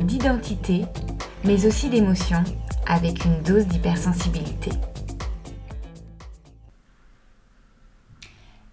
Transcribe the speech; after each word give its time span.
d'identité, 0.00 0.84
mais 1.44 1.66
aussi 1.66 1.88
d'émotion, 1.88 2.42
avec 2.86 3.24
une 3.24 3.42
dose 3.42 3.66
d'hypersensibilité. 3.66 4.70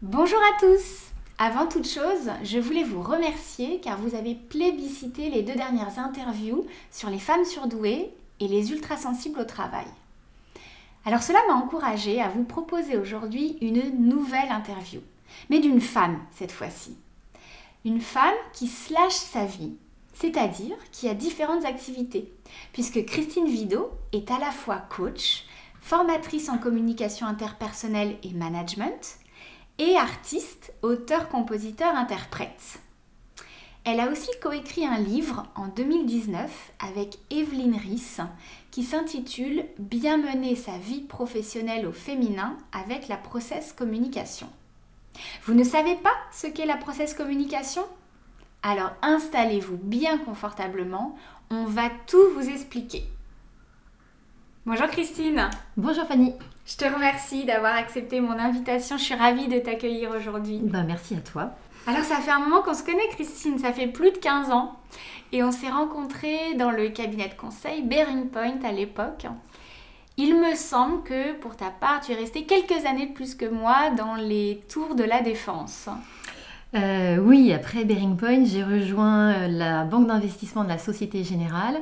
Bonjour 0.02 0.40
à 0.40 0.60
tous 0.60 1.12
Avant 1.38 1.68
toute 1.68 1.88
chose, 1.88 2.30
je 2.44 2.60
voulais 2.60 2.84
vous 2.84 3.02
remercier 3.02 3.82
car 3.82 3.98
vous 3.98 4.16
avez 4.16 4.36
plébiscité 4.36 5.30
les 5.30 5.42
deux 5.42 5.56
dernières 5.56 6.00
interviews 6.00 6.66
sur 6.92 7.10
les 7.10 7.20
femmes 7.20 7.44
surdouées 7.44 8.14
et 8.40 8.48
les 8.48 8.72
ultrasensibles 8.72 9.40
au 9.40 9.46
travail. 9.46 9.88
Alors 11.06 11.22
cela 11.22 11.40
m'a 11.48 11.56
encouragée 11.56 12.22
à 12.22 12.30
vous 12.30 12.44
proposer 12.44 12.98
aujourd'hui 12.98 13.58
une 13.62 14.08
nouvelle 14.08 14.50
interview, 14.50 15.02
mais 15.50 15.60
d'une 15.60 15.82
femme 15.82 16.20
cette 16.32 16.52
fois-ci. 16.52 16.98
Une 17.84 18.02
femme 18.02 18.34
qui 18.54 18.68
slash 18.68 19.14
sa 19.14 19.46
vie, 19.46 19.76
c'est-à-dire 20.16 20.78
qui 20.92 21.08
a 21.08 21.14
différentes 21.14 21.66
activités, 21.66 22.34
puisque 22.74 23.06
Christine 23.06 23.48
Vido 23.48 23.92
est 24.14 24.32
à 24.32 24.40
la 24.40 24.52
fois 24.52 24.78
coach, 24.78 25.44
formatrice 25.82 26.50
en 26.50 26.58
communication 26.58 27.28
interpersonnelle 27.28 28.18
et 28.24 28.34
management, 28.34 29.20
et 29.78 29.98
artiste, 29.98 30.74
auteur, 30.82 31.30
compositeur, 31.30 31.94
interprète. 31.96 32.80
Elle 33.84 34.00
a 34.00 34.10
aussi 34.10 34.32
coécrit 34.42 34.86
un 34.86 34.98
livre 34.98 35.46
en 35.56 35.68
2019 35.68 36.72
avec 36.80 37.20
Evelyne 37.30 37.76
Ries 37.76 38.18
qui 38.72 38.84
s'intitule 38.84 39.66
Bien 39.78 40.18
mener 40.18 40.56
sa 40.56 40.78
vie 40.80 41.02
professionnelle 41.02 41.86
au 41.86 41.92
féminin 41.92 42.58
avec 42.72 43.08
la 43.08 43.18
process 43.18 43.74
communication. 43.74 44.50
Vous 45.44 45.54
ne 45.54 45.64
savez 45.64 45.96
pas 45.98 46.16
ce 46.32 46.48
qu'est 46.48 46.66
la 46.66 46.78
process 46.78 47.14
communication? 47.14 47.84
Alors 48.68 48.94
installez-vous 49.04 49.78
bien 49.78 50.18
confortablement, 50.18 51.16
on 51.52 51.66
va 51.66 51.84
tout 52.08 52.32
vous 52.36 52.50
expliquer. 52.50 53.04
Bonjour 54.66 54.88
Christine. 54.88 55.52
Bonjour 55.78 56.04
Fanny. 56.08 56.34
Je 56.66 56.76
te 56.76 56.86
remercie 56.86 57.46
d'avoir 57.46 57.76
accepté 57.76 58.22
mon 58.22 58.32
invitation, 58.32 58.98
je 58.98 59.04
suis 59.04 59.14
ravie 59.14 59.48
de 59.48 59.60
t'accueillir 59.60 60.10
aujourd'hui. 60.10 60.62
Ben, 60.64 60.84
merci 60.84 61.14
à 61.14 61.20
toi. 61.20 61.52
Alors 61.86 62.02
ça 62.02 62.16
fait 62.16 62.32
un 62.32 62.40
moment 62.40 62.64
qu'on 62.64 62.74
se 62.74 62.84
connaît 62.84 63.08
Christine, 63.10 63.60
ça 63.60 63.72
fait 63.72 63.86
plus 63.86 64.10
de 64.10 64.18
15 64.18 64.50
ans 64.50 64.76
et 65.32 65.44
on 65.44 65.52
s'est 65.52 65.70
rencontrés 65.70 66.56
dans 66.56 66.72
le 66.72 66.90
cabinet 66.90 67.28
de 67.28 67.36
conseil 67.36 67.84
Bearing 67.84 68.30
Point 68.30 68.64
à 68.64 68.72
l'époque. 68.72 69.28
Il 70.18 70.42
me 70.42 70.56
semble 70.56 71.04
que 71.04 71.34
pour 71.34 71.56
ta 71.56 71.70
part, 71.70 72.02
tu 72.02 72.14
es 72.14 72.16
restée 72.16 72.46
quelques 72.46 72.88
années 72.88 73.06
de 73.06 73.14
plus 73.14 73.36
que 73.36 73.46
moi 73.46 73.92
dans 73.92 74.16
les 74.16 74.64
tours 74.70 74.96
de 74.96 75.04
la 75.04 75.22
défense. 75.22 75.88
Euh, 76.76 77.18
oui, 77.18 77.54
après 77.54 77.86
Bearing 77.86 78.18
Point, 78.18 78.44
j'ai 78.46 78.64
rejoint 78.64 79.32
euh, 79.32 79.48
la 79.48 79.86
banque 79.86 80.08
d'investissement 80.08 80.64
de 80.64 80.70
la 80.70 80.78
Société 80.78 81.24
Générale 81.24 81.78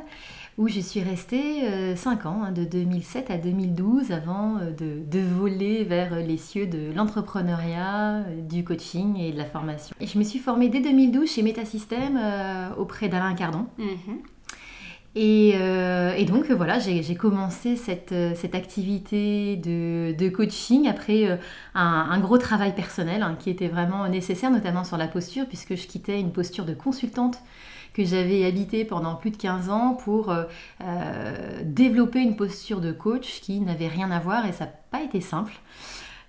où 0.60 0.68
je 0.68 0.80
suis 0.80 1.02
restée 1.02 1.96
5 1.96 2.26
euh, 2.26 2.30
ans, 2.30 2.44
hein, 2.44 2.52
de 2.52 2.64
2007 2.64 3.32
à 3.32 3.38
2012, 3.38 4.12
avant 4.12 4.60
de, 4.60 5.20
voler 5.20 5.84
vers 5.84 6.16
les 6.18 6.38
cieux 6.38 6.68
de 6.68 6.94
l'entrepreneuriat, 6.96 8.24
du 8.48 8.64
coaching 8.64 9.18
et 9.18 9.32
de 9.32 9.38
la 9.40 9.46
formation. 9.46 9.96
Et 10.00 10.06
je 10.06 10.16
me 10.20 10.24
suis 10.24 10.38
formée 10.38 10.70
dès 10.70 10.80
2012 10.80 11.28
chez 11.28 11.42
Metasystem 11.42 12.20
auprès 12.78 13.10
d'Alain 13.10 13.34
Cardon. 13.34 13.66
Mhm. 13.80 14.20
Et, 15.16 16.26
donc 16.28 16.50
voilà, 16.52 16.80
j'ai 16.80 17.16
commencé 17.16 17.76
cette, 17.76 18.14
cette 18.36 18.56
activité 18.56 19.58
de, 19.58 20.30
coaching 20.30 20.88
après 20.88 21.40
un, 21.76 22.20
gros 22.20 22.38
travail 22.38 22.74
personnel 22.74 23.22
hein, 23.22 23.36
qui 23.40 23.50
était 23.50 23.68
vraiment 23.68 24.08
nécessaire, 24.08 24.50
notamment 24.52 24.84
sur 24.84 24.98
la 24.98 25.08
posture, 25.08 25.46
puisque 25.48 25.76
je 25.76 25.88
quittais 25.88 26.20
une 26.20 26.32
posture 26.32 26.66
de 26.66 26.74
consultante 26.74 27.38
que 27.94 28.04
j'avais 28.04 28.46
habité 28.46 28.86
pendant 28.86 29.16
plus 29.16 29.32
de 29.32 29.38
15 29.38 29.70
ans 29.70 29.94
pour 29.94 30.30
euh, 30.30 30.44
euh, 30.82 31.62
développer 31.64 32.20
une 32.20 32.36
posture 32.36 32.82
de 32.82 32.92
coach 32.92 33.40
qui 33.42 33.60
n'avait 33.60 33.88
rien 33.88 34.12
à 34.12 34.20
voir 34.20 34.46
et 34.46 34.52
ça 34.52 34.66
n'a 34.66 34.72
pas 34.92 35.04
été 35.04 35.22
simple. 35.22 35.54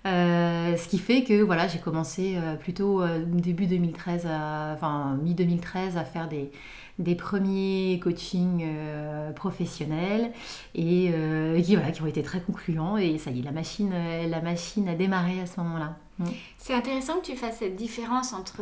Euh, 0.05 0.77
ce 0.77 0.87
qui 0.87 0.99
fait 0.99 1.23
que 1.23 1.41
voilà, 1.41 1.67
j'ai 1.67 1.79
commencé 1.79 2.37
plutôt 2.59 3.03
début 3.25 3.65
2013, 3.65 4.27
enfin 4.75 5.17
mi-2013 5.23 5.97
à 5.97 6.03
faire 6.03 6.27
des, 6.27 6.51
des 6.97 7.15
premiers 7.15 7.99
coachings 8.01 8.63
euh, 8.63 9.31
professionnels 9.31 10.31
et, 10.73 11.11
euh, 11.13 11.61
qui, 11.61 11.75
voilà, 11.75 11.91
qui 11.91 12.01
ont 12.01 12.07
été 12.07 12.23
très 12.23 12.39
concluants. 12.39 12.97
Et 12.97 13.17
ça 13.17 13.31
y 13.31 13.39
est, 13.39 13.43
la 13.43 13.51
machine, 13.51 13.91
euh, 13.93 14.27
la 14.27 14.41
machine 14.41 14.87
a 14.87 14.95
démarré 14.95 15.41
à 15.41 15.45
ce 15.45 15.59
moment-là. 15.59 15.97
Mm. 16.19 16.25
C'est 16.57 16.73
intéressant 16.73 17.19
que 17.19 17.25
tu 17.25 17.35
fasses 17.35 17.57
cette 17.57 17.75
différence 17.75 18.31
entre 18.33 18.61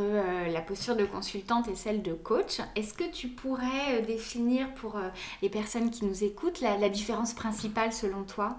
la 0.51 0.61
posture 0.61 0.95
de 0.95 1.05
consultante 1.05 1.67
et 1.67 1.75
celle 1.75 2.01
de 2.01 2.13
coach. 2.13 2.59
Est-ce 2.75 2.93
que 2.93 3.09
tu 3.11 3.27
pourrais 3.27 4.01
définir 4.07 4.73
pour 4.73 4.99
les 5.41 5.49
personnes 5.49 5.91
qui 5.91 6.05
nous 6.05 6.23
écoutent 6.23 6.61
la 6.61 6.89
différence 6.89 7.33
principale 7.33 7.93
selon 7.93 8.23
toi? 8.23 8.57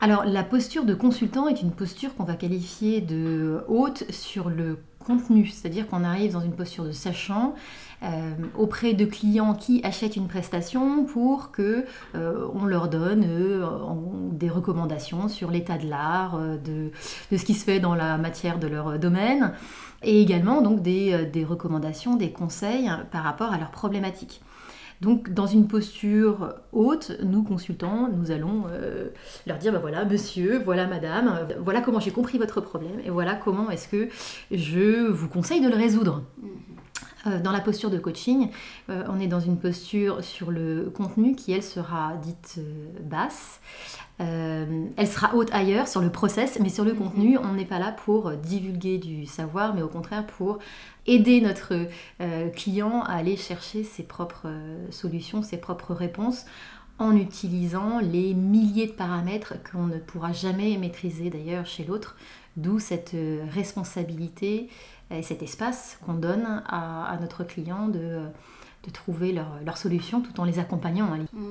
Alors, 0.00 0.24
la 0.24 0.42
posture 0.42 0.84
de 0.84 0.94
consultant 0.94 1.46
est 1.46 1.62
une 1.62 1.70
posture 1.70 2.16
qu'on 2.16 2.24
va 2.24 2.34
qualifier 2.34 3.00
de 3.00 3.62
haute 3.68 4.10
sur 4.10 4.50
le 4.50 4.78
contenu, 4.98 5.46
c'est-à-dire 5.46 5.86
qu'on 5.86 6.02
arrive 6.02 6.32
dans 6.32 6.40
une 6.40 6.56
posture 6.56 6.84
de 6.84 6.90
sachant 6.90 7.54
auprès 8.56 8.94
de 8.94 9.04
clients 9.04 9.54
qui 9.54 9.80
achètent 9.84 10.16
une 10.16 10.28
prestation 10.28 11.04
pour 11.04 11.50
que 11.50 11.84
euh, 12.14 12.46
on 12.54 12.64
leur 12.64 12.88
donne 12.88 13.24
euh, 13.26 13.64
des 14.32 14.48
recommandations 14.48 15.28
sur 15.28 15.50
l'état 15.50 15.78
de 15.78 15.88
l'art, 15.88 16.38
de, 16.64 16.90
ce 17.36 17.44
qui 17.44 17.54
se 17.54 17.64
fait 17.64 17.80
dans 17.80 17.94
la 17.94 18.18
matière 18.18 18.58
de 18.58 18.66
leur 18.66 18.98
domaine, 18.98 19.52
et 20.02 20.20
également 20.20 20.62
donc 20.62 20.82
des, 20.82 21.44
recommandations, 21.48 22.16
des 22.16 22.30
conseils 22.30 22.90
par 23.10 23.22
rapport 23.22 23.52
à 23.52 23.58
leurs 23.58 23.70
problématiques. 23.70 24.40
Donc, 25.02 25.30
dans 25.30 25.48
une 25.48 25.66
posture 25.66 26.54
haute, 26.72 27.10
nous 27.24 27.42
consultants, 27.42 28.08
nous 28.16 28.30
allons 28.30 28.66
euh, 28.70 29.08
leur 29.48 29.58
dire, 29.58 29.72
bah 29.72 29.80
voilà, 29.80 30.04
monsieur, 30.04 30.60
voilà, 30.64 30.86
madame, 30.86 31.40
voilà 31.58 31.80
comment 31.80 31.98
j'ai 31.98 32.12
compris 32.12 32.38
votre 32.38 32.60
problème 32.60 33.00
et 33.04 33.10
voilà 33.10 33.34
comment 33.34 33.68
est-ce 33.68 33.88
que 33.88 34.08
je 34.52 35.08
vous 35.08 35.26
conseille 35.26 35.60
de 35.60 35.68
le 35.68 35.74
résoudre. 35.74 36.22
Euh, 37.26 37.40
dans 37.40 37.52
la 37.52 37.60
posture 37.60 37.90
de 37.90 37.98
coaching, 37.98 38.50
euh, 38.90 39.04
on 39.08 39.20
est 39.20 39.28
dans 39.28 39.40
une 39.40 39.58
posture 39.58 40.24
sur 40.24 40.50
le 40.50 40.92
contenu 40.94 41.34
qui, 41.34 41.52
elle, 41.52 41.62
sera 41.62 42.14
dite 42.16 42.60
basse. 43.02 43.60
elle 44.18 45.08
sera 45.08 45.34
haute 45.34 45.52
ailleurs 45.52 45.88
sur 45.88 46.00
le 46.00 46.10
process, 46.10 46.58
mais 46.60 46.68
sur 46.68 46.84
le 46.84 46.92
mhm. 46.92 46.98
contenu, 46.98 47.38
on 47.38 47.54
n'est 47.54 47.64
pas 47.64 47.80
là 47.80 47.92
pour 47.92 48.30
divulguer 48.32 48.98
du 48.98 49.26
savoir, 49.26 49.74
mais 49.74 49.82
au 49.82 49.88
contraire 49.88 50.26
pour 50.26 50.58
aider 51.06 51.40
notre 51.40 51.74
euh, 52.20 52.48
client 52.50 53.02
à 53.02 53.14
aller 53.14 53.36
chercher 53.36 53.84
ses 53.84 54.02
propres 54.02 54.46
euh, 54.46 54.90
solutions, 54.90 55.42
ses 55.42 55.56
propres 55.56 55.94
réponses 55.94 56.44
en 56.98 57.16
utilisant 57.16 57.98
les 58.00 58.34
milliers 58.34 58.86
de 58.86 58.92
paramètres 58.92 59.54
qu'on 59.70 59.86
ne 59.86 59.98
pourra 59.98 60.32
jamais 60.32 60.76
maîtriser 60.76 61.30
d'ailleurs 61.30 61.66
chez 61.66 61.84
l'autre, 61.84 62.16
d'où 62.56 62.78
cette 62.78 63.14
euh, 63.14 63.44
responsabilité 63.50 64.68
et 65.10 65.22
cet 65.22 65.42
espace 65.42 65.98
qu'on 66.04 66.14
donne 66.14 66.62
à, 66.66 67.16
notre 67.20 67.44
client 67.44 67.88
de, 67.88 68.26
de 68.84 68.90
trouver 68.90 69.32
leur, 69.32 69.60
leur, 69.64 69.76
solution 69.76 70.20
tout 70.20 70.40
en 70.40 70.44
les 70.44 70.58
accompagnant. 70.58 71.10
Mmh. 71.32 71.48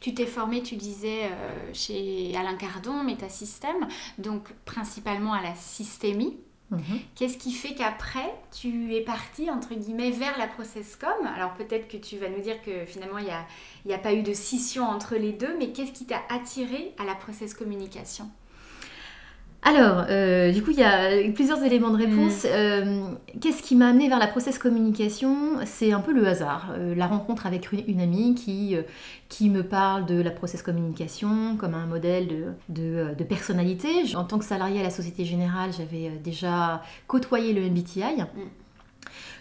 Tu 0.00 0.14
t'es 0.14 0.26
formé, 0.26 0.62
tu 0.62 0.76
disais, 0.76 1.30
chez 1.72 2.34
Alain 2.36 2.56
Cardon, 2.56 3.02
Métasystème, 3.02 3.88
donc 4.18 4.52
principalement 4.64 5.32
à 5.32 5.42
la 5.42 5.54
systémie. 5.54 6.36
Mhm. 6.70 6.80
Qu'est-ce 7.14 7.38
qui 7.38 7.52
fait 7.52 7.74
qu'après, 7.74 8.34
tu 8.50 8.94
es 8.94 9.00
parti, 9.00 9.50
entre 9.50 9.74
guillemets, 9.74 10.10
vers 10.10 10.36
la 10.38 10.48
processcom 10.48 11.10
Alors 11.34 11.54
peut-être 11.54 11.88
que 11.88 11.96
tu 11.96 12.18
vas 12.18 12.28
nous 12.28 12.40
dire 12.40 12.60
que 12.62 12.84
finalement, 12.86 13.18
il 13.18 13.26
n'y 13.86 13.92
a, 13.92 13.96
a, 13.96 13.98
pas 13.98 14.14
eu 14.14 14.22
de 14.22 14.32
scission 14.32 14.84
entre 14.84 15.14
les 15.14 15.32
deux, 15.32 15.56
mais 15.58 15.68
qu'est-ce 15.68 15.92
qui 15.92 16.06
t'a 16.06 16.22
attiré 16.28 16.92
à 16.98 17.04
la 17.04 17.14
process 17.14 17.54
communication? 17.54 18.28
Alors, 19.66 20.04
euh, 20.10 20.52
du 20.52 20.62
coup, 20.62 20.70
il 20.70 20.78
y 20.78 20.84
a 20.84 21.28
plusieurs 21.32 21.60
éléments 21.64 21.90
de 21.90 21.96
réponse. 21.96 22.44
Mm. 22.44 22.48
Euh, 22.52 23.00
qu'est-ce 23.40 23.64
qui 23.64 23.74
m'a 23.74 23.88
amené 23.88 24.08
vers 24.08 24.20
la 24.20 24.28
process 24.28 24.60
communication? 24.60 25.58
C'est 25.64 25.90
un 25.90 25.98
peu 25.98 26.12
le 26.12 26.24
hasard. 26.24 26.68
Euh, 26.78 26.94
la 26.94 27.08
rencontre 27.08 27.46
avec 27.46 27.72
une, 27.72 28.00
amie 28.00 28.36
qui, 28.36 28.76
qui 29.28 29.50
me 29.50 29.64
parle 29.64 30.06
de 30.06 30.22
la 30.22 30.30
process 30.30 30.62
communication 30.62 31.56
comme 31.56 31.74
un 31.74 31.86
modèle 31.86 32.28
de, 32.68 33.12
de, 33.12 33.24
personnalité. 33.24 33.88
En 34.14 34.22
tant 34.22 34.38
que 34.38 34.44
salarié 34.44 34.78
à 34.78 34.84
la 34.84 34.90
Société 34.90 35.24
Générale, 35.24 35.70
j'avais 35.76 36.10
déjà 36.22 36.80
côtoyé 37.08 37.52
le 37.52 37.68
MBTI. 37.68 38.22
Mm. 38.22 38.65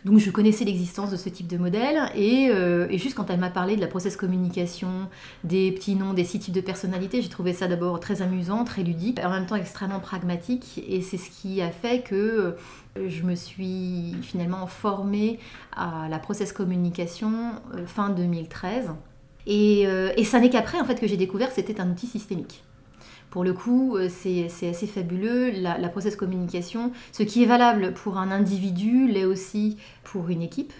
Donc 0.06 0.20
je 0.20 0.30
connaissais 0.30 0.66
l'existence 0.66 1.10
de 1.10 1.18
ce 1.18 1.30
type 1.30 1.48
de 1.48 1.58
modèle 1.58 2.12
et, 2.14 2.50
euh, 2.52 2.86
et 2.92 3.00
juste 3.00 3.16
quand 3.16 3.32
elle 3.32 3.40
m'a 3.40 3.50
parlé 3.50 3.76
de 3.76 3.82
la 3.82 3.88
process 3.88 4.16
communication, 4.16 5.10
des 5.44 5.72
petits 5.72 5.96
noms, 5.96 6.14
des 6.14 6.24
six 6.24 6.38
types 6.38 6.54
de 6.54 6.62
personnalités, 6.62 7.24
j'ai 7.24 7.30
trouvé 7.30 7.54
ça 7.54 7.68
d'abord 7.68 8.00
très 8.00 8.22
amusant, 8.22 8.66
très 8.66 8.84
ludique, 8.84 9.20
en 9.26 9.32
même 9.32 9.48
temps 9.48 9.56
extrêmement 9.56 10.00
pragmatique 10.00 10.84
et 10.88 11.02
c'est 11.02 11.18
ce 11.18 11.32
qui 11.32 11.60
a 11.60 11.72
fait 11.72 12.04
que 12.04 12.16
euh, 12.16 13.10
je 13.10 13.24
me 13.24 13.34
suis 13.34 14.14
finalement 14.22 14.68
formée 14.68 15.40
à 15.76 16.08
la 16.08 16.20
process 16.20 16.54
communication 16.54 17.54
euh, 17.74 17.88
fin 17.88 18.10
2013. 18.10 18.92
Et, 19.48 19.82
et 19.84 20.24
ça 20.24 20.40
n'est 20.40 20.50
qu'après 20.50 20.80
en 20.80 20.86
fait 20.86 21.00
que 21.00 21.06
j'ai 21.06 21.18
découvert 21.18 21.50
que 21.50 21.54
c'était 21.54 21.80
un 21.80 21.92
outil 21.92 22.08
systémique. 22.08 22.65
Pour 23.36 23.44
le 23.44 23.52
coup, 23.52 23.98
euh, 23.98 24.08
c'est 24.08 24.46
assez 24.46 24.88
fabuleux. 24.88 25.52
La, 25.52 25.90
process 25.90 26.16
communication, 26.16 26.94
ce 27.12 27.22
qui 27.22 27.44
est 27.44 27.46
valable 27.46 27.94
pour 27.94 28.18
un 28.18 28.32
individu, 28.32 29.10
l'est 29.10 29.26
aussi 29.26 29.76
pour 30.06 30.30
une 30.30 30.42
équipe 30.42 30.72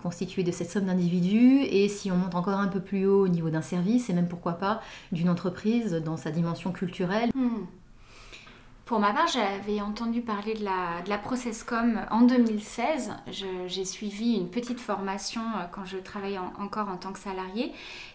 constituée 0.00 0.44
de 0.44 0.52
cette 0.52 0.70
somme 0.70 0.84
d'individus. 0.84 1.62
Et 1.62 1.88
si 1.88 2.12
on 2.12 2.16
monte 2.16 2.36
encore 2.36 2.60
un 2.60 2.68
peu 2.68 2.78
plus 2.78 3.04
haut 3.04 3.24
au 3.24 3.26
niveau 3.26 3.50
d'un 3.50 3.62
service, 3.62 4.10
et 4.10 4.12
même 4.12 4.28
pourquoi 4.28 4.52
pas 4.52 4.80
d'une 5.10 5.28
entreprise 5.28 5.90
dans 5.92 6.16
sa 6.16 6.30
dimension 6.30 6.70
culturelle. 6.70 7.30
Hmm. 7.34 7.64
Pour 8.84 9.00
ma 9.00 9.12
part, 9.12 9.26
j'avais 9.26 9.80
entendu 9.80 10.20
parler 10.20 10.54
de 10.54 10.62
la, 10.62 11.00
de 11.04 11.08
la 11.08 11.18
ProcessCom 11.18 12.00
en 12.12 12.20
2016. 12.20 13.12
J'ai 13.66 13.84
suivi 13.84 14.34
une 14.34 14.50
petite 14.50 14.78
formation 14.78 15.40
euh, 15.40 15.64
quand 15.72 15.84
je 15.84 15.96
travaillais 15.96 16.38
encore 16.60 16.88
en 16.90 16.96
tant 16.96 17.12
que 17.12 17.18
salarié. 17.18 17.72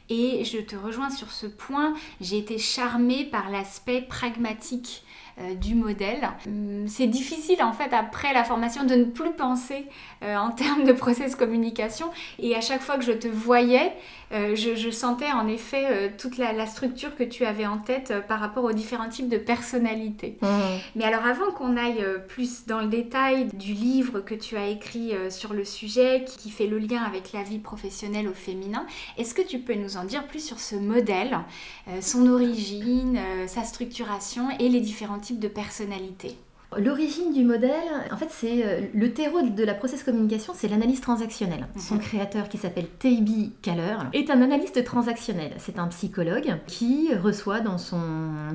Et 0.10 0.44
je 0.44 0.58
te 0.58 0.76
rejoins 0.76 1.10
sur 1.10 1.32
ce 1.32 1.46
point. 1.46 1.94
J'ai 2.20 2.38
été 2.38 2.58
charmée 2.58 3.26
par 3.26 3.50
l'aspect 3.50 4.02
pragmatique 4.02 5.04
euh, 5.42 5.54
du 5.54 5.74
modèle. 5.74 6.30
Hum, 6.48 6.86
c'est 6.88 7.08
difficile 7.08 7.64
en 7.64 7.72
fait 7.72 7.94
après 7.94 8.34
la 8.34 8.44
formation 8.44 8.84
de 8.84 8.96
ne 8.96 9.06
plus 9.06 9.32
penser 9.32 9.86
euh, 10.22 10.36
en 10.36 10.52
termes 10.52 10.84
de 10.84 10.92
process 10.92 11.36
communication 11.36 12.08
et 12.40 12.56
à 12.56 12.62
chaque 12.62 12.82
fois 12.82 12.98
que 12.98 13.06
je 13.06 13.14
te 13.14 13.28
voyais, 13.30 13.94
euh, 14.34 14.56
je, 14.56 14.90
sentais 14.92 15.32
en 15.32 15.48
effet 15.48 16.12
toute 16.18 16.38
la, 16.38 16.66
structure 16.66 17.16
que 17.16 17.24
tu 17.24 17.46
avais 17.46 17.66
en 17.66 17.78
tête 17.78 18.14
par 18.28 18.40
rapport 18.40 18.66
aux 18.66 18.74
différents 18.74 19.08
types 19.08 19.30
de 19.30 19.38
personnalités. 19.38 20.38
Mmh. 20.42 20.48
Mais 20.96 21.06
alors 21.06 21.26
avant 21.26 21.52
qu'on 21.52 21.78
aille 21.78 22.04
plus 22.28 22.66
dans 22.66 22.82
le 22.82 22.88
détail 22.88 23.48
du 23.54 23.74
livre 23.74 24.20
que 24.20 24.36
tu 24.36 24.58
as 24.58 24.68
écrit 24.68 25.14
sur 25.30 25.54
le 25.54 25.64
sujet 25.64 26.26
qui 26.26 26.50
fait 26.50 26.68
le 26.68 26.80
lien 26.80 27.02
avec 27.02 27.32
la 27.34 27.44
vie 27.44 27.60
professionnelle 27.60 28.28
au 28.28 28.34
féminin, 28.34 28.86
est-ce 29.18 29.34
que 29.34 29.42
tu 29.42 29.60
peux 29.60 29.76
nous 29.76 29.96
en 29.96 29.99
dire 30.04 30.28
plus 30.28 30.44
sur 30.44 30.60
ce 30.60 30.76
modèle, 30.76 31.40
son 32.02 32.28
origine, 32.28 33.20
sa 33.48 33.64
structuration 33.64 34.50
et 34.60 34.70
les 34.70 34.82
différents 34.82 35.20
types 35.20 35.40
de 35.40 35.48
personnalité 35.48 36.38
L'origine 36.78 37.34
du 37.34 37.44
modèle, 37.44 37.72
en 38.12 38.18
fait, 38.18 38.28
c'est 38.30 38.64
euh, 38.64 38.82
le 38.94 39.12
terreau 39.12 39.42
de 39.42 39.64
la 39.64 39.74
process 39.74 40.04
communication, 40.04 40.54
c'est 40.56 40.68
l'analyse 40.68 41.02
transactionnelle. 41.02 41.68
Mhm. 41.74 41.82
Son 41.82 41.98
créateur, 41.98 42.48
qui 42.48 42.60
s'appelle 42.60 42.86
Teibi 43.00 43.54
Kaller, 43.64 43.98
est 44.14 44.30
un 44.30 44.40
analyste 44.44 44.84
transactionnel. 44.84 45.54
C'est 45.58 45.80
un 45.80 45.88
psychologue 45.88 46.58
qui 46.68 47.10
reçoit 47.16 47.60
dans 47.60 47.80
son 47.80 48.02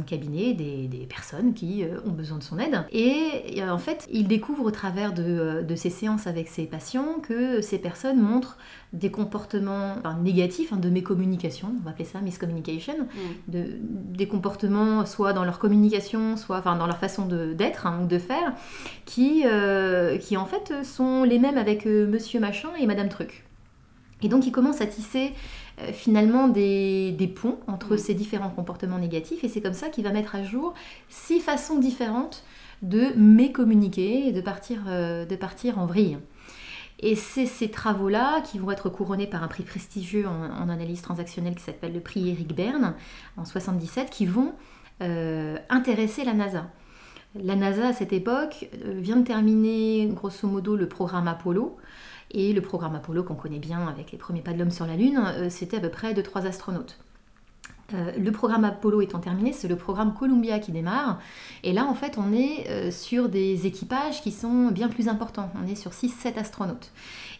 cabinet 0.06 0.54
des, 0.54 1.08
personnes 1.08 1.54
qui 1.54 1.82
euh, 1.82 1.98
ont 2.06 2.12
besoin 2.12 2.38
de 2.38 2.44
son 2.44 2.58
aide. 2.60 2.84
Et 2.92 3.60
euh, 3.60 3.70
en 3.70 3.78
fait, 3.78 4.06
il 4.12 4.28
découvre 4.28 4.64
au 4.64 4.70
travers 4.70 5.12
de, 5.12 5.64
de 5.66 5.74
ses 5.74 5.90
séances 5.90 6.28
avec 6.28 6.46
ses 6.48 6.66
patients 6.66 7.16
que 7.20 7.60
ces 7.62 7.78
personnes 7.78 8.20
montrent 8.20 8.58
des 8.94 9.10
comportements 9.10 9.96
négatifs 10.22 10.72
hein, 10.72 10.76
de 10.76 10.88
mécommunication, 10.88 11.74
on 11.80 11.84
va 11.84 11.90
appeler 11.90 12.04
ça 12.04 12.20
miscommunication, 12.20 12.94
mm. 12.94 13.52
de, 13.52 13.66
des 13.80 14.28
comportements 14.28 15.04
soit 15.04 15.32
dans 15.32 15.44
leur 15.44 15.58
communication, 15.58 16.36
soit 16.36 16.58
enfin, 16.58 16.76
dans 16.76 16.86
leur 16.86 16.98
façon 16.98 17.26
d'être 17.26 17.86
hein, 17.86 18.00
ou 18.02 18.06
de 18.06 18.18
faire, 18.18 18.54
qui, 19.04 19.42
euh, 19.44 20.16
qui 20.16 20.36
en 20.36 20.46
fait 20.46 20.84
sont 20.84 21.24
les 21.24 21.38
mêmes 21.38 21.58
avec 21.58 21.86
euh, 21.86 22.06
monsieur 22.06 22.38
machin 22.38 22.68
et 22.78 22.86
madame 22.86 23.08
truc. 23.08 23.44
Et 24.22 24.28
donc 24.28 24.46
il 24.46 24.52
commence 24.52 24.80
à 24.80 24.86
tisser 24.86 25.32
euh, 25.80 25.92
finalement 25.92 26.46
des, 26.46 27.10
des, 27.12 27.26
ponts 27.26 27.58
entre 27.66 27.94
mm. 27.94 27.98
ces 27.98 28.14
différents 28.14 28.50
comportements 28.50 28.98
négatifs 28.98 29.42
et 29.42 29.48
c'est 29.48 29.60
comme 29.60 29.74
ça 29.74 29.88
qu'il 29.88 30.04
va 30.04 30.12
mettre 30.12 30.36
à 30.36 30.44
jour 30.44 30.72
six 31.08 31.40
façons 31.40 31.80
différentes 31.80 32.44
de 32.82 33.08
mécommuniquer 33.16 34.28
et 34.28 34.32
de 34.32 34.40
partir, 34.40 34.84
de 34.84 35.36
partir 35.36 35.78
en 35.78 35.86
vrille. 35.86 36.18
Et 37.00 37.16
c'est 37.16 37.46
ces 37.46 37.70
travaux-là 37.70 38.40
qui 38.42 38.58
vont 38.58 38.70
être 38.70 38.88
couronnés 38.88 39.26
par 39.26 39.42
un 39.42 39.48
prix 39.48 39.62
prestigieux 39.62 40.26
en, 40.26 40.68
analyse 40.68 41.02
transactionnelle 41.02 41.54
qui 41.54 41.62
s'appelle 41.62 41.92
le 41.92 42.00
prix 42.00 42.30
Eric 42.30 42.54
Berne 42.54 42.94
en 43.36 43.44
77, 43.44 44.10
qui 44.10 44.26
vont 44.26 44.54
euh, 45.02 45.56
intéresser 45.68 46.24
la 46.24 46.34
NASA. 46.34 46.70
La 47.34 47.56
NASA 47.56 47.88
à 47.88 47.92
cette 47.92 48.12
époque 48.12 48.68
euh, 48.84 48.98
vient 49.00 49.16
de 49.16 49.24
terminer 49.24 50.06
grosso 50.12 50.46
modo 50.46 50.76
le 50.76 50.88
programme 50.88 51.28
Apollo. 51.28 51.76
Et 52.30 52.52
le 52.52 52.60
programme 52.60 52.96
Apollo 52.96 53.22
qu'on 53.22 53.34
connaît 53.34 53.58
bien 53.58 53.86
avec 53.86 54.10
les 54.10 54.18
premiers 54.18 54.40
pas 54.40 54.52
de 54.52 54.58
l'homme 54.58 54.70
sur 54.70 54.86
la 54.86 54.96
Lune, 54.96 55.20
euh, 55.24 55.50
c'était 55.50 55.76
à 55.76 55.80
peu 55.80 55.90
près 55.90 56.14
de 56.14 56.22
trois 56.22 56.46
astronautes. 56.46 56.98
Euh, 57.92 58.12
le 58.16 58.32
programme 58.32 58.64
Apollo 58.64 59.02
étant 59.02 59.18
terminé, 59.18 59.52
c'est 59.52 59.68
le 59.68 59.76
programme 59.76 60.14
Columbia 60.14 60.58
qui 60.58 60.72
démarre. 60.72 61.20
Et 61.62 61.72
là, 61.72 61.84
en 61.84 61.94
fait, 61.94 62.16
on 62.16 62.32
est 62.32 62.68
euh, 62.68 62.90
sur 62.90 63.28
des 63.28 63.66
équipages 63.66 64.22
qui 64.22 64.32
sont 64.32 64.68
bien 64.68 64.88
plus 64.88 65.08
importants. 65.08 65.50
On 65.62 65.66
est 65.66 65.74
sur 65.74 65.90
6-7 65.90 66.38
astronautes. 66.38 66.92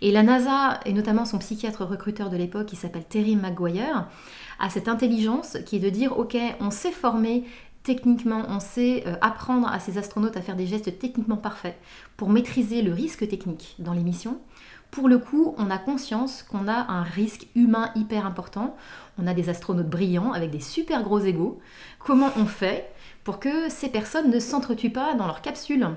Et 0.02 0.12
la 0.12 0.22
NASA, 0.22 0.80
et 0.84 0.92
notamment 0.92 1.24
son 1.24 1.38
psychiatre 1.38 1.84
recruteur 1.84 2.28
de 2.28 2.36
l'époque, 2.36 2.66
qui 2.66 2.76
s'appelle 2.76 3.04
Terry 3.04 3.36
McGuire, 3.36 4.08
a 4.58 4.70
cette 4.70 4.88
intelligence 4.88 5.56
qui 5.64 5.76
est 5.76 5.80
de 5.80 5.90
dire, 5.90 6.18
OK, 6.18 6.36
on 6.60 6.70
sait 6.70 6.92
former 6.92 7.44
techniquement, 7.84 8.42
on 8.48 8.60
sait 8.60 9.04
euh, 9.06 9.14
apprendre 9.20 9.68
à 9.68 9.78
ces 9.78 9.98
astronautes 9.98 10.36
à 10.36 10.40
faire 10.40 10.56
des 10.56 10.66
gestes 10.66 10.98
techniquement 10.98 11.36
parfaits 11.36 11.78
pour 12.16 12.30
maîtriser 12.30 12.82
le 12.82 12.92
risque 12.92 13.28
technique 13.28 13.76
dans 13.78 13.92
les 13.92 14.02
missions 14.02 14.38
pour 14.94 15.08
le 15.08 15.18
coup, 15.18 15.56
on 15.58 15.70
a 15.70 15.78
conscience 15.78 16.44
qu'on 16.44 16.68
a 16.68 16.88
un 16.88 17.02
risque 17.02 17.48
humain 17.56 17.90
hyper 17.96 18.26
important. 18.26 18.76
On 19.18 19.26
a 19.26 19.34
des 19.34 19.48
astronautes 19.48 19.90
brillants 19.90 20.32
avec 20.32 20.52
des 20.52 20.60
super 20.60 21.02
gros 21.02 21.18
égaux. 21.18 21.58
Comment 21.98 22.30
on 22.36 22.46
fait 22.46 22.92
pour 23.24 23.40
que 23.40 23.68
ces 23.68 23.88
personnes 23.88 24.30
ne 24.30 24.38
s'entretuent 24.38 24.92
pas 24.92 25.14
dans 25.14 25.26
leur 25.26 25.42
capsule 25.42 25.88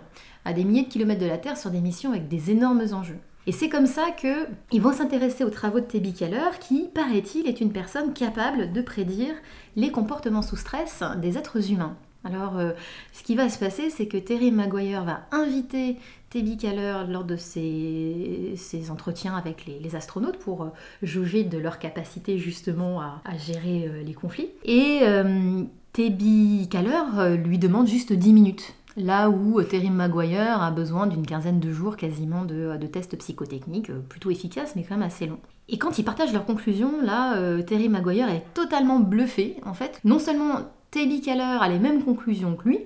à 0.46 0.54
des 0.54 0.64
milliers 0.64 0.86
de 0.86 0.90
kilomètres 0.90 1.22
de 1.22 1.28
la 1.28 1.38
Terre 1.38 1.58
sur 1.58 1.70
des 1.70 1.80
missions 1.80 2.10
avec 2.10 2.28
des 2.28 2.50
énormes 2.50 2.82
enjeux? 2.92 3.20
Et 3.46 3.52
c'est 3.52 3.70
comme 3.70 3.86
ça 3.86 4.08
qu'ils 4.18 4.82
vont 4.82 4.94
s'intéresser 4.94 5.44
aux 5.44 5.52
travaux 5.52 5.80
de 5.80 5.86
Tebi 5.86 6.14
Keller, 6.14 6.58
qui, 6.60 6.90
paraît-il, 6.92 7.48
est 7.48 7.62
une 7.62 7.72
personne 7.72 8.14
capable 8.14 8.74
de 8.74 8.82
prédire 8.82 9.36
les 9.76 9.92
comportements 9.92 10.42
sous 10.42 10.58
stress 10.58 11.04
des 11.22 11.38
êtres 11.38 11.72
humains. 11.72 11.96
Alors, 12.24 12.58
euh, 12.58 12.72
ce 13.14 13.24
qui 13.24 13.36
va 13.36 13.48
se 13.48 13.60
passer, 13.60 13.90
c'est 13.90 14.08
que 14.08 14.18
Terry 14.18 14.52
Maguire 14.52 15.04
va 15.06 15.22
inviter 15.32 15.98
Tebi 16.30 16.58
Keller 16.58 17.06
lors 17.10 17.24
de 17.24 17.38
ses, 17.38 18.58
entretiens 18.92 19.36
avec 19.36 19.66
les, 19.66 19.96
astronautes 19.96 20.38
pour 20.38 20.64
euh, 20.64 20.68
juger 21.02 21.44
de 21.44 21.58
leur 21.58 21.80
capacité 21.80 22.38
justement 22.38 23.00
à, 23.00 23.22
gérer 23.38 23.88
euh, 23.88 24.04
les 24.04 24.14
conflits. 24.14 24.50
Et 24.66 25.00
euh, 25.04 25.64
Tebi 25.94 26.68
Keller 26.70 27.38
lui 27.38 27.58
demande 27.58 27.88
juste 27.88 28.12
10 28.12 28.34
minutes. 28.34 28.74
Là 28.98 29.30
où 29.30 29.62
Terry 29.62 29.92
Maguire 29.92 30.62
a 30.62 30.72
besoin 30.72 31.06
d'une 31.06 31.26
quinzaine 31.26 31.60
de 31.60 31.72
jours 31.72 31.98
quasiment 31.98 32.46
de, 32.46 32.76
tests 32.88 33.16
psychotechniques, 33.18 33.92
plutôt 34.10 34.32
efficaces 34.32 34.76
mais 34.76 34.84
quand 34.84 34.98
même 34.98 35.08
assez 35.08 35.28
longs. 35.28 35.40
Et 35.70 35.78
quand 35.78 36.00
ils 36.00 36.04
partagent 36.04 36.34
leurs 36.34 36.46
conclusions, 36.48 37.00
là, 37.04 37.62
Terry 37.62 37.90
Maguire 37.90 38.28
est 38.30 38.44
totalement 38.56 39.00
bluffé. 39.00 39.58
En 39.66 39.76
fait, 39.76 40.02
non 40.04 40.18
seulement 40.18 40.62
Tebi 40.90 41.22
Keller 41.22 41.58
a 41.62 41.70
les 41.70 41.78
mêmes 41.78 42.04
conclusions 42.04 42.56
que 42.56 42.70
lui, 42.70 42.80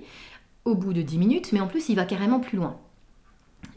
au 0.66 0.74
bout 0.74 0.92
de 0.92 1.00
10 1.00 1.16
minutes, 1.16 1.52
mais 1.52 1.60
en 1.60 1.66
plus 1.66 1.88
il 1.88 1.96
va 1.96 2.04
carrément 2.04 2.40
plus 2.40 2.58
loin. 2.58 2.76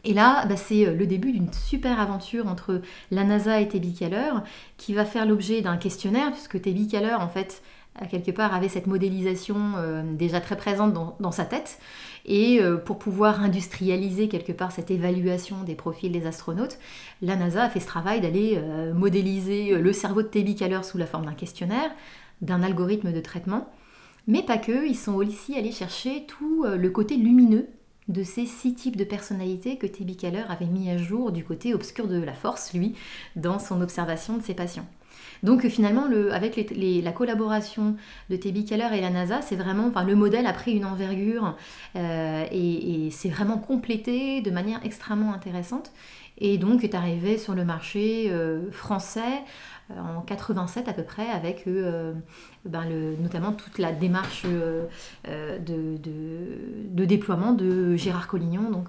Et 0.06 0.14
là, 0.14 0.46
bah, 0.46 0.56
c'est 0.56 0.86
euh, 0.86 0.94
le 0.94 1.06
début 1.06 1.32
d'une 1.32 1.52
super 1.52 1.98
aventure 1.98 2.46
entre 2.46 2.80
la 3.10 3.24
NASA 3.24 3.60
et 3.60 3.68
Tebi 3.68 3.92
Keller, 3.92 4.30
qui 4.76 4.94
va 4.94 5.04
faire 5.04 5.26
l'objet 5.26 5.62
d'un 5.62 5.76
questionnaire, 5.76 6.30
puisque 6.30 6.62
Tebi 6.62 6.86
Keller, 6.86 7.14
en 7.14 7.28
fait, 7.28 7.60
quelque 8.08 8.30
part, 8.30 8.54
avait 8.54 8.68
cette 8.68 8.86
modélisation 8.86 9.72
euh, 9.76 10.02
déjà 10.14 10.40
très 10.40 10.56
présente 10.56 10.92
dans, 10.92 11.32
sa 11.32 11.44
tête. 11.44 11.80
Et 12.24 12.60
euh, 12.60 12.76
pour 12.76 13.00
pouvoir 13.00 13.42
industrialiser 13.42 14.28
quelque 14.28 14.52
part 14.52 14.70
cette 14.70 14.92
évaluation 14.92 15.64
des 15.64 15.74
profils 15.74 16.12
des 16.12 16.26
astronautes, 16.26 16.78
la 17.20 17.34
NASA 17.34 17.64
a 17.64 17.68
fait 17.68 17.80
ce 17.80 17.86
travail 17.86 18.20
d'aller 18.20 18.60
modéliser 18.94 19.76
le 19.76 19.92
cerveau 19.92 20.22
de 20.22 20.28
Tebi 20.28 20.54
Keller 20.54 20.82
sous 20.84 20.98
la 20.98 21.06
forme 21.06 21.24
d'un 21.24 21.34
questionnaire, 21.34 21.90
d'un 22.42 22.62
algorithme 22.62 23.12
de 23.12 23.20
traitement. 23.20 23.68
Mais 24.28 24.42
pas 24.42 24.58
que, 24.58 24.86
ils 24.86 24.96
sont 24.96 25.14
aussi 25.14 25.56
allés 25.56 25.72
chercher 25.72 26.26
tout 26.26 26.64
le 26.64 26.90
côté 26.90 27.16
lumineux 27.16 27.68
de 28.08 28.22
ces 28.22 28.46
six 28.46 28.74
types 28.74 28.96
de 28.96 29.04
personnalités 29.04 29.76
que 29.76 29.86
Tebi 29.86 30.16
Keller 30.16 30.44
avait 30.48 30.66
mis 30.66 30.90
à 30.90 30.96
jour 30.96 31.32
du 31.32 31.44
côté 31.44 31.74
obscur 31.74 32.06
de 32.06 32.20
la 32.20 32.34
force, 32.34 32.72
lui, 32.72 32.94
dans 33.34 33.58
son 33.58 33.80
observation 33.80 34.36
de 34.36 34.42
ses 34.42 34.54
patients. 34.54 34.86
Donc 35.42 35.66
finalement, 35.68 36.06
avec 36.32 36.56
la 36.76 37.12
collaboration 37.12 37.96
de 38.30 38.36
Tebi 38.36 38.64
Keller 38.64 38.88
et 38.94 39.00
la 39.00 39.10
NASA, 39.10 39.42
c'est 39.42 39.56
vraiment, 39.56 39.86
enfin, 39.86 40.04
le 40.04 40.14
modèle 40.14 40.46
a 40.46 40.52
pris 40.52 40.72
une 40.72 40.84
envergure 40.84 41.56
euh, 41.94 42.44
et, 42.50 43.10
c'est 43.10 43.28
vraiment 43.28 43.58
complété 43.58 44.40
de 44.40 44.50
manière 44.50 44.80
extrêmement 44.84 45.32
intéressante. 45.32 45.92
Et 46.38 46.58
donc 46.58 46.84
est 46.84 46.94
arrivé 46.94 47.38
sur 47.38 47.54
le 47.54 47.64
marché 47.64 48.26
euh, 48.30 48.70
français 48.70 49.42
en 49.96 50.20
87 50.20 50.88
à 50.88 50.92
peu 50.92 51.04
près, 51.04 51.28
avec 51.28 51.64
ben, 52.64 52.84
le, 52.88 53.14
notamment 53.20 53.52
toute 53.52 53.78
la 53.78 53.92
démarche 53.92 54.44
de, 54.44 54.88
de, 55.24 57.04
déploiement 57.04 57.52
de 57.52 57.94
Gérard 57.94 58.26
Collignon, 58.26 58.68
donc 58.68 58.88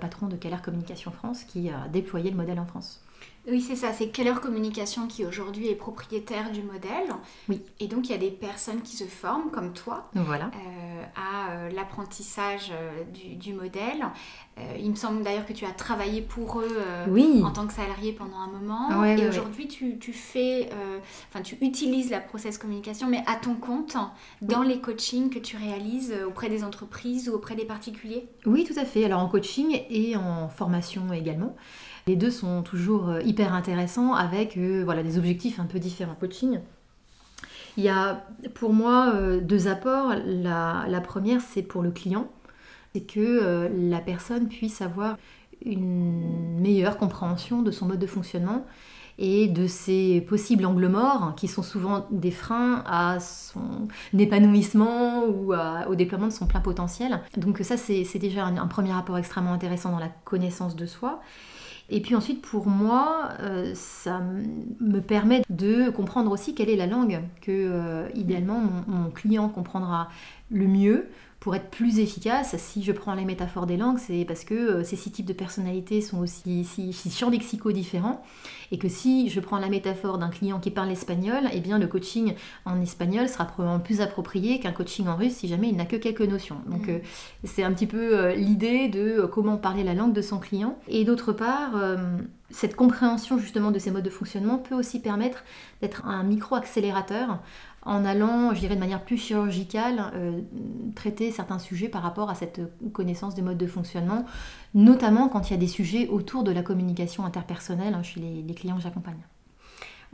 patron 0.00 0.28
de 0.28 0.36
Keller 0.36 0.58
Communication 0.64 1.10
France, 1.10 1.42
qui 1.42 1.68
a 1.68 1.88
déployé 1.88 2.30
le 2.30 2.36
modèle 2.36 2.60
en 2.60 2.64
France. 2.64 3.04
Oui, 3.48 3.60
c'est 3.60 3.76
ça. 3.76 3.92
C'est 3.92 4.08
Keller 4.08 4.34
Communication 4.42 5.06
qui 5.06 5.24
aujourd'hui 5.24 5.68
est 5.68 5.76
propriétaire 5.76 6.50
du 6.50 6.62
modèle. 6.62 7.14
Oui. 7.48 7.62
Et 7.78 7.86
donc, 7.86 8.08
il 8.08 8.12
y 8.12 8.14
a 8.14 8.18
des 8.18 8.30
personnes 8.30 8.82
qui 8.82 8.96
se 8.96 9.04
forment, 9.04 9.50
comme 9.52 9.72
toi, 9.72 10.10
voilà. 10.14 10.46
Euh, 10.46 11.04
à 11.14 11.52
euh, 11.52 11.70
l'apprentissage 11.70 12.72
euh, 12.72 13.04
du, 13.36 13.52
modèle. 13.52 14.04
il 14.78 14.90
me 14.90 14.96
semble 14.96 15.22
d'ailleurs 15.22 15.46
que 15.46 15.52
tu 15.52 15.64
as 15.64 15.70
travaillé 15.70 16.22
pour 16.22 16.60
eux 16.60 16.78
en 17.42 17.50
tant 17.50 17.66
que 17.66 17.72
salarié 17.72 18.12
pendant 18.12 18.38
un 18.38 18.48
moment. 18.48 19.04
et 19.04 19.28
aujourd'hui, 19.28 19.68
tu, 19.68 19.98
tu, 19.98 20.12
fais, 20.12 20.68
enfin, 21.30 21.42
tu 21.42 21.56
utilises 21.60 22.10
la 22.10 22.20
process 22.20 22.58
communication, 22.58 23.06
mais 23.06 23.22
à 23.26 23.36
ton 23.36 23.54
compte, 23.54 23.96
dans 24.42 24.62
les 24.62 24.80
coachings 24.80 25.30
que 25.30 25.38
tu 25.38 25.56
réalises 25.56 26.14
auprès 26.26 26.48
des 26.48 26.64
entreprises 26.64 27.28
ou 27.28 27.34
auprès 27.34 27.54
des 27.54 27.64
particuliers? 27.64 28.28
Oui, 28.44 28.64
tout 28.64 28.78
à 28.78 28.84
fait. 28.84 29.04
Alors, 29.04 29.20
en 29.20 29.28
coaching 29.28 29.82
et 29.88 30.16
en 30.16 30.48
formation 30.48 31.12
également. 31.12 31.54
Les 32.08 32.14
deux 32.14 32.30
sont 32.30 32.62
toujours 32.62 33.08
euh, 33.08 33.20
hyper 33.22 33.52
intéressants 33.52 34.14
avec 34.14 34.56
euh, 34.56 34.82
voilà, 34.84 35.02
des 35.02 35.18
objectifs 35.18 35.58
un 35.58 35.64
peu 35.64 35.80
différents. 35.80 36.14
Coaching, 36.14 36.60
il 37.76 37.82
y 37.82 37.88
a 37.88 38.24
pour 38.54 38.72
moi 38.72 39.10
euh, 39.12 39.40
deux 39.40 39.66
apports. 39.66 40.14
La, 40.24 41.00
première, 41.00 41.40
c'est 41.40 41.64
pour 41.64 41.82
le 41.82 41.90
client, 41.90 42.30
c'est 42.94 43.00
que 43.00 43.68
la 43.74 43.98
personne 43.98 44.46
puisse 44.46 44.82
avoir 44.82 45.18
une 45.64 46.60
meilleure 46.60 46.96
compréhension 46.96 47.62
de 47.62 47.72
son 47.72 47.86
mode 47.86 47.98
de 47.98 48.06
fonctionnement 48.06 48.64
et 49.18 49.48
de 49.48 49.66
ses 49.66 50.20
possibles 50.20 50.64
angles 50.64 50.86
morts, 50.86 51.34
qui 51.36 51.48
sont 51.48 51.64
souvent 51.64 52.06
des 52.12 52.30
freins 52.30 52.84
à 52.86 53.18
son 53.18 53.88
épanouissement 54.16 55.24
ou 55.24 55.54
au 55.54 55.94
déploiement 55.96 56.28
de 56.28 56.32
son 56.32 56.46
plein 56.46 56.60
potentiel. 56.60 57.20
Donc 57.36 57.58
ça, 57.62 57.76
c'est 57.76 58.18
déjà 58.20 58.44
un, 58.44 58.66
premier 58.68 58.92
rapport 58.92 59.18
extrêmement 59.18 59.54
intéressant 59.54 59.90
dans 59.90 59.98
la 59.98 60.10
connaissance 60.24 60.76
de 60.76 60.86
soi. 60.86 61.20
Et 61.88 62.00
puis 62.00 62.14
ensuite, 62.16 62.42
pour 62.42 62.66
moi, 62.66 63.28
euh, 63.40 63.72
ça 63.74 64.20
me 64.80 65.00
permet 65.00 65.42
de 65.50 65.90
comprendre 65.90 66.32
aussi 66.32 66.54
quelle 66.54 66.68
est 66.68 66.76
la 66.76 66.86
langue 66.86 67.20
que, 67.40 67.52
euh, 67.52 68.08
idéalement, 68.14 68.60
mon, 68.88 69.10
client 69.10 69.48
comprendra 69.48 70.08
le 70.50 70.66
mieux 70.66 71.08
pour 71.46 71.54
être 71.54 71.70
plus 71.70 72.00
efficace, 72.00 72.56
si 72.58 72.82
je 72.82 72.90
prends 72.90 73.14
les 73.14 73.24
métaphores 73.24 73.66
des 73.66 73.76
langues, 73.76 73.98
c'est 73.98 74.24
parce 74.24 74.42
que 74.42 74.54
euh, 74.54 74.82
ces 74.82 74.96
six 74.96 75.12
types 75.12 75.26
de 75.26 75.32
personnalités 75.32 76.00
sont 76.00 76.18
aussi 76.18 76.64
six, 76.64 77.16
champs 77.16 77.30
lexicaux 77.30 77.70
différents, 77.70 78.24
et 78.72 78.78
que 78.78 78.88
si 78.88 79.28
je 79.30 79.38
prends 79.38 79.60
la 79.60 79.68
métaphore 79.68 80.18
d'un 80.18 80.28
client 80.28 80.58
qui 80.58 80.72
parle 80.72 80.90
espagnol, 80.90 81.44
eh 81.52 81.60
bien 81.60 81.78
le 81.78 81.86
coaching 81.86 82.34
en 82.64 82.80
espagnol 82.80 83.28
sera 83.28 83.44
probablement 83.44 83.78
plus 83.78 84.00
approprié 84.00 84.58
qu'un 84.58 84.72
coaching 84.72 85.06
en 85.06 85.14
russe 85.14 85.34
si 85.34 85.46
jamais 85.46 85.68
il 85.68 85.76
n'a 85.76 85.84
que 85.84 85.94
quelques 85.94 86.22
notions. 86.22 86.56
Donc 86.66 86.88
mm. 86.88 86.90
euh, 86.90 86.98
c'est 87.44 87.62
un 87.62 87.72
petit 87.72 87.86
peu 87.86 88.18
euh, 88.18 88.34
l'idée 88.34 88.88
de 88.88 89.24
comment 89.32 89.56
parler 89.56 89.84
la 89.84 89.94
langue 89.94 90.14
de 90.14 90.22
son 90.22 90.40
client. 90.40 90.76
Et 90.88 91.04
d'autre 91.04 91.32
part, 91.32 91.74
cette 92.50 92.74
compréhension 92.74 93.38
justement 93.38 93.70
de 93.70 93.78
ces 93.78 93.92
modes 93.92 94.04
de 94.04 94.10
fonctionnement 94.10 94.58
peut 94.58 94.74
aussi 94.74 95.00
permettre 95.00 95.44
d'être 95.80 96.06
un 96.06 96.24
micro-accélérateur 96.24 97.38
en 97.86 98.04
allant, 98.04 98.52
je 98.52 98.60
dirais 98.60 98.74
de 98.74 98.80
manière 98.80 99.04
plus 99.04 99.16
chirurgicale, 99.16 100.12
euh, 100.14 100.40
traiter 100.94 101.30
certains 101.30 101.58
sujets 101.58 101.88
par 101.88 102.02
rapport 102.02 102.28
à 102.28 102.34
cette 102.34 102.60
connaissance 102.92 103.34
des 103.34 103.42
modes 103.42 103.58
de 103.58 103.66
fonctionnement, 103.66 104.24
notamment 104.74 105.28
quand 105.28 105.48
il 105.48 105.52
y 105.52 105.56
a 105.56 105.60
des 105.60 105.68
sujets 105.68 106.08
autour 106.08 106.42
de 106.42 106.50
la 106.50 106.62
communication 106.62 107.24
interpersonnelle 107.24 107.94
hein, 107.94 108.02
chez 108.02 108.20
les 108.20 108.54
clients 108.54 108.76
que 108.76 108.82
j'accompagne. 108.82 109.22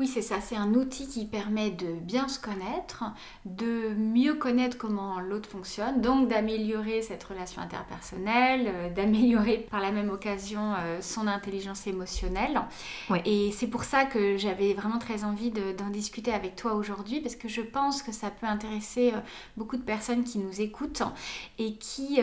Oui, 0.03 0.09
c'est 0.09 0.21
ça, 0.21 0.41
c'est 0.41 0.57
un 0.57 0.75
outil 0.75 1.07
qui 1.07 1.25
permet 1.27 1.71
de 1.71 1.93
bien 1.93 2.27
se 2.27 2.41
connaître, 2.41 3.05
de 3.45 3.91
mieux 3.95 4.35
connaître 4.35 4.77
comment 4.77 5.21
l'autre 5.21 5.49
fonctionne, 5.49 6.01
donc 6.01 6.27
d'améliorer 6.27 7.03
cette 7.03 7.23
relation 7.23 7.63
interpersonnelle, 7.63 8.65
euh, 8.67 8.91
d'améliorer 8.91 9.59
par 9.71 9.79
la 9.79 9.93
même 9.93 10.11
occasion 10.11 10.75
euh, 10.77 11.01
son 11.01 11.29
intelligence 11.29 11.87
émotionnelle. 11.87 12.63
Et 13.25 13.53
c'est 13.53 13.69
pour 13.69 13.85
ça 13.85 14.05
que 14.05 14.37
j'avais 14.39 14.75
vraiment 14.75 14.99
très 14.99 15.23
envie 15.23 15.53
d'en 15.53 15.91
discuter 15.91 16.33
avec 16.33 16.57
toi 16.57 16.75
aujourd'hui, 16.75 17.21
parce 17.21 17.37
que 17.37 17.47
je 17.47 17.61
pense 17.61 18.03
que 18.03 18.11
ça 18.11 18.31
peut 18.31 18.49
intéresser 18.49 19.13
euh, 19.15 19.21
beaucoup 19.57 19.77
de 19.77 19.83
personnes 19.83 20.25
qui 20.25 20.41
nous 20.41 20.61
écoutent 20.61 21.05
et 21.61 21.75
qui 21.75 22.19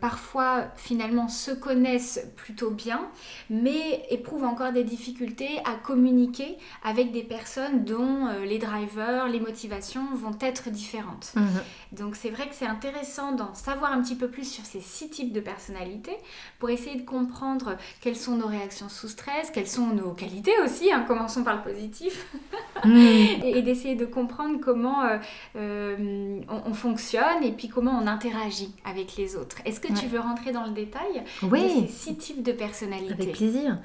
parfois 0.00 0.68
finalement 0.76 1.28
se 1.28 1.50
connaissent 1.50 2.26
plutôt 2.36 2.70
bien, 2.70 3.02
mais 3.50 4.06
éprouvent 4.08 4.44
encore 4.44 4.72
des 4.72 4.84
difficultés 4.84 5.58
à 5.66 5.74
communiquer 5.74 6.56
avec 6.82 7.01
des 7.10 7.22
personnes 7.22 7.84
dont 7.84 8.26
euh, 8.26 8.44
les 8.44 8.58
drivers, 8.58 9.26
les 9.26 9.40
motivations 9.40 10.04
vont 10.14 10.36
être 10.40 10.70
différentes. 10.70 11.32
Mhm. 11.34 11.46
Donc 11.92 12.16
c'est 12.16 12.30
vrai 12.30 12.48
que 12.48 12.54
c'est 12.54 12.66
intéressant 12.66 13.32
d'en 13.32 13.54
savoir 13.54 13.92
un 13.92 14.02
petit 14.02 14.14
peu 14.14 14.28
plus 14.28 14.50
sur 14.50 14.64
ces 14.64 14.80
six 14.80 15.10
types 15.10 15.32
de 15.32 15.40
personnalités 15.40 16.16
pour 16.58 16.70
essayer 16.70 16.98
de 16.98 17.04
comprendre 17.04 17.76
quelles 18.00 18.16
sont 18.16 18.36
nos 18.36 18.46
réactions 18.46 18.88
sous 18.88 19.08
stress, 19.08 19.50
quelles 19.50 19.68
sont 19.68 19.88
nos 19.88 20.12
qualités 20.12 20.52
aussi, 20.64 20.92
hein, 20.92 21.04
commençons 21.06 21.42
par 21.42 21.56
le 21.56 21.62
positif, 21.62 22.26
mhm. 22.84 22.96
et, 23.42 23.62
d'essayer 23.62 23.94
de 23.94 24.04
comprendre 24.04 24.58
comment 24.62 25.02
euh, 25.02 25.18
euh, 25.56 26.40
on, 26.48 26.74
fonctionne 26.74 27.42
et 27.42 27.52
puis 27.52 27.68
comment 27.68 27.98
on 28.02 28.06
interagit 28.06 28.74
avec 28.84 29.16
les 29.16 29.36
autres. 29.36 29.56
Est-ce 29.64 29.80
que 29.80 29.92
tu 29.92 30.06
veux 30.06 30.20
rentrer 30.20 30.52
dans 30.52 30.64
le 30.64 30.72
détail 30.72 31.22
oui. 31.42 31.62
de 31.62 31.86
ces 31.86 31.88
six 31.88 32.16
types 32.16 32.42
de 32.42 32.52
personnalités? 32.52 33.12
Avec 33.12 33.32
plaisir. 33.32 33.78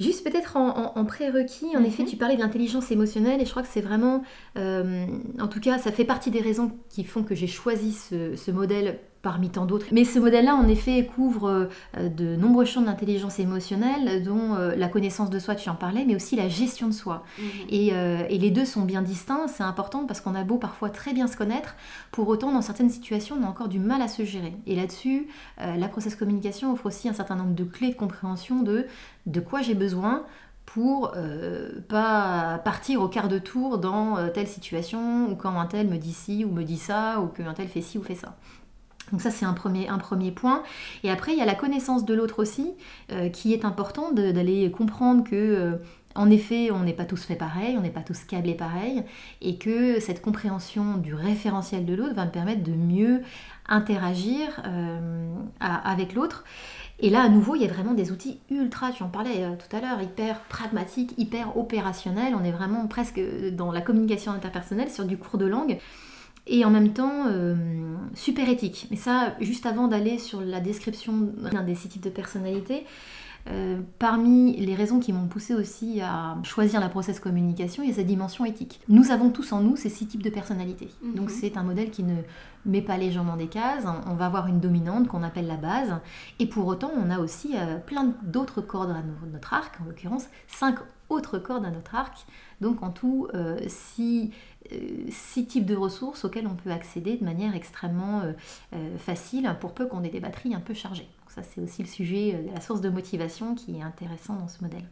juste 0.00 0.24
peut-être 0.24 0.56
en, 0.56 0.96
en 0.96 1.04
prérequis, 1.04 1.76
en 1.76 1.84
effet, 1.84 1.91
effet, 1.92 2.04
tu 2.04 2.16
parlais 2.16 2.36
de 2.36 2.40
l'intelligence 2.40 2.90
émotionnelle 2.90 3.40
et 3.40 3.44
je 3.44 3.50
crois 3.50 3.62
que 3.62 3.68
c'est 3.68 3.80
vraiment, 3.80 4.22
euh, 4.56 5.06
en 5.40 5.48
tout 5.48 5.60
cas, 5.60 5.78
ça 5.78 5.92
fait 5.92 6.04
partie 6.04 6.30
des 6.30 6.40
raisons 6.40 6.72
qui 6.88 7.04
font 7.04 7.22
que 7.22 7.34
j'ai 7.34 7.46
choisi 7.46 7.92
ce, 7.92 8.50
modèle 8.50 8.98
parmi 9.22 9.50
tant 9.50 9.66
d'autres. 9.66 9.86
Mais 9.92 10.04
ce 10.04 10.18
modèle-là, 10.18 10.56
en 10.56 10.66
effet, 10.66 11.06
couvre 11.06 11.68
euh, 11.96 12.08
de 12.08 12.34
nombreux 12.34 12.64
champs 12.64 12.82
d'intelligence 12.82 13.38
émotionnelle, 13.38 14.24
dont 14.24 14.56
euh, 14.56 14.74
la 14.74 14.88
connaissance 14.88 15.30
de 15.30 15.38
soi, 15.38 15.54
tu 15.54 15.70
en 15.70 15.76
parlais, 15.76 16.04
mais 16.04 16.16
aussi 16.16 16.34
la 16.34 16.48
gestion 16.48 16.88
de 16.88 16.92
soi. 16.92 17.24
Mhm. 17.38 17.44
Et, 17.70 17.88
et, 17.88 18.38
les 18.38 18.50
deux 18.50 18.64
sont 18.64 18.82
bien 18.82 19.00
distincts, 19.00 19.46
c'est 19.46 19.62
important 19.62 20.06
parce 20.06 20.20
qu'on 20.20 20.34
a 20.34 20.42
beau 20.42 20.58
parfois 20.58 20.90
très 20.90 21.12
bien 21.12 21.28
se 21.28 21.36
connaître, 21.36 21.76
pour 22.10 22.26
autant, 22.28 22.50
dans 22.52 22.62
certaines 22.62 22.90
situations, 22.90 23.36
on 23.40 23.44
a 23.44 23.48
encore 23.48 23.68
du 23.68 23.78
mal 23.78 24.02
à 24.02 24.08
se 24.08 24.24
gérer. 24.24 24.54
Et 24.66 24.74
là-dessus, 24.74 25.28
la 25.58 25.88
process 25.88 26.16
communication 26.16 26.72
offre 26.72 26.86
aussi 26.86 27.08
un 27.08 27.12
certain 27.12 27.36
nombre 27.36 27.54
de 27.54 27.64
clés 27.64 27.90
de 27.90 27.96
compréhension 27.96 28.62
de 28.62 28.86
de 29.26 29.40
quoi 29.40 29.62
j'ai 29.62 29.74
besoin 29.74 30.24
pour 30.66 31.12
euh, 31.16 31.80
pas 31.88 32.60
partir 32.64 33.02
au 33.02 33.08
quart 33.08 33.28
de 33.28 33.38
tour 33.38 33.78
dans 33.78 34.16
euh, 34.16 34.28
telle 34.28 34.46
situation 34.46 35.30
ou 35.30 35.36
quand 35.36 35.58
un 35.58 35.66
tel 35.66 35.88
me 35.88 35.98
dit 35.98 36.12
ci 36.12 36.44
ou 36.44 36.50
me 36.50 36.62
dit 36.62 36.78
ça 36.78 37.20
ou 37.20 37.26
qu'un 37.26 37.52
tel 37.52 37.68
fait 37.68 37.82
ci 37.82 37.98
ou 37.98 38.02
fait 38.02 38.14
ça. 38.14 38.36
Donc 39.10 39.20
ça 39.20 39.30
c'est 39.30 39.44
un 39.44 39.52
premier, 39.52 39.86
point. 40.30 40.62
Et 41.04 41.10
après 41.10 41.32
il 41.32 41.38
y 41.38 41.42
a 41.42 41.46
la 41.46 41.54
connaissance 41.54 42.04
de 42.06 42.14
l'autre 42.14 42.40
aussi 42.40 42.72
euh, 43.10 43.28
qui 43.28 43.52
est 43.52 43.64
important 43.64 44.12
d'aller 44.12 44.70
comprendre 44.70 45.24
que 45.24 45.78
en 46.14 46.30
effet, 46.30 46.70
on 46.70 46.80
n'est 46.80 46.92
pas 46.92 47.04
tous 47.04 47.24
faits 47.24 47.38
pareil, 47.38 47.76
on 47.78 47.80
n'est 47.80 47.90
pas 47.90 48.02
tous 48.02 48.24
câblés 48.24 48.54
pareil, 48.54 49.02
et 49.40 49.56
que 49.56 49.98
cette 49.98 50.20
compréhension 50.20 50.98
du 50.98 51.14
référentiel 51.14 51.86
de 51.86 51.94
l'autre 51.94 52.14
va 52.14 52.26
me 52.26 52.30
permettre 52.30 52.62
de 52.62 52.72
mieux 52.72 53.22
interagir 53.68 54.62
avec 55.60 56.14
l'autre. 56.14 56.44
Et 57.02 57.10
là, 57.10 57.22
à 57.22 57.28
nouveau, 57.28 57.56
il 57.56 57.62
y 57.62 57.64
a 57.64 57.68
vraiment 57.68 57.94
des 57.94 58.12
outils 58.12 58.38
ultra, 58.48 58.92
tu 58.92 59.02
en 59.02 59.08
parlais 59.08 59.42
euh, 59.42 59.54
tout 59.56 59.76
à 59.76 59.80
l'heure, 59.80 60.00
hyper 60.00 60.40
pragmatiques, 60.42 61.12
hyper 61.18 61.56
opérationnels. 61.56 62.34
On 62.40 62.44
est 62.44 62.52
vraiment 62.52 62.86
presque 62.86 63.20
dans 63.52 63.72
la 63.72 63.80
communication 63.80 64.30
interpersonnelle 64.30 64.88
sur 64.88 65.04
du 65.04 65.18
cours 65.18 65.36
de 65.36 65.46
langue. 65.46 65.78
Et 66.46 66.64
en 66.64 66.70
même 66.70 66.92
temps, 66.92 67.26
euh, 67.26 67.56
super 68.14 68.48
éthique. 68.48 68.86
Mais 68.90 68.96
ça, 68.96 69.34
juste 69.40 69.66
avant 69.66 69.88
d'aller 69.88 70.18
sur 70.18 70.40
la 70.40 70.60
description 70.60 71.12
d'un 71.12 71.62
des 71.62 71.74
six 71.74 71.88
types 71.88 72.04
de 72.04 72.10
personnalités, 72.10 72.86
euh, 73.48 73.80
parmi 73.98 74.56
les 74.56 74.74
raisons 74.74 75.00
qui 75.00 75.12
m'ont 75.12 75.26
poussé 75.26 75.54
aussi 75.54 76.00
à 76.00 76.36
choisir 76.44 76.80
la 76.80 76.88
process 76.88 77.18
communication, 77.18 77.82
il 77.82 77.88
y 77.88 77.92
a 77.92 77.96
cette 77.96 78.06
dimension 78.06 78.44
éthique. 78.44 78.80
Nous 78.88 79.10
avons 79.10 79.30
tous 79.30 79.52
en 79.52 79.60
nous 79.60 79.76
ces 79.76 79.88
six 79.88 80.06
types 80.06 80.22
de 80.22 80.30
personnalités. 80.30 80.90
Mhm. 81.02 81.14
Donc 81.14 81.30
c'est 81.30 81.56
un 81.56 81.62
modèle 81.62 81.90
qui 81.90 82.04
ne 82.04 82.16
met 82.64 82.82
pas 82.82 82.96
les 82.96 83.10
gens 83.10 83.24
dans 83.24 83.36
des 83.36 83.48
cases. 83.48 83.84
On 84.06 84.14
va 84.14 84.26
avoir 84.26 84.46
une 84.46 84.60
dominante 84.60 85.08
qu'on 85.08 85.22
appelle 85.22 85.46
la 85.46 85.56
base. 85.56 85.94
Et 86.38 86.46
pour 86.46 86.66
autant, 86.66 86.92
on 86.96 87.10
a 87.10 87.18
aussi 87.18 87.56
euh, 87.56 87.78
plein 87.78 88.14
d'autres 88.22 88.60
cordes 88.60 88.90
à 88.90 89.02
notre 89.32 89.54
arc, 89.54 89.80
en 89.80 89.86
l'occurrence 89.86 90.26
cinq 90.46 90.76
autres 91.08 91.38
cordes 91.38 91.64
à 91.64 91.70
notre 91.70 91.94
arc. 91.94 92.24
Donc 92.60 92.82
en 92.82 92.90
tout, 92.90 93.26
euh, 93.34 93.58
six, 93.66 94.30
types 95.48 95.66
de 95.66 95.74
ressources 95.74 96.24
auxquelles 96.24 96.46
on 96.46 96.54
peut 96.54 96.70
accéder 96.70 97.16
de 97.16 97.24
manière 97.24 97.54
extrêmement 97.54 98.22
facile, 98.96 99.54
pour 99.60 99.74
peu 99.74 99.86
qu'on 99.86 100.02
ait 100.02 100.08
des 100.08 100.20
batteries 100.20 100.54
un 100.54 100.60
peu 100.60 100.72
chargées. 100.72 101.08
Ça, 101.34 101.40
c'est 101.42 101.62
aussi 101.62 101.82
le 101.82 101.88
sujet 101.88 102.34
euh, 102.34 102.46
de 102.46 102.54
la 102.54 102.60
source 102.60 102.82
de 102.82 102.90
motivation 102.90 103.54
qui 103.54 103.78
est 103.78 103.82
intéressant 103.82 104.36
dans 104.36 104.48
ce 104.48 104.60
modèle. 104.60 104.84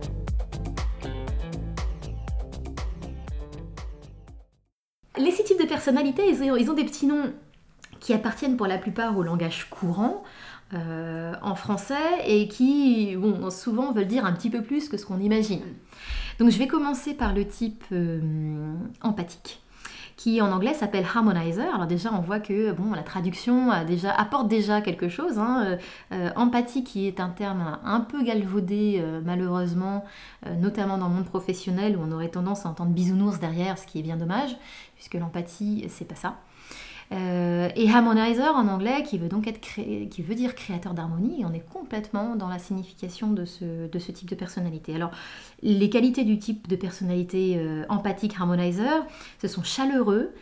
Les 5.19 5.31
six 5.33 5.45
types 5.45 5.61
de 5.61 5.67
personnalités, 5.67 6.23
ils 6.31 6.71
ont, 6.71 6.73
des 6.73 6.85
petits 6.85 7.07
noms 7.07 7.31
qui 7.99 8.15
appartiennent 8.15 8.57
pour 8.57 8.67
la 8.67 8.79
plupart 8.79 9.19
au 9.19 9.23
langage 9.23 9.69
courant 9.69 10.23
euh, 10.73 11.35
en 11.43 11.55
français 11.55 12.25
et 12.27 12.49
qui 12.49 13.19
souvent 13.51 13.93
veulent 13.93 14.07
dire 14.07 14.25
un 14.25 14.33
petit 14.33 14.49
peu 14.49 14.63
plus 14.63 14.89
que 14.89 14.97
ce 14.97 15.05
qu'on 15.05 15.21
imagine. 15.21 15.61
Donc 16.39 16.49
je 16.49 16.59
vais 16.59 16.69
commencer 16.69 17.13
par 17.13 17.35
le 17.35 17.47
type 17.47 17.85
empathique 19.03 19.60
qui 20.21 20.43
en 20.43 20.53
anglais 20.53 20.75
s'appelle 20.75 21.07
harmonizer. 21.07 21.75
Alors 21.75 21.87
déjà, 21.87 22.13
on 22.13 22.21
voit 22.21 22.41
que 22.41 22.73
bon, 22.73 22.93
la 22.93 23.03
traduction 23.03 23.71
déjà, 23.87 24.13
apporte 24.13 24.49
déjà 24.49 24.83
quelque 24.83 25.09
chose. 25.09 25.39
Hein. 25.39 25.65
Euh, 25.65 25.77
euh, 26.13 26.31
empathie, 26.37 26.85
qui 26.85 27.07
est 27.07 27.21
un 27.21 27.31
terme 27.31 27.79
un 27.83 28.01
peu 28.01 28.23
galvaudé 28.23 29.01
euh, 29.01 29.23
malheureusement, 29.25 30.05
notamment 30.59 30.99
dans 30.99 31.09
le 31.09 31.15
monde 31.15 31.25
professionnel 31.25 31.97
où 31.97 32.03
on 32.07 32.13
aurait 32.13 32.29
tendance 32.29 32.67
à 32.67 32.69
entendre 32.69 32.91
bisounours 32.91 33.41
derrière, 33.41 33.79
ce 33.79 33.87
qui 33.87 33.99
est 33.99 34.03
bien 34.03 34.19
dommage, 34.19 34.55
puisque 34.95 35.15
l'empathie, 35.15 35.87
c'est 35.89 36.05
pas 36.05 36.17
ça. 36.17 36.37
Euh, 37.13 37.69
et 37.75 37.91
harmonizer 37.91 38.55
en 38.55 38.69
anglais, 38.69 39.03
qui 39.03 39.19
veut 39.19 39.29
donc 39.29 39.49
être 39.49 39.61
qui 39.61 40.23
veut 40.23 40.37
dire 40.37 40.55
créateur 40.55 40.95
d'harmonie, 40.95 41.45
on 41.45 41.53
est 41.53 41.65
complètement 41.69 42.37
dans 42.37 42.49
la 42.49 42.61
signification 42.61 43.33
de 43.33 43.45
ce, 43.45 44.11
type 44.13 44.29
de 44.29 44.37
personnalité. 44.37 44.95
Alors, 44.95 45.11
les 45.63 45.91
qualités 45.91 46.23
du 46.23 46.39
type 46.39 46.69
de 46.69 46.77
personnalité 46.77 47.57
euh, 47.59 47.85
empathique 47.89 48.35
harmonizer, 48.39 49.05
ce 49.43 49.49
sont 49.49 49.65
chaleureux, 49.65 50.33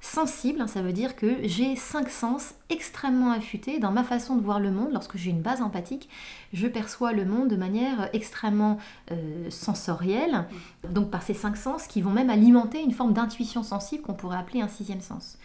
sensible, 0.00 0.60
hein, 0.60 0.68
ça 0.68 0.80
veut 0.80 0.92
dire 0.92 1.16
que 1.16 1.38
j'ai 1.42 1.74
cinq 1.74 2.08
sens 2.08 2.54
extrêmement 2.70 3.32
affûtés 3.32 3.80
dans 3.80 3.90
ma 3.90 4.04
façon 4.04 4.36
de 4.36 4.42
voir 4.42 4.60
le 4.60 4.70
monde. 4.70 4.90
Lorsque 4.92 5.16
j'ai 5.16 5.30
une 5.30 5.42
base 5.42 5.60
empathique, 5.60 6.08
je 6.52 6.68
perçois 6.68 7.12
le 7.12 7.24
monde 7.24 7.48
de 7.48 7.56
manière 7.56 8.08
extrêmement 8.12 8.78
euh, 9.10 9.50
sensorielle, 9.50 10.46
donc 10.88 11.10
par 11.10 11.22
ces 11.22 11.34
cinq 11.34 11.56
sens 11.56 11.88
qui 11.88 12.00
vont 12.00 12.12
même 12.12 12.30
alimenter 12.30 12.80
une 12.80 12.92
forme 12.92 13.12
d'intuition 13.12 13.64
sensible 13.64 14.02
qu'on 14.02 14.14
pourrait 14.14 14.38
appeler 14.38 14.60
un 14.60 14.68
sixième 14.68 15.00
sens. 15.00 15.36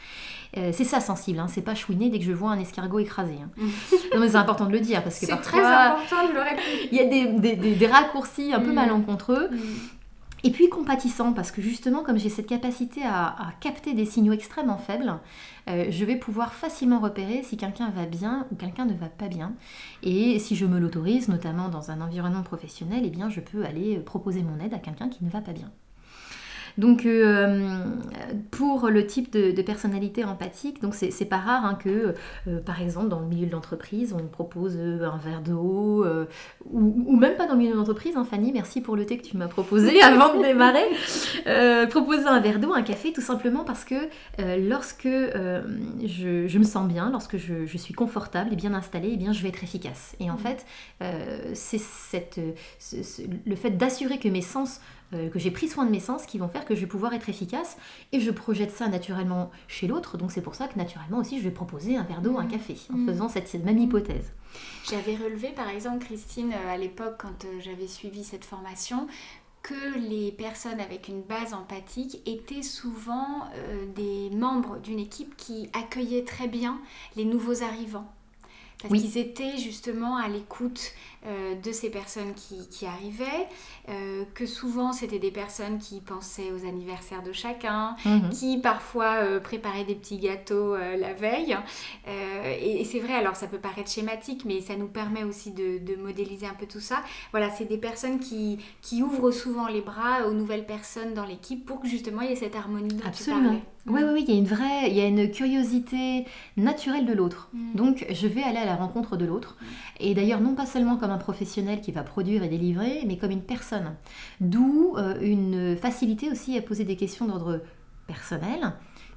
Euh, 0.58 0.70
c'est 0.72 0.84
ça 0.84 1.00
sensible, 1.00 1.40
hein, 1.40 1.48
c'est 1.50 1.64
pas 1.64 1.74
chouiner 1.74 2.12
dès 2.12 2.20
que 2.20 2.26
je 2.26 2.32
vois 2.32 2.52
un 2.52 2.60
escargot 2.60 3.00
écrasé. 3.00 3.40
Hein. 3.44 3.50
non 4.14 4.20
mais 4.20 4.30
c'est 4.30 4.36
important 4.36 4.68
de 4.68 4.72
le 4.72 4.82
dire 4.82 5.04
parce 5.04 5.20
que 5.20 5.26
parfois 5.26 5.98
Il 6.92 6.98
y 6.98 7.00
a 7.00 7.06
des, 7.06 7.56
des, 7.56 7.88
raccourcis 7.88 8.54
un 8.54 8.60
peu 8.60 8.72
mm. 8.72 8.76
malencontreux. 8.76 9.50
Mm. 9.52 9.58
Et 10.46 10.52
puis 10.52 10.68
compatissant, 10.68 11.32
parce 11.32 11.52
que 11.52 11.62
justement, 11.62 12.04
comme 12.04 12.18
j'ai 12.18 12.30
cette 12.30 12.48
capacité 12.48 13.02
à, 13.06 13.54
capter 13.62 13.94
des 13.94 14.06
signaux 14.06 14.34
extrêmement 14.34 14.78
faibles, 14.78 15.20
euh, 15.70 15.86
je 15.90 16.04
vais 16.04 16.18
pouvoir 16.18 16.54
facilement 16.54 17.00
repérer 17.00 17.44
si 17.44 17.56
quelqu'un 17.56 17.90
va 17.92 18.06
bien 18.06 18.46
ou 18.52 18.56
quelqu'un 18.56 18.86
ne 18.86 18.94
va 18.94 19.08
pas 19.08 19.30
bien. 19.30 19.54
Et 20.02 20.40
si 20.40 20.58
je 20.58 20.66
me 20.66 20.80
l'autorise, 20.80 21.30
notamment 21.30 21.70
dans 21.70 21.92
un 21.92 22.02
environnement 22.02 22.44
professionnel, 22.44 23.04
eh 23.06 23.10
bien, 23.10 23.30
je 23.30 23.40
peux 23.40 23.64
aller 23.64 24.00
proposer 24.00 24.44
mon 24.44 24.60
aide 24.60 24.74
à 24.74 24.80
quelqu'un 24.80 25.08
qui 25.08 25.24
ne 25.24 25.30
va 25.30 25.40
pas 25.40 25.54
bien. 25.54 25.72
Donc 26.78 27.06
euh, 27.06 27.86
pour 28.52 28.90
le 28.90 29.06
type 29.06 29.32
de, 29.32 29.62
personnalité 29.62 30.24
empathique, 30.24 30.82
donc 30.82 30.96
c'est 30.96 31.26
pas 31.26 31.38
rare 31.38 31.66
hein, 31.66 31.76
que 31.76 32.16
euh, 32.48 32.60
par 32.60 32.82
exemple 32.82 33.08
dans 33.08 33.20
le 33.20 33.28
milieu 33.28 33.46
de 33.46 33.52
l'entreprise 33.52 34.14
on 34.14 34.28
propose 34.28 34.76
euh, 34.78 35.06
un 35.06 35.18
verre 35.18 35.42
d'eau 35.42 36.06
ou, 36.70 37.16
même 37.16 37.36
pas 37.36 37.46
dans 37.46 37.54
le 37.54 37.60
milieu 37.60 37.72
de 37.72 37.78
l'entreprise, 37.78 38.16
hein, 38.18 38.26
Fanny, 38.30 38.52
merci 38.52 38.82
pour 38.82 38.96
le 38.96 39.06
thé 39.06 39.18
que 39.18 39.24
tu 39.24 39.38
m'as 39.38 39.48
proposé 39.48 40.02
avant 40.04 40.36
de 40.36 40.42
démarrer. 40.42 41.88
proposer 41.90 42.26
un 42.26 42.40
verre 42.40 42.60
d'eau, 42.60 42.74
un 42.74 42.82
café, 42.82 43.14
tout 43.14 43.22
simplement 43.22 43.64
parce 43.64 43.86
que 43.86 43.96
lorsque 44.68 45.08
je, 45.08 46.58
me 46.58 46.64
sens 46.64 46.88
bien, 46.88 47.10
lorsque 47.12 47.38
je, 47.38 47.78
suis 47.78 47.94
confortable 47.94 48.54
et 48.54 48.56
bien 48.56 48.74
installée, 48.74 49.12
eh 49.14 49.18
bien 49.18 49.34
je 49.34 49.44
vais 49.44 49.50
être 49.50 49.64
efficace. 49.64 50.16
Et 50.20 50.30
en 50.30 50.36
mmh. 50.36 50.40
fait, 50.40 50.66
c'est 51.54 51.82
le 53.46 53.56
fait 53.56 53.72
d'assurer 53.72 54.18
que 54.18 54.30
mes 54.30 54.42
sens 54.42 54.80
euh, 55.14 55.30
que 55.30 55.40
j'ai 55.40 55.52
pris 55.52 55.68
soin 55.68 55.86
de 55.86 55.92
mes 55.92 56.00
sens 56.00 56.26
qui 56.26 56.38
vont 56.38 56.48
faire 56.48 56.66
que 56.66 56.76
je 56.76 56.82
vais 56.82 56.88
pouvoir 56.88 57.14
être 57.14 57.30
efficace 57.30 57.78
et 58.12 58.20
je 58.20 58.32
projette 58.32 58.72
ça 58.72 58.88
naturellement 58.88 59.52
chez 59.68 59.88
l'autre. 59.88 60.18
Donc 60.18 60.32
c'est 60.32 60.42
pour 60.42 60.56
ça 60.56 60.68
que 60.68 60.78
naturellement 60.78 61.20
aussi 61.20 61.40
je 61.40 61.44
vais 61.44 61.52
proposer 61.52 61.98
un 61.98 62.04
verre 62.04 62.22
d'eau, 62.22 62.38
un 62.38 62.44
mmh. 62.44 62.48
café 62.48 62.76
en 62.92 62.98
mmh. 62.98 63.06
faisant 63.08 63.30
cette, 63.30 63.54
même 63.64 63.78
hypothèse. 63.78 64.32
J'avais 64.90 65.16
relevé 65.16 65.50
par 65.50 65.70
exemple 65.70 66.06
Christine 66.06 66.52
euh, 66.54 66.74
à 66.74 66.78
l'époque 66.78 67.16
quand 67.20 67.46
euh, 67.46 67.60
j'avais 67.62 67.88
suivi 67.88 68.24
cette 68.24 68.46
formation 68.46 69.08
que 69.62 69.98
les 69.98 70.32
personnes 70.32 70.82
avec 70.82 71.08
une 71.08 71.22
base 71.22 71.54
empathique 71.54 72.22
étaient 72.26 72.64
souvent 72.64 73.48
des 73.96 74.30
membres 74.36 74.78
d'une 74.80 75.00
équipe 75.00 75.38
qui 75.38 75.70
accueillaient 75.72 76.26
très 76.26 76.50
bien 76.50 76.82
les 77.16 77.24
nouveaux 77.24 77.64
arrivants 77.64 78.12
parce 78.90 79.02
qu'ils 79.02 79.18
étaient 79.18 79.58
justement 79.58 80.18
à 80.18 80.28
l'écoute 80.28 80.92
euh, 81.26 81.56
de 81.56 81.72
ces 81.72 81.90
personnes 81.90 82.34
qui, 82.34 82.86
arrivaient, 82.86 83.48
euh, 83.88 84.26
que 84.34 84.46
souvent 84.46 84.92
c'était 84.92 85.20
des 85.20 85.32
personnes 85.32 85.78
qui 85.78 86.02
pensaient 86.02 86.52
aux 86.52 86.68
anniversaires 86.68 87.24
de 87.24 87.32
chacun, 87.32 87.96
mhm. 88.04 88.30
qui 88.30 88.58
parfois 88.58 89.24
euh, 89.24 89.40
préparaient 89.40 89.86
des 89.86 89.96
petits 89.96 90.18
gâteaux 90.18 90.76
la 90.76 91.14
veille. 91.14 91.58
et, 92.60 92.84
c'est 92.84 93.00
vrai, 93.00 93.14
alors 93.14 93.38
ça 93.38 93.48
peut 93.48 93.58
paraître 93.58 93.90
schématique, 93.90 94.44
mais 94.44 94.60
ça 94.60 94.76
nous 94.76 94.88
permet 94.88 95.24
aussi 95.24 95.52
de, 95.52 95.96
modéliser 95.96 96.46
un 96.46 96.56
peu 96.56 96.66
tout 96.66 96.82
ça. 96.82 96.98
Voilà, 97.32 97.50
c'est 97.50 97.66
des 97.66 97.78
personnes 97.78 98.20
qui, 98.20 98.60
qui, 98.82 99.02
ouvrent 99.02 99.32
souvent 99.32 99.68
les 99.68 99.82
bras 99.82 100.28
aux 100.28 100.34
nouvelles 100.34 100.66
personnes 100.66 101.14
dans 101.14 101.26
l'équipe 101.26 101.66
pour 101.66 101.80
que 101.80 101.88
justement 101.88 102.22
il 102.22 102.32
y 102.32 102.34
ait 102.34 102.36
cette 102.36 102.56
harmonie 102.56 102.94
dont 102.94 103.08
Absolument. 103.08 103.40
tu 103.40 103.46
parlais. 103.46 103.64
Oui, 103.86 104.02
oui, 104.02 104.12
oui, 104.14 104.26
il 104.26 104.34
y 104.34 104.38
a 104.38 104.40
une 104.40 104.48
vraie, 104.48 104.90
il 104.90 104.96
y 104.96 105.02
a 105.02 105.08
une 105.08 105.30
curiosité 105.30 106.26
naturelle 106.56 107.06
de 107.06 107.12
l'autre. 107.12 107.50
Mm. 107.54 107.76
Donc, 107.76 108.06
je 108.10 108.28
vais 108.28 108.42
aller 108.42 108.58
à 108.58 108.66
la 108.66 108.76
rencontre 108.76 109.18
de 109.18 109.26
l'autre. 109.26 109.58
Et 110.00 110.14
d'ailleurs, 110.14 110.40
non 110.40 110.56
pas 110.56 110.66
seulement 110.66 110.96
comme 110.96 111.12
professionnel 111.18 111.82
qui 111.82 111.92
va 111.92 112.04
produire 112.04 112.44
et 112.44 112.50
délivrer, 112.50 113.04
mais 113.06 113.18
comme 113.18 113.32
une 113.32 113.42
personne. 113.42 113.96
D'où 114.42 114.96
euh, 114.98 115.16
une 115.22 115.76
facilité 115.76 116.30
aussi 116.30 116.58
à 116.58 116.62
poser 116.62 116.84
des 116.84 116.96
questions 116.96 117.26
d'ordre 117.26 117.62
personnel 118.08 118.74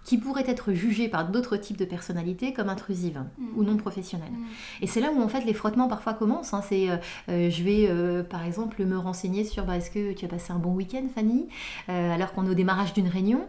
qui 0.06 0.18
pourrait 0.18 0.44
être 0.46 0.72
jugée 0.72 1.08
par 1.08 1.28
d'autres 1.28 1.56
types 1.56 1.76
de 1.76 1.84
personnalités 1.84 2.52
comme 2.52 2.68
intrusive 2.68 3.24
ou 3.56 3.64
non 3.64 3.76
professionnelle. 3.76 4.30
Mm. 4.30 4.82
Et 4.82 4.86
c'est 4.86 5.00
là 5.00 5.10
où 5.12 5.20
en 5.20 5.26
fait 5.26 5.44
les 5.44 5.52
frottements 5.52 5.88
parfois 5.88 6.14
commencent. 6.14 6.54
Hein. 6.54 6.62
C'est, 6.66 6.88
euh, 6.88 6.96
euh, 7.28 7.50
je 7.50 7.62
vais 7.64 7.88
euh, 7.90 8.22
par 8.22 8.44
exemple 8.44 8.84
me 8.84 8.96
renseigner 8.96 9.42
sur 9.42 9.64
bah, 9.64 9.76
est-ce 9.76 9.90
que 9.90 10.12
tu 10.12 10.24
as 10.24 10.28
passé 10.28 10.52
un 10.52 10.58
bon 10.58 10.74
week-end 10.74 11.04
Fanny 11.12 11.48
alors 11.88 12.32
qu'on 12.32 12.46
est 12.46 12.50
au 12.50 12.54
démarrage 12.54 12.92
d'une 12.92 13.08
réunion. 13.08 13.48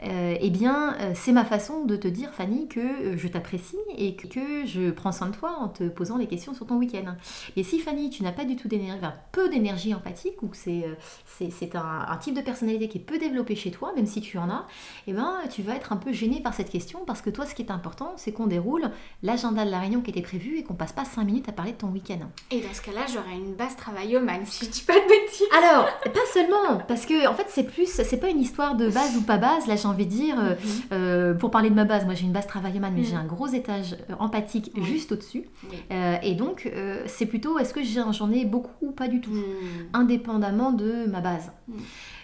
eh 0.00 0.50
bien 0.50 0.96
c'est 1.14 1.32
ma 1.32 1.44
façon 1.44 1.84
de 1.84 1.96
te 1.96 2.06
dire 2.06 2.32
Fanny 2.32 2.68
que 2.68 3.16
je 3.16 3.28
t'apprécie 3.28 3.78
et 3.96 4.14
que 4.14 4.64
je 4.64 4.90
prends 4.90 5.10
soin 5.10 5.28
de 5.28 5.34
toi 5.34 5.56
en 5.58 5.68
te 5.68 5.88
posant 5.88 6.18
des 6.18 6.26
questions 6.26 6.54
sur 6.54 6.66
ton 6.66 6.76
week-end. 6.76 7.16
Et 7.56 7.64
si 7.64 7.80
Fanny 7.80 8.10
tu 8.10 8.22
n'as 8.22 8.32
pas 8.32 8.44
du 8.44 8.54
tout 8.54 8.68
d'énergie, 8.68 9.00
peu 9.32 9.48
d'énergie 9.48 9.94
empathique 9.94 10.42
ou 10.42 10.48
que 10.48 10.56
c'est, 10.56 10.84
c'est, 11.24 11.74
un, 11.74 12.06
un, 12.08 12.16
type 12.18 12.36
de 12.36 12.42
personnalité 12.42 12.88
qui 12.88 12.98
est 12.98 13.00
peu 13.00 13.18
développé 13.18 13.56
chez 13.56 13.70
toi, 13.70 13.92
même 13.96 14.06
si 14.06 14.20
tu 14.20 14.38
en 14.38 14.48
as, 14.50 14.66
eh 15.06 15.12
ben 15.12 15.34
tu 15.50 15.62
vas 15.62 15.74
être 15.74 15.92
un 15.92 15.95
peu 15.96 16.12
gêné 16.12 16.40
par 16.40 16.54
cette 16.54 16.70
question 16.70 17.00
parce 17.06 17.22
que 17.22 17.30
toi, 17.30 17.46
ce 17.46 17.54
qui 17.54 17.62
est 17.62 17.70
important, 17.70 18.12
c'est 18.16 18.32
qu'on 18.32 18.46
déroule 18.46 18.90
l'agenda 19.22 19.64
de 19.64 19.70
la 19.70 19.80
réunion 19.80 20.00
qui 20.00 20.10
était 20.10 20.22
prévu 20.22 20.58
et 20.58 20.64
qu'on 20.64 20.74
passe 20.74 20.92
pas 20.92 21.04
5 21.04 21.24
minutes 21.24 21.48
à 21.48 21.52
parler 21.52 21.72
de 21.72 21.78
ton 21.78 21.88
week-end. 21.88 22.18
Et 22.50 22.60
dans 22.60 22.72
ce 22.72 22.82
cas-là, 22.82 23.02
j'aurais 23.12 23.36
une 23.36 23.54
base 23.54 23.76
travaillomane, 23.76 24.44
si 24.46 24.66
je 24.66 24.70
dis 24.70 24.82
pas 24.82 24.94
de 24.94 25.08
bêtises. 25.08 25.46
Alors, 25.56 25.88
pas 26.04 26.26
seulement, 26.32 26.78
parce 26.86 27.06
que 27.06 27.26
en 27.28 27.34
fait, 27.34 27.46
c'est 27.48 27.64
plus, 27.64 27.88
c'est 27.88 28.20
pas 28.20 28.28
une 28.28 28.40
histoire 28.40 28.76
de 28.76 28.88
base 28.88 29.16
ou 29.16 29.22
pas 29.22 29.38
base. 29.38 29.66
Là, 29.66 29.76
j'ai 29.76 29.88
envie 29.88 30.06
de 30.06 30.10
dire, 30.10 30.38
euh, 30.38 30.50
mhm. 30.50 30.82
euh, 30.92 31.34
pour 31.34 31.50
parler 31.50 31.70
de 31.70 31.74
ma 31.74 31.84
base, 31.84 32.04
moi 32.04 32.14
j'ai 32.14 32.24
une 32.24 32.32
base 32.32 32.46
travaillomane, 32.46 32.94
mais 32.94 33.04
j'ai 33.04 33.14
mhm. 33.14 33.22
un 33.22 33.26
gros 33.26 33.46
étage 33.48 33.96
euh, 34.10 34.14
empathique 34.18 34.72
juste 34.82 35.12
au-dessus. 35.12 35.44
et 36.22 36.34
donc, 36.34 36.70
c'est 37.06 37.26
plutôt, 37.26 37.58
est-ce 37.58 37.74
que 37.74 37.82
j'en 37.82 38.30
ai 38.30 38.44
beaucoup 38.44 38.86
ou 38.86 38.92
pas 38.92 39.08
du 39.08 39.20
tout, 39.20 39.30
mhm. 39.30 39.44
indépendamment 39.92 40.72
de 40.72 41.06
ma 41.06 41.20
base. 41.20 41.50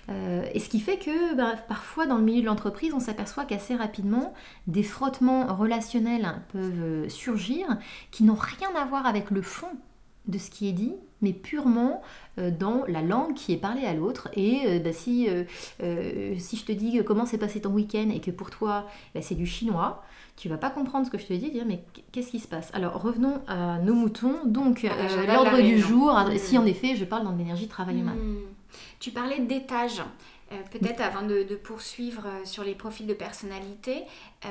Euh, 0.08 0.44
et 0.52 0.60
ce 0.60 0.68
qui 0.68 0.80
fait 0.80 0.98
que 0.98 1.34
bah, 1.34 1.54
parfois 1.68 2.06
dans 2.06 2.16
le 2.16 2.24
milieu 2.24 2.40
de 2.40 2.46
l'entreprise, 2.46 2.92
on 2.94 3.00
s'aperçoit 3.00 3.44
qu'assez 3.44 3.76
rapidement, 3.76 4.34
des 4.66 4.82
frottements 4.82 5.54
relationnels 5.54 6.42
peuvent 6.52 6.82
euh, 6.82 7.08
surgir 7.08 7.66
qui 8.10 8.24
n'ont 8.24 8.34
rien 8.38 8.68
à 8.76 8.84
voir 8.84 9.06
avec 9.06 9.30
le 9.30 9.42
fond 9.42 9.68
de 10.28 10.38
ce 10.38 10.50
qui 10.50 10.68
est 10.68 10.72
dit, 10.72 10.94
mais 11.20 11.32
purement 11.32 12.00
euh, 12.38 12.52
dans 12.52 12.84
la 12.86 13.02
langue 13.02 13.34
qui 13.34 13.52
est 13.52 13.56
parlée 13.56 13.84
à 13.84 13.92
l'autre. 13.92 14.28
Et 14.34 14.80
bah, 14.80 14.92
si, 14.92 15.28
si 15.80 16.56
je 16.56 16.64
te 16.64 16.72
dis 16.72 17.00
comment 17.04 17.26
s'est 17.26 17.38
passé 17.38 17.60
ton 17.60 17.70
week-end 17.70 18.08
et 18.12 18.20
que 18.20 18.30
pour 18.30 18.50
toi 18.50 18.86
bah, 19.14 19.22
c'est 19.22 19.34
du 19.34 19.46
chinois, 19.46 20.04
tu 20.36 20.48
vas 20.48 20.56
pas 20.56 20.70
comprendre 20.70 21.06
ce 21.06 21.10
que 21.10 21.18
je 21.18 21.26
te 21.26 21.32
dis, 21.32 21.50
dire 21.50 21.64
mais 21.66 21.82
qu'est-ce 22.12 22.30
qui 22.30 22.40
se 22.40 22.48
passe? 22.48 22.70
Alors 22.72 23.00
revenons 23.00 23.40
à 23.46 23.78
nos 23.78 23.94
moutons. 23.94 24.44
Donc 24.46 24.86
l'ordre 25.26 25.60
du 25.60 25.78
jour, 25.78 26.16
si 26.36 26.56
en 26.56 26.66
effet 26.66 26.96
je 26.96 27.04
parle 27.04 27.24
dans 27.24 27.34
l'énergie 27.34 27.68
travail 27.68 27.98
humain. 27.98 28.14
Hmm. 28.14 28.61
Tu 29.02 29.10
parlais 29.10 29.40
d'étages. 29.40 30.00
Euh, 30.52 30.56
peut-être 30.70 31.00
avant 31.00 31.26
de, 31.26 31.42
poursuivre 31.56 32.24
euh, 32.26 32.44
sur 32.44 32.62
les 32.62 32.74
profils 32.74 33.06
de 33.06 33.14
personnalité, 33.14 34.04
euh, 34.44 34.48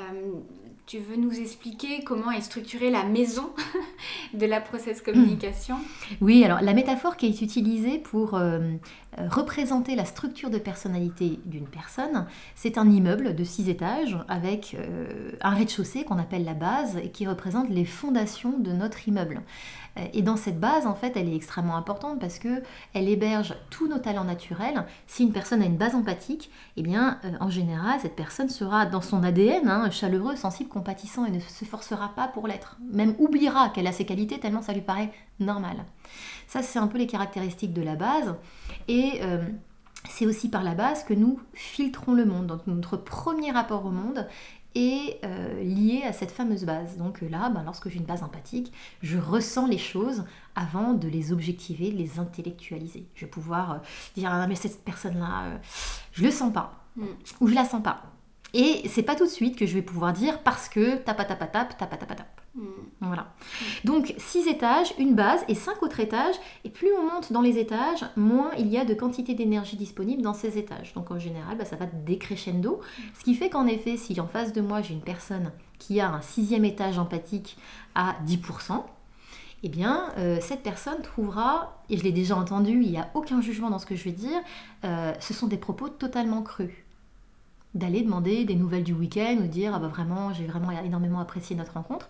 tu 0.87 0.97
veux 0.97 1.15
nous 1.15 1.39
expliquer 1.39 2.03
comment 2.03 2.31
est 2.31 2.41
structurée 2.41 2.89
la 2.89 3.05
maison 3.05 3.51
de 4.33 4.45
la 4.45 4.59
process 4.59 5.01
communication? 5.01 5.77
Oui, 6.19 6.43
alors 6.43 6.59
la 6.61 6.73
métaphore 6.73 7.15
qui 7.15 7.27
est 7.27 7.41
utilisée 7.41 7.97
pour 7.97 8.37
représenter 9.29 9.95
la 9.95 10.03
structure 10.03 10.49
de 10.49 10.57
personnalité 10.57 11.39
d'une 11.45 11.67
personne, 11.67 12.25
c'est 12.55 12.77
un 12.77 12.89
immeuble 12.89 13.35
de 13.35 13.43
six 13.45 13.69
étages 13.69 14.17
avec 14.27 14.75
un 15.41 15.49
rez-de-chaussée 15.51 16.03
qu'on 16.03 16.17
appelle 16.17 16.43
la 16.43 16.55
base 16.55 16.97
et 16.97 17.11
qui 17.11 17.27
représente 17.27 17.69
les 17.69 17.85
fondations 17.85 18.57
de 18.57 18.71
notre 18.71 19.07
immeuble. 19.07 19.41
Euh, 19.97 20.05
et 20.13 20.21
dans 20.21 20.37
cette 20.37 20.59
base, 20.59 20.85
en 20.85 20.95
fait, 20.95 21.15
elle 21.15 21.29
est 21.29 21.35
extrêmement 21.35 21.75
importante 21.75 22.19
parce 22.19 22.39
que 22.39 22.63
elle 22.93 23.09
héberge 23.09 23.55
tous 23.69 23.87
nos 23.87 23.99
talents 23.99 24.23
naturels. 24.23 24.85
Si 25.07 25.23
une 25.23 25.31
personne 25.31 25.61
a 25.61 25.65
une 25.65 25.77
base 25.77 25.95
empathique, 25.95 26.51
eh 26.77 26.83
bien, 26.83 27.19
euh, 27.25 27.31
en 27.39 27.49
général, 27.49 27.99
cette 28.01 28.15
personne 28.15 28.49
sera 28.49 28.85
dans 28.85 29.01
son 29.01 29.23
ADN 29.23 29.67
hein, 29.67 29.89
chaleureux, 29.91 30.35
sensible, 30.35 30.69
compatissant 30.69 31.25
et 31.25 31.31
ne 31.31 31.39
se 31.39 31.65
forcera 31.65 32.09
pas 32.15 32.27
pour 32.27 32.47
l'être. 32.47 32.77
Même 32.91 33.15
oubliera 33.19 33.69
qu'elle 33.69 33.87
a 33.87 33.91
ses 33.91 34.05
qualités 34.05 34.39
tellement 34.39 34.61
ça 34.61 34.73
lui 34.73 34.81
paraît 34.81 35.11
normal. 35.39 35.85
Ça, 36.47 36.61
c'est 36.61 36.79
un 36.79 36.87
peu 36.87 36.97
les 36.97 37.07
caractéristiques 37.07 37.73
de 37.73 37.81
la 37.81 37.95
base. 37.95 38.35
Et 38.87 39.19
euh, 39.21 39.43
c'est 40.09 40.25
aussi 40.25 40.49
par 40.49 40.63
la 40.63 40.73
base 40.73 41.03
que 41.03 41.13
nous 41.13 41.39
filtrons 41.53 42.13
le 42.13 42.25
monde. 42.25 42.47
Donc 42.47 42.67
notre 42.67 42.97
premier 42.97 43.51
rapport 43.51 43.85
au 43.85 43.91
monde 43.91 44.27
est 44.75 45.19
euh, 45.23 45.63
lié 45.63 46.03
à 46.05 46.13
cette 46.13 46.31
fameuse 46.31 46.65
base. 46.65 46.97
Donc 46.97 47.21
là, 47.21 47.49
ben, 47.49 47.63
lorsque 47.63 47.89
j'ai 47.89 47.97
une 47.97 48.05
base 48.05 48.23
empathique, 48.23 48.71
je 49.01 49.17
ressens 49.17 49.67
les 49.67 49.77
choses 49.77 50.23
avant 50.55 50.93
de 50.93 51.07
les 51.07 51.31
objectiver, 51.31 51.91
de 51.91 51.97
les 51.97 52.19
intellectualiser. 52.19 53.05
Je 53.15 53.25
vais 53.25 53.31
pouvoir 53.31 53.71
euh, 53.71 53.77
dire 54.15 54.29
ah, 54.31 54.47
mais 54.47 54.55
cette 54.55 54.83
personne-là, 54.83 55.45
euh, 55.45 55.57
je 56.13 56.23
le 56.23 56.31
sens 56.31 56.53
pas 56.53 56.85
mm. 56.95 57.05
ou 57.39 57.47
je 57.47 57.53
la 57.53 57.65
sens 57.65 57.83
pas. 57.83 58.03
Et 58.53 58.87
c'est 58.89 59.03
pas 59.03 59.15
tout 59.15 59.25
de 59.25 59.29
suite 59.29 59.57
que 59.57 59.65
je 59.65 59.73
vais 59.73 59.81
pouvoir 59.81 60.13
dire 60.13 60.41
parce 60.43 60.67
que 60.67 60.97
tap 60.97 61.17
tap 61.25 62.40
Mm. 62.55 62.63
Voilà. 63.01 63.33
Donc 63.85 64.13
six 64.17 64.47
étages, 64.47 64.93
une 64.99 65.15
base 65.15 65.43
et 65.47 65.55
cinq 65.55 65.81
autres 65.83 65.99
étages. 65.99 66.35
Et 66.63 66.69
plus 66.69 66.89
on 66.93 67.13
monte 67.13 67.31
dans 67.31 67.41
les 67.41 67.57
étages, 67.57 68.05
moins 68.15 68.51
il 68.57 68.67
y 68.67 68.77
a 68.77 68.85
de 68.85 68.93
quantité 68.93 69.33
d'énergie 69.33 69.77
disponible 69.77 70.21
dans 70.21 70.33
ces 70.33 70.57
étages. 70.57 70.93
Donc 70.93 71.11
en 71.11 71.19
général, 71.19 71.57
bah, 71.57 71.65
ça 71.65 71.75
va 71.75 71.85
décrescendo. 71.85 72.81
Ce 73.17 73.23
qui 73.23 73.35
fait 73.35 73.49
qu'en 73.49 73.67
effet, 73.67 73.97
si 73.97 74.19
en 74.19 74.27
face 74.27 74.53
de 74.53 74.61
moi 74.61 74.81
j'ai 74.81 74.93
une 74.93 75.01
personne 75.01 75.51
qui 75.79 75.99
a 75.99 76.11
un 76.11 76.21
sixième 76.21 76.65
étage 76.65 76.99
empathique 76.99 77.57
à 77.95 78.15
10%, 78.27 78.83
eh 79.63 79.69
bien, 79.69 80.09
euh, 80.17 80.39
cette 80.41 80.63
personne 80.63 81.01
trouvera, 81.01 81.83
et 81.89 81.97
je 81.97 82.03
l'ai 82.03 82.11
déjà 82.11 82.35
entendu, 82.35 82.81
il 82.81 82.91
n'y 82.91 82.97
a 82.97 83.09
aucun 83.13 83.41
jugement 83.41 83.69
dans 83.69 83.77
ce 83.77 83.85
que 83.85 83.95
je 83.95 84.03
vais 84.03 84.11
dire, 84.11 84.39
euh, 84.85 85.13
ce 85.19 85.33
sont 85.33 85.47
des 85.47 85.57
propos 85.57 85.89
totalement 85.89 86.41
crus 86.41 86.71
d'aller 87.73 88.01
demander 88.01 88.45
des 88.45 88.55
nouvelles 88.55 88.83
du 88.83 88.93
week-end 88.93 89.37
ou 89.41 89.47
dire 89.47 89.73
ah 89.75 89.79
bah 89.79 89.87
vraiment 89.87 90.33
j'ai 90.33 90.45
vraiment 90.45 90.71
énormément 90.71 91.19
apprécié 91.19 91.55
notre 91.55 91.73
rencontre 91.73 92.09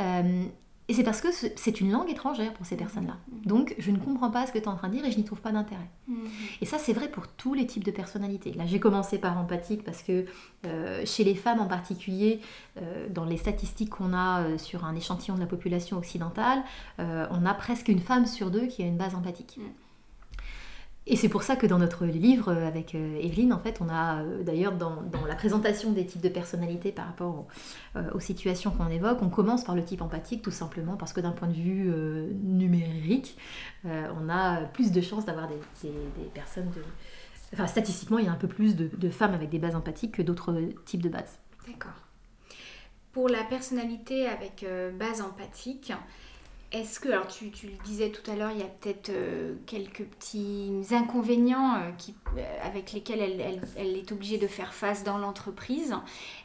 euh, 0.00 0.44
et 0.90 0.94
c'est 0.94 1.02
parce 1.02 1.20
que 1.20 1.28
c'est 1.30 1.82
une 1.82 1.92
langue 1.92 2.08
étrangère 2.08 2.54
pour 2.54 2.64
ces 2.64 2.74
mmh. 2.74 2.78
personnes-là. 2.78 3.16
Donc, 3.44 3.74
je 3.78 3.90
ne 3.90 3.98
comprends 3.98 4.30
pas 4.30 4.46
ce 4.46 4.52
que 4.52 4.58
tu 4.58 4.64
es 4.64 4.68
en 4.68 4.76
train 4.76 4.88
de 4.88 4.94
dire 4.94 5.04
et 5.04 5.10
je 5.10 5.18
n'y 5.18 5.24
trouve 5.24 5.42
pas 5.42 5.52
d'intérêt. 5.52 5.90
Mmh. 6.06 6.14
Et 6.62 6.64
ça, 6.64 6.78
c'est 6.78 6.94
vrai 6.94 7.10
pour 7.10 7.28
tous 7.28 7.52
les 7.52 7.66
types 7.66 7.84
de 7.84 7.90
personnalités. 7.90 8.54
Là, 8.54 8.64
j'ai 8.64 8.80
commencé 8.80 9.18
par 9.18 9.36
empathique 9.36 9.84
parce 9.84 10.02
que 10.02 10.24
euh, 10.64 11.02
chez 11.04 11.24
les 11.24 11.34
femmes 11.34 11.60
en 11.60 11.66
particulier, 11.66 12.40
euh, 12.80 13.06
dans 13.10 13.26
les 13.26 13.36
statistiques 13.36 13.90
qu'on 13.90 14.14
a 14.14 14.56
sur 14.56 14.86
un 14.86 14.96
échantillon 14.96 15.34
de 15.34 15.40
la 15.40 15.46
population 15.46 15.98
occidentale, 15.98 16.62
on 16.98 17.44
a 17.44 17.52
presque 17.52 17.88
une 17.88 18.00
femme 18.00 18.24
sur 18.24 18.50
deux 18.50 18.66
qui 18.66 18.82
a 18.82 18.86
une 18.86 18.96
base 18.96 19.14
empathique. 19.14 19.60
Et 21.10 21.16
c'est 21.16 21.30
pour 21.30 21.42
ça 21.42 21.56
que 21.56 21.66
dans 21.66 21.78
notre 21.78 22.04
livre 22.04 22.52
euh, 22.52 22.68
avec 22.68 22.94
euh, 22.94 23.18
Evelyne, 23.22 23.54
en 23.54 23.58
fait, 23.58 23.80
on 23.80 23.88
a 23.88 24.20
euh, 24.20 24.42
d'ailleurs 24.42 24.72
dans, 24.72 25.02
la 25.26 25.34
présentation 25.34 25.90
des 25.90 26.04
types 26.04 26.20
de 26.20 26.28
personnalités 26.28 26.92
par 26.92 27.06
rapport 27.06 27.46
aux, 28.14 28.20
situations 28.20 28.70
qu'on 28.70 28.88
évoque, 28.88 29.22
on 29.22 29.30
commence 29.30 29.64
par 29.64 29.74
le 29.74 29.82
type 29.82 30.02
empathique 30.02 30.42
tout 30.42 30.50
simplement 30.50 30.96
parce 30.96 31.12
que 31.12 31.20
d'un 31.20 31.30
point 31.30 31.48
de 31.48 31.54
vue 31.54 31.90
numérique, 32.42 33.36
on 33.84 34.28
a 34.28 34.62
plus 34.62 34.92
de 34.92 35.00
chances 35.00 35.24
d'avoir 35.24 35.48
des, 35.48 35.90
personnes 36.34 36.70
de... 36.70 36.82
Enfin, 37.52 37.66
statistiquement, 37.66 38.18
il 38.18 38.26
y 38.26 38.28
a 38.28 38.32
un 38.32 38.36
peu 38.36 38.48
plus 38.48 38.76
de, 38.76 38.90
de 38.96 39.10
femmes 39.10 39.34
avec 39.34 39.50
des 39.50 39.58
bases 39.58 39.74
empathiques 39.74 40.12
que 40.12 40.22
d'autres 40.22 40.54
types 40.84 41.02
de 41.02 41.08
bases. 41.08 41.38
D'accord. 41.66 42.00
Pour 43.12 43.28
la 43.28 43.44
personnalité 43.44 44.26
avec 44.26 44.64
base 44.98 45.20
empathique, 45.20 45.92
est-ce 46.70 47.00
que, 47.00 47.08
alors 47.08 47.26
tu, 47.28 47.46
le 47.46 47.84
disais 47.84 48.10
tout 48.10 48.30
à 48.30 48.34
l'heure, 48.34 48.50
il 48.50 48.58
y 48.58 48.62
a 48.62 48.66
peut-être 48.66 49.08
euh, 49.08 49.54
quelques 49.64 50.04
petits 50.04 50.82
inconvénients 50.90 51.76
euh, 51.76 51.90
qui, 51.96 52.14
euh, 52.36 52.42
avec 52.62 52.92
lesquels 52.92 53.20
elle, 53.20 53.96
est 53.96 54.12
obligée 54.12 54.36
de 54.36 54.46
faire 54.46 54.74
face 54.74 55.02
dans 55.02 55.16
l'entreprise. 55.16 55.94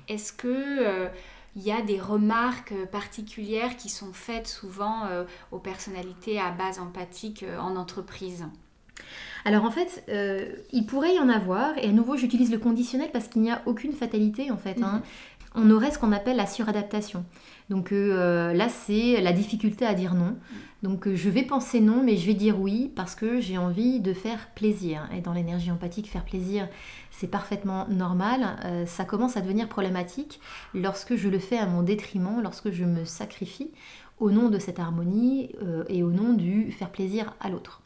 Est-ce 0.08 0.32
que 0.32 1.10
il 1.56 1.62
y 1.62 1.72
a 1.72 1.82
des 1.82 2.00
remarques 2.00 2.74
particulières 2.92 3.78
qui 3.78 3.90
sont 3.90 4.12
faites 4.12 4.48
souvent 4.48 5.08
aux 5.52 5.60
personnalités 5.60 6.40
à 6.40 6.50
base 6.50 6.80
empathique 6.80 7.46
en 7.60 7.76
entreprise? 7.76 8.46
Alors 9.46 9.64
en 9.64 9.72
fait, 9.72 10.04
il 10.72 10.86
pourrait 10.88 11.16
y 11.16 11.20
en 11.20 11.30
avoir, 11.30 11.78
et 11.78 11.90
à 11.90 11.92
nouveau 11.92 12.18
j'utilise 12.18 12.52
le 12.52 12.58
conditionnel 12.58 13.12
parce 13.14 13.28
qu'il 13.28 13.44
n'y 13.44 13.52
a 13.52 13.62
aucune 13.68 13.94
fatalité 13.94 14.50
en 14.50 14.58
fait. 14.58 14.82
Hein. 14.82 15.04
Mm-hmm. 15.04 15.33
On 15.56 15.70
aurait 15.70 15.92
ce 15.92 16.00
qu'on 16.00 16.12
appelle 16.12 16.38
la 16.38 16.48
suradaptation. 16.48 17.26
Donc 17.70 17.92
euh, 17.92 18.54
là, 18.54 18.70
c'est 18.70 19.22
la 19.22 19.34
difficulté 19.34 19.86
à 19.86 19.94
dire 19.94 20.16
non. 20.16 20.36
Donc 20.82 21.08
euh, 21.08 21.16
je 21.16 21.30
vais 21.30 21.44
penser 21.44 21.80
non, 21.80 22.04
mais 22.04 22.18
je 22.18 22.26
vais 22.26 22.34
dire 22.34 22.60
oui 22.60 22.92
parce 22.96 23.16
que 23.16 23.40
j'ai 23.40 23.58
envie 23.58 24.00
de 24.00 24.14
faire 24.14 24.50
plaisir. 24.56 25.08
Et 25.16 25.22
dans 25.22 25.34
l'énergie 25.34 25.72
empathique, 25.72 26.10
faire 26.10 26.26
plaisir, 26.26 26.68
c'est 27.12 27.28
parfaitement 27.28 27.88
normal. 27.88 28.58
Euh, 28.66 28.86
ça 28.86 29.06
commence 29.06 29.38
à 29.38 29.42
devenir 29.42 29.70
problématique 29.70 30.40
lorsque 30.74 31.16
je 31.16 31.30
le 31.30 31.40
fais 31.40 31.58
à 31.58 31.68
mon 31.68 31.84
détriment, 31.84 32.42
lorsque 32.42 32.72
je 32.72 32.84
me 32.84 33.06
sacrifie 33.06 33.72
au 34.20 34.32
nom 34.32 34.50
de 34.50 34.60
cette 34.60 34.80
harmonie 34.80 35.50
et 35.90 36.04
au 36.04 36.12
nom 36.12 36.34
du 36.34 36.72
faire 36.72 36.92
plaisir 36.92 37.34
à 37.42 37.50
l'autre. 37.50 37.82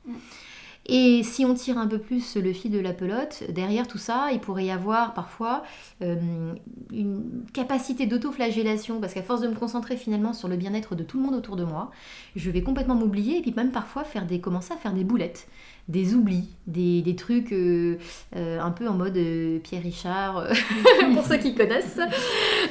Et 0.88 1.22
si 1.24 1.44
on 1.44 1.54
tire 1.54 1.78
un 1.78 1.88
peu 1.88 2.00
plus 2.00 2.38
le 2.38 2.54
fil 2.54 2.72
de 2.72 2.80
la 2.80 2.94
pelote, 2.94 3.44
derrière 3.50 3.88
tout 3.88 3.98
ça, 3.98 4.30
il 4.32 4.40
pourrait 4.40 4.66
y 4.66 4.72
avoir 4.72 5.14
parfois 5.14 5.64
euh, 6.02 6.54
une 6.92 7.44
capacité 7.54 8.06
d'autoflagellation, 8.06 9.02
parce 9.02 9.14
qu'à 9.14 9.22
force 9.22 9.42
de 9.42 9.50
me 9.50 9.56
concentrer 9.56 9.98
finalement 9.98 10.32
sur 10.32 10.48
le 10.48 10.56
bien-être 10.56 10.96
de 10.96 11.04
tout 11.04 11.18
le 11.18 11.24
monde 11.24 11.36
autour 11.36 11.58
de 11.58 11.66
moi, 11.66 11.92
je 12.38 12.50
vais 12.50 12.62
complètement 12.62 12.96
m'oublier 12.96 13.40
et 13.40 13.42
puis 13.42 13.54
même 13.54 13.72
parfois 13.72 14.06
faire 14.06 14.26
des, 14.26 14.40
commencer 14.40 14.74
à 14.74 14.78
faire 14.78 14.94
des 14.94 15.04
boulettes 15.04 15.48
des 15.88 16.16
oublis, 16.16 16.50
des, 16.68 17.16
trucs 17.16 17.54
euh, 17.54 17.98
euh, 18.36 18.60
un 18.60 18.72
peu 18.72 18.88
en 18.88 18.94
mode 18.94 19.16
euh, 19.16 19.60
Pierre 19.60 19.84
Richard, 19.84 20.48
pour 21.14 21.26
ceux 21.26 21.38
qui 21.38 21.56
connaissent. 21.56 22.00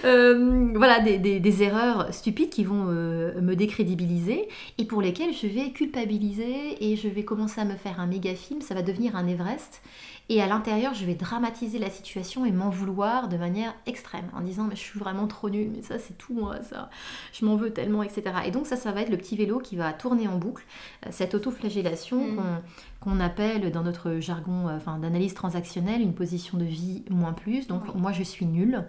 voilà, 0.03 1.01
des, 1.01 1.63
erreurs 1.63 2.13
stupides 2.13 2.51
qui 2.51 2.65
vont 2.65 2.85
me 2.85 3.55
décrédibiliser 3.55 4.49
et 4.79 4.85
pour 4.85 5.01
lesquelles 5.01 5.33
je 5.33 5.47
vais 5.47 5.71
culpabiliser 5.71 6.77
et 6.81 6.97
je 6.97 7.09
vais 7.09 7.25
commencer 7.25 7.61
à 7.61 7.65
me 7.65 7.77
faire 7.77 8.01
un 8.01 8.07
méga 8.07 8.35
film, 8.35 8.61
ça 8.61 8.75
va 8.75 8.83
devenir 8.83 9.17
un 9.17 9.27
Everest. 9.27 9.81
Et 10.29 10.43
à 10.43 10.49
l'intérieur, 10.49 10.93
je 10.93 11.05
vais 11.05 11.15
dramatiser 11.15 11.79
la 11.79 11.89
situation 11.89 12.45
et 12.45 12.51
m'en 12.51 12.69
vouloir 12.69 13.29
de 13.29 13.37
manière 13.37 13.75
extrême, 13.87 14.29
en 14.35 14.41
disant 14.41 14.65
mais 14.65 14.75
je 14.75 14.81
suis 14.81 14.99
vraiment 14.99 15.29
trop 15.29 15.49
nulle, 15.49 15.71
mais 15.75 15.83
ça 15.83 15.99
c'est 16.01 16.19
tout 16.19 16.35
moi, 16.35 16.57
ça, 16.63 16.91
je 17.33 17.45
m'en 17.45 17.55
veux 17.55 17.73
tellement, 17.73 18.03
etc. 18.03 18.23
Et 18.45 18.51
donc 18.51 18.67
ça, 18.67 18.77
ça 18.77 18.91
va 18.91 19.03
être 19.03 19.11
le 19.11 19.19
petit 19.19 19.37
vélo 19.37 19.61
qui 19.61 19.77
va 19.77 19.93
tourner 19.93 20.27
en 20.27 20.37
boucle, 20.37 20.65
euh, 21.07 21.11
cette 21.13 21.35
autoflagellation 21.35 22.33
mm. 22.33 22.63
qu'on 23.01 23.21
appelle 23.21 23.71
dans 23.71 23.83
notre 23.83 24.19
jargon 24.19 24.69
euh, 24.69 24.77
enfin, 24.77 24.99
d'analyse 24.99 25.35
transactionnelle 25.35 26.01
une 26.01 26.15
position 26.15 26.59
de 26.59 26.65
vie 26.65 27.05
moins 27.09 27.33
plus. 27.33 27.69
Donc 27.69 27.95
moi 27.95 28.11
je 28.11 28.25
suis 28.25 28.47
nulle 28.47 28.85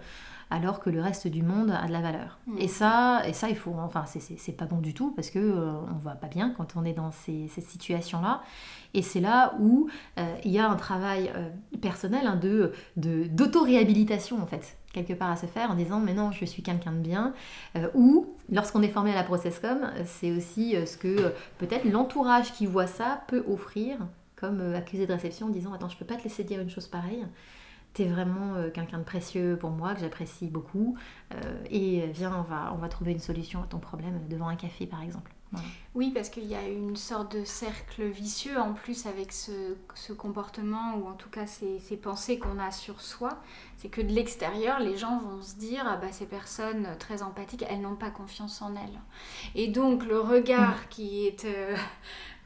alors 0.50 0.80
que 0.80 0.90
le 0.90 1.00
reste 1.00 1.26
du 1.26 1.42
monde 1.42 1.70
a 1.70 1.86
de 1.86 1.92
la 1.92 2.00
valeur. 2.00 2.38
Mm. 2.46 2.58
Et 2.58 2.68
ça, 2.68 3.22
et 3.26 3.32
ça 3.32 3.48
il 3.48 3.56
faut, 3.56 3.74
enfin, 3.78 4.04
c'est 4.06 4.56
pas 4.56 4.64
bon 4.64 4.78
du 4.78 4.94
tout 4.94 5.12
parce 5.12 5.30
que 5.30 5.38
euh, 5.38 5.72
on 5.94 5.98
va 5.98 6.14
pas 6.14 6.28
bien 6.28 6.54
quand 6.56 6.76
on 6.76 6.84
est 6.84 6.92
dans 6.92 7.10
ces, 7.10 7.48
cette 7.48 7.66
situation-là. 7.66 8.42
Et 8.94 9.02
c'est 9.02 9.20
là 9.20 9.54
où 9.60 9.88
euh, 10.18 10.34
il 10.44 10.50
y 10.50 10.58
a 10.58 10.68
un 10.68 10.76
travail 10.76 11.30
euh, 11.36 11.50
personnel 11.80 12.26
hein, 12.26 12.36
de 12.36 12.72
d'auto-réhabilitation 12.96 14.40
en 14.40 14.46
fait 14.46 14.76
quelque 14.92 15.12
part 15.12 15.30
à 15.30 15.36
se 15.36 15.46
faire 15.46 15.70
en 15.70 15.74
disant 15.74 16.00
mais 16.00 16.14
non 16.14 16.32
je 16.32 16.44
suis 16.46 16.62
quelqu'un 16.62 16.92
de 16.92 16.98
bien 16.98 17.34
ou 17.94 18.26
lorsqu'on 18.50 18.82
est 18.82 18.88
formé 18.88 19.12
à 19.12 19.14
la 19.14 19.22
processcom 19.22 19.90
c'est 20.06 20.32
aussi 20.32 20.74
ce 20.86 20.96
que 20.96 21.34
peut-être 21.58 21.84
l'entourage 21.84 22.52
qui 22.52 22.66
voit 22.66 22.86
ça 22.86 23.22
peut 23.28 23.44
offrir 23.48 23.98
comme 24.34 24.74
accusé 24.74 25.06
de 25.06 25.12
réception 25.12 25.48
en 25.48 25.50
disant 25.50 25.72
attends 25.74 25.90
je 25.90 25.98
peux 25.98 26.06
pas 26.06 26.16
te 26.16 26.24
laisser 26.24 26.42
dire 26.42 26.60
une 26.60 26.70
chose 26.70 26.88
pareille 26.88 27.24
tu 28.04 28.08
vraiment 28.08 28.54
euh, 28.54 28.70
quelqu'un 28.70 28.98
de 28.98 29.04
précieux 29.04 29.56
pour 29.58 29.70
moi, 29.70 29.94
que 29.94 30.00
j'apprécie 30.00 30.46
beaucoup. 30.46 30.96
Euh, 31.34 31.64
et 31.70 32.06
viens, 32.08 32.34
on 32.38 32.42
va, 32.42 32.72
on 32.74 32.78
va 32.78 32.88
trouver 32.88 33.12
une 33.12 33.20
solution 33.20 33.62
à 33.62 33.66
ton 33.66 33.78
problème 33.78 34.20
devant 34.28 34.48
un 34.48 34.56
café, 34.56 34.86
par 34.86 35.02
exemple. 35.02 35.32
Oui, 35.94 36.10
parce 36.14 36.28
qu'il 36.28 36.44
y 36.44 36.54
a 36.54 36.68
une 36.68 36.96
sorte 36.96 37.34
de 37.34 37.44
cercle 37.44 38.04
vicieux 38.04 38.58
en 38.58 38.74
plus 38.74 39.06
avec 39.06 39.32
ce, 39.32 39.76
ce 39.94 40.12
comportement, 40.12 40.96
ou 40.96 41.08
en 41.08 41.14
tout 41.14 41.30
cas 41.30 41.46
ces, 41.46 41.78
ces 41.78 41.96
pensées 41.96 42.38
qu'on 42.38 42.58
a 42.58 42.70
sur 42.70 43.00
soi. 43.00 43.38
C'est 43.78 43.88
que 43.88 44.02
de 44.02 44.12
l'extérieur, 44.12 44.78
les 44.78 44.96
gens 44.96 45.18
vont 45.18 45.40
se 45.40 45.56
dire 45.56 45.84
ah 45.86 45.96
bah, 45.96 46.12
ces 46.12 46.26
personnes 46.26 46.86
très 46.98 47.22
empathiques, 47.22 47.64
elles 47.68 47.80
n'ont 47.80 47.96
pas 47.96 48.10
confiance 48.10 48.60
en 48.60 48.74
elles. 48.76 49.00
Et 49.54 49.68
donc 49.68 50.04
le 50.04 50.20
regard 50.20 50.76
mm. 50.76 50.88
qui 50.90 51.26
est. 51.26 51.44
Euh, 51.46 51.74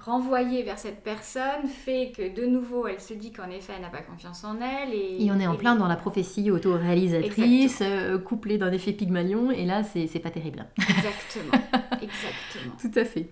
renvoyée 0.05 0.63
vers 0.63 0.79
cette 0.79 1.03
personne 1.03 1.69
fait 1.69 2.13
que 2.17 2.35
de 2.35 2.47
nouveau 2.47 2.87
elle 2.87 3.01
se 3.01 3.15
dit 3.15 3.33
qu'en 3.33 3.49
effet 3.51 3.73
elle 3.77 3.83
n'a 3.83 3.89
pas 3.89 4.03
confiance 4.03 4.45
en 4.45 4.57
elle. 4.61 4.93
Et, 4.95 5.31
on 5.31 5.39
est 5.39 5.47
en 5.47 5.57
plein 5.57 5.77
dans 5.77 5.89
la 5.89 5.97
prophétie 5.97 6.51
autoréalisatrice, 6.51 7.79
euh, 7.83 8.19
couplée 8.19 8.59
d'un 8.59 8.73
effet 8.73 8.93
Pygmalion, 8.93 9.51
et 9.51 9.65
là 9.65 9.83
c'est 9.83 10.07
pas 10.19 10.31
terrible. 10.31 10.67
Exactement, 10.79 11.63
exactement. 11.93 12.75
Tout 12.81 12.99
à 12.99 13.05
fait. 13.05 13.29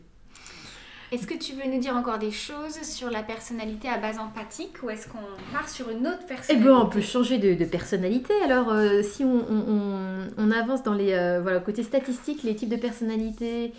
Est-ce 1.12 1.26
que 1.26 1.34
tu 1.34 1.54
veux 1.54 1.68
nous 1.68 1.80
dire 1.80 1.96
encore 1.96 2.18
des 2.18 2.30
choses 2.30 2.80
sur 2.82 3.10
la 3.10 3.24
personnalité 3.24 3.88
à 3.88 3.98
base 3.98 4.20
empathique 4.20 4.80
ou 4.84 4.90
est-ce 4.90 5.08
qu'on 5.08 5.18
part 5.52 5.68
sur 5.68 5.90
une 5.90 6.06
autre 6.06 6.24
personnalité 6.24 6.54
Eh 6.54 6.56
bien, 6.56 6.78
on 6.78 6.86
peut 6.86 7.00
changer 7.00 7.38
de, 7.38 7.64
personnalité. 7.64 8.32
Alors, 8.44 8.70
euh, 8.70 9.02
si 9.02 9.24
on, 9.24 10.50
avance 10.52 10.84
dans 10.84 10.94
les 10.94 11.12
euh, 11.12 11.40
voilà, 11.40 11.58
côté 11.58 11.82
statistique, 11.82 12.44
les 12.44 12.54
types 12.54 12.68
de 12.68 12.76
personnalités 12.76 13.72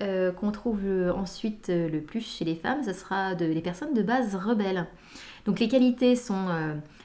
euh, 0.00 0.32
qu'on 0.32 0.50
trouve 0.50 0.80
ensuite 1.14 1.68
le 1.68 2.00
plus 2.00 2.20
chez 2.20 2.44
les 2.44 2.56
femmes, 2.56 2.82
ce 2.84 2.92
sera 2.92 3.34
de, 3.34 3.44
les 3.44 3.60
personnes 3.60 3.94
de 3.94 4.02
base 4.02 4.34
rebelles. 4.34 4.86
Donc, 5.46 5.60
les 5.60 5.68
qualités 5.68 6.16
sont 6.16 6.48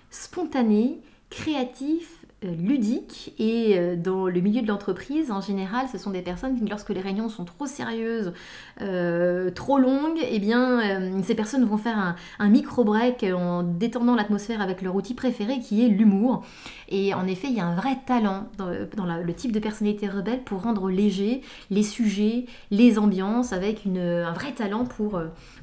spontanées, 0.10 1.00
créatives, 1.30 2.08
euh, 2.08 2.19
ludique 2.44 3.34
et 3.38 3.78
euh, 3.78 3.96
dans 3.96 4.28
le 4.28 4.40
milieu 4.40 4.62
de 4.62 4.68
l'entreprise, 4.68 5.32
en 5.32 5.42
général, 5.42 5.88
ce 5.92 5.98
sont 5.98 6.12
des 6.12 6.22
personnes 6.22 6.58
qui, 6.58 6.66
lorsque 6.66 6.90
les 6.90 7.02
réunions 7.02 7.30
sont 7.30 7.44
trop 7.46 7.66
sérieuses, 7.66 8.34
euh, 8.82 9.52
trop 9.52 9.78
longues, 9.78 10.20
eh 10.22 10.40
bien, 10.40 10.80
ces 11.24 11.36
personnes 11.36 11.66
vont 11.66 11.78
faire 11.78 12.16
un, 12.40 12.50
micro-break 12.50 13.26
en 13.36 13.64
détendant 13.64 14.16
l'atmosphère 14.16 14.62
avec 14.62 14.82
leur 14.82 14.96
outil 14.96 15.14
préféré 15.14 15.60
qui 15.60 15.86
est 15.86 15.90
l'humour. 15.90 16.44
Et 16.88 17.14
en 17.14 17.28
effet, 17.28 17.48
il 17.50 17.56
y 17.56 17.60
a 17.60 17.66
un 17.66 17.76
vrai 17.76 17.98
talent 18.06 18.48
dans, 18.58 18.70
le 18.70 19.34
type 19.34 19.52
de 19.52 19.60
personnalité 19.60 20.08
rebelle 20.08 20.42
pour 20.44 20.64
rendre 20.64 20.90
léger 20.90 21.42
les 21.70 21.84
sujets, 21.84 22.46
les 22.72 22.98
ambiances, 22.98 23.54
avec 23.54 23.86
un 23.86 24.32
vrai 24.32 24.52
talent 24.54 24.86
pour 24.86 25.22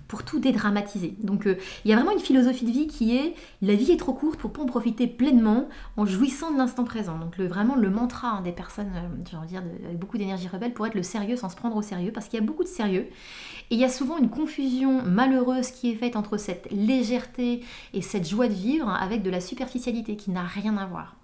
pour 0.09 0.25
tout 0.25 0.38
dédramatiser. 0.38 1.16
Donc 1.21 1.47
euh, 1.47 1.57
il 1.85 1.90
y 1.90 1.95
a 1.95 1.97
vraiment 1.97 2.12
une 2.12 2.21
philosophie 2.21 2.64
de 2.64 2.71
vie 2.71 2.87
qui 2.87 3.16
est 3.16 3.35
la 3.62 3.75
vie 3.75 3.92
est 3.92 3.97
trop 3.97 4.12
courte 4.12 4.38
pour 4.38 4.53
pas 4.53 4.62
en 4.62 4.66
profiter 4.66 5.07
pleinement 5.07 5.69
en 5.97 6.07
jouissant 6.07 6.53
de 6.53 6.59
l'instant 6.59 6.85
présent. 6.85 7.19
Donc 7.19 7.37
le, 7.38 7.47
vraiment 7.47 7.75
le 7.75 7.90
mantra 7.90 8.29
hein, 8.29 8.42
des 8.42 8.53
personnes, 8.53 8.92
euh, 8.95 9.23
j'ai 9.29 9.37
envie 9.37 9.47
de 9.47 9.53
dire, 9.53 9.62
avec 9.85 9.99
beaucoup 9.99 10.19
d'énergie 10.19 10.49
rebelle 10.49 10.73
pour 10.73 10.87
être 10.87 10.95
le 10.95 11.03
sérieux 11.03 11.37
sans 11.37 11.49
se 11.49 11.57
prendre 11.57 11.77
au 11.77 11.83
sérieux 11.83 12.12
parce 12.12 12.29
qu'il 12.29 12.38
y 12.38 12.42
a 12.42 12.47
beaucoup 12.47 12.64
de 12.64 12.69
sérieux. 12.69 13.09
Et 13.71 13.75
il 13.75 13.79
y 13.79 13.85
a 13.85 13.88
souvent 13.88 14.19
une 14.19 14.31
confusion 14.31 15.03
malheureuse 15.03 15.71
qui 15.71 15.90
est 15.90 15.97
faite 15.97 16.14
entre 16.14 16.37
cette 16.37 16.69
légèreté 16.71 17.64
et 17.95 18.03
cette 18.03 18.29
joie 18.29 18.49
de 18.49 18.55
vivre 18.55 18.88
avec 18.88 19.23
de 19.23 19.31
la 19.31 19.40
superficialité 19.40 20.16
qui 20.16 20.31
n'a 20.31 20.45
rien 20.45 20.77
à 20.77 20.87
voir. 20.87 21.16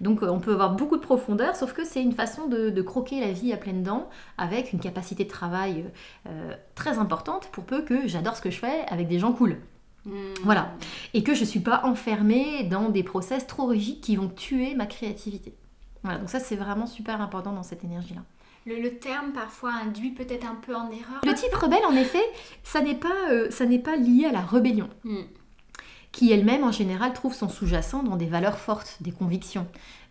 Donc 0.00 0.22
euh, 0.22 0.28
on 0.28 0.40
peut 0.40 0.52
avoir 0.52 0.74
beaucoup 0.74 0.96
de 0.96 1.02
profondeur, 1.02 1.54
sauf 1.56 1.72
que 1.72 1.84
c'est 1.84 2.02
une 2.02 2.12
façon 2.12 2.46
de, 2.46 2.82
croquer 2.82 3.20
la 3.20 3.32
vie 3.32 3.52
à 3.52 3.56
pleines 3.56 3.82
dents 3.82 4.08
avec 4.38 4.72
une 4.72 4.80
capacité 4.80 5.24
de 5.24 5.28
travail 5.28 5.84
euh, 6.26 6.54
très 6.74 6.98
importante 6.98 7.48
pour 7.52 7.64
peu 7.64 7.82
que 7.82 8.08
j'adore 8.08 8.36
ce 8.36 8.42
que 8.42 8.50
je 8.50 8.58
fais 8.58 8.84
avec 8.88 9.06
des 9.06 9.18
gens 9.18 9.32
cool. 9.32 9.58
Hmm. 10.06 10.12
Voilà. 10.44 10.72
Et 11.12 11.22
que 11.22 11.34
je 11.34 11.40
ne 11.40 11.46
suis 11.46 11.60
pas 11.60 11.82
enfermée 11.84 12.64
dans 12.64 12.88
des 12.88 13.02
process 13.02 13.46
trop 13.46 13.66
rigides 13.66 14.00
qui 14.00 14.16
vont 14.16 14.28
tuer 14.28 14.74
ma 14.74 14.86
créativité. 14.86 15.54
Voilà, 16.02 16.18
donc 16.18 16.30
ça 16.30 16.40
c'est 16.40 16.56
vraiment 16.56 16.86
super 16.86 17.20
important 17.20 17.52
dans 17.52 17.62
cette 17.62 17.84
énergie-là. 17.84 18.22
Le, 18.66 18.90
terme 18.90 19.32
parfois 19.32 19.72
induit 19.72 20.10
peut-être 20.10 20.46
un 20.46 20.54
peu 20.54 20.74
en 20.74 20.90
erreur. 20.90 21.20
Le 21.24 21.34
type 21.34 21.54
rebelle, 21.54 21.84
en 21.86 21.96
effet, 21.96 22.22
ça 22.62 22.80
n'est 22.82 22.94
pas, 22.94 23.08
euh, 23.30 23.48
pas 23.82 23.96
lié 23.96 24.26
à 24.26 24.32
la 24.32 24.40
rébellion. 24.40 24.88
Hmm 25.04 25.22
qui 26.12 26.32
elle-même 26.32 26.64
en 26.64 26.72
général 26.72 27.12
trouve 27.12 27.34
son 27.34 27.48
sous-jacent 27.48 28.02
dans 28.02 28.16
des 28.16 28.26
valeurs 28.26 28.58
fortes, 28.58 28.98
des 29.00 29.12
convictions, 29.12 29.66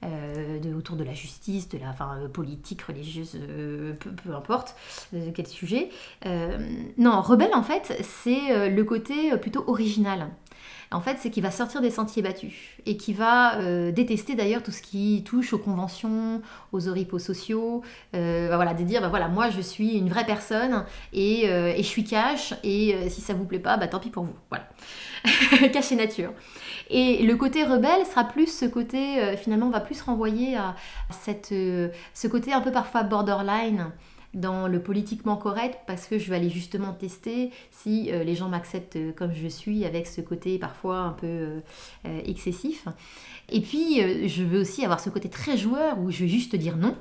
euh, 0.05 0.59
autour 0.77 0.95
de 0.95 1.03
la 1.03 1.13
justice, 1.13 1.67
de 1.67 1.77
la 1.77 1.89
euh, 1.89 2.29
politique, 2.29 2.81
religieuse, 2.83 3.35
euh, 3.35 3.93
peu, 3.93 4.33
importe 4.33 4.75
de 5.11 5.29
quel 5.31 5.47
sujet. 5.47 5.89
non, 6.97 7.21
rebelle 7.21 7.53
en 7.53 7.63
fait, 7.63 8.01
c'est 8.01 8.69
le 8.69 8.83
côté 8.83 9.35
plutôt 9.37 9.63
original 9.67 10.29
en 10.91 11.01
fait, 11.01 11.17
c'est 11.19 11.29
qu'il 11.29 11.43
va 11.43 11.51
sortir 11.51 11.81
des 11.81 11.91
sentiers 11.91 12.21
battus 12.21 12.53
et 12.85 12.97
qui 12.97 13.13
va 13.13 13.61
détester 13.91 14.35
d'ailleurs 14.35 14.63
tout 14.63 14.71
ce 14.71 14.81
qui 14.81 15.23
touche 15.23 15.53
aux 15.53 15.59
conventions, 15.59 16.41
aux 16.71 16.87
oripeaux 16.87 17.19
sociaux, 17.19 17.83
bah 18.13 18.55
voilà, 18.55 18.73
de 18.73 18.83
dire 18.83 19.01
bah 19.01 19.09
voilà, 19.09 19.27
moi 19.27 19.49
je 19.49 19.61
suis 19.61 19.97
une 19.97 20.09
vraie 20.09 20.25
personne 20.25 20.85
et, 21.13 21.45
et 21.45 21.77
je 21.83 21.87
suis 21.87 22.03
cash 22.03 22.53
et 22.63 22.95
si 23.09 23.21
ça 23.21 23.33
vous 23.33 23.45
plaît 23.45 23.59
pas, 23.59 23.77
bah 23.77 23.87
tant 23.87 23.99
pis 23.99 24.09
pour 24.09 24.23
vous. 24.23 24.35
Voilà. 24.49 24.67
caché 25.73 25.95
nature. 25.95 26.31
Et 26.89 27.23
le 27.23 27.35
côté 27.35 27.63
rebelle 27.63 28.05
sera 28.05 28.23
plus 28.23 28.47
ce 28.47 28.65
côté, 28.65 29.19
euh, 29.19 29.37
finalement, 29.37 29.67
on 29.67 29.71
va 29.71 29.79
plus 29.79 30.01
renvoyer 30.01 30.57
à 30.57 30.75
euh, 31.51 31.89
ce 32.13 32.27
côté 32.27 32.53
un 32.53 32.61
peu 32.61 32.71
parfois 32.71 33.03
borderline 33.03 33.91
dans 34.33 34.67
le 34.67 34.81
politiquement 34.81 35.37
correct 35.37 35.79
parce 35.87 36.07
que 36.07 36.19
je 36.19 36.29
vais 36.29 36.35
aller 36.35 36.49
justement 36.49 36.93
tester 36.93 37.51
si 37.71 38.11
euh, 38.11 38.23
les 38.23 38.35
gens 38.35 38.49
m'acceptent 38.49 38.97
comme 39.15 39.33
je 39.33 39.47
suis 39.47 39.85
avec 39.85 40.07
ce 40.07 40.21
côté 40.21 40.59
parfois 40.59 40.97
un 40.99 41.11
peu 41.11 41.61
excessif. 42.25 42.87
Et 43.49 43.61
puis 43.61 44.27
je 44.27 44.43
veux 44.43 44.61
aussi 44.61 44.83
avoir 44.83 44.99
ce 44.99 45.09
côté 45.09 45.29
très 45.29 45.57
joueur 45.57 45.99
où 45.99 46.11
je 46.11 46.19
vais 46.19 46.27
juste 46.27 46.55
dire 46.55 46.77
non 46.77 46.95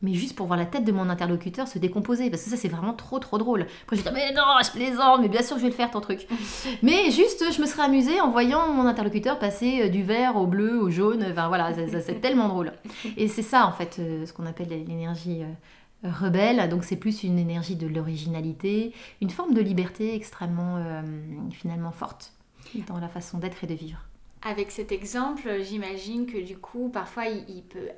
mais 0.00 0.14
juste 0.14 0.36
pour 0.36 0.46
voir 0.46 0.58
la 0.58 0.66
tête 0.66 0.84
de 0.84 0.92
mon 0.92 1.08
interlocuteur 1.08 1.66
se 1.66 1.78
décomposer, 1.78 2.30
parce 2.30 2.44
que 2.44 2.50
ça 2.50 2.56
c'est 2.56 2.68
vraiment 2.68 2.94
trop 2.94 3.18
trop 3.18 3.36
drôle. 3.36 3.66
Après 3.82 3.96
je 3.96 4.02
dire, 4.02 4.12
mais 4.12 4.32
non, 4.32 4.44
je 4.62 4.70
plaisante, 4.70 5.20
mais 5.20 5.28
bien 5.28 5.42
sûr 5.42 5.56
je 5.56 5.62
vais 5.62 5.68
le 5.68 5.74
faire 5.74 5.90
ton 5.90 6.00
truc. 6.00 6.28
mais 6.82 7.10
juste, 7.10 7.44
je 7.52 7.60
me 7.60 7.66
serais 7.66 7.82
amusée 7.82 8.20
en 8.20 8.30
voyant 8.30 8.72
mon 8.72 8.86
interlocuteur 8.86 9.38
passer 9.38 9.82
euh, 9.82 9.88
du 9.88 10.02
vert 10.02 10.36
au 10.36 10.46
bleu, 10.46 10.80
au 10.80 10.90
jaune, 10.90 11.26
enfin 11.30 11.48
voilà, 11.48 11.72
c'est 11.74 12.20
tellement 12.20 12.48
drôle. 12.48 12.72
Et 13.16 13.28
c'est 13.28 13.42
ça 13.42 13.66
en 13.66 13.72
fait, 13.72 13.96
euh, 13.98 14.24
ce 14.24 14.32
qu'on 14.32 14.46
appelle 14.46 14.68
l'énergie 14.68 15.42
euh, 15.42 15.46
rebelle, 16.02 16.68
donc 16.68 16.84
c'est 16.84 16.96
plus 16.96 17.22
une 17.24 17.38
énergie 17.38 17.76
de 17.76 17.86
l'originalité, 17.86 18.92
une 19.20 19.30
forme 19.30 19.54
de 19.54 19.60
liberté 19.60 20.14
extrêmement 20.14 21.02
finalement 21.52 21.92
forte 21.92 22.32
dans 22.86 22.98
la 22.98 23.08
façon 23.08 23.38
d'être 23.38 23.64
et 23.64 23.66
de 23.66 23.74
vivre. 23.74 24.00
Avec 24.42 24.70
cet 24.70 24.92
exemple, 24.92 25.62
j'imagine 25.62 26.26
que 26.26 26.38
du 26.38 26.56
coup, 26.56 26.90
parfois, 26.90 27.26
il 27.26 27.62
peut 27.62 27.88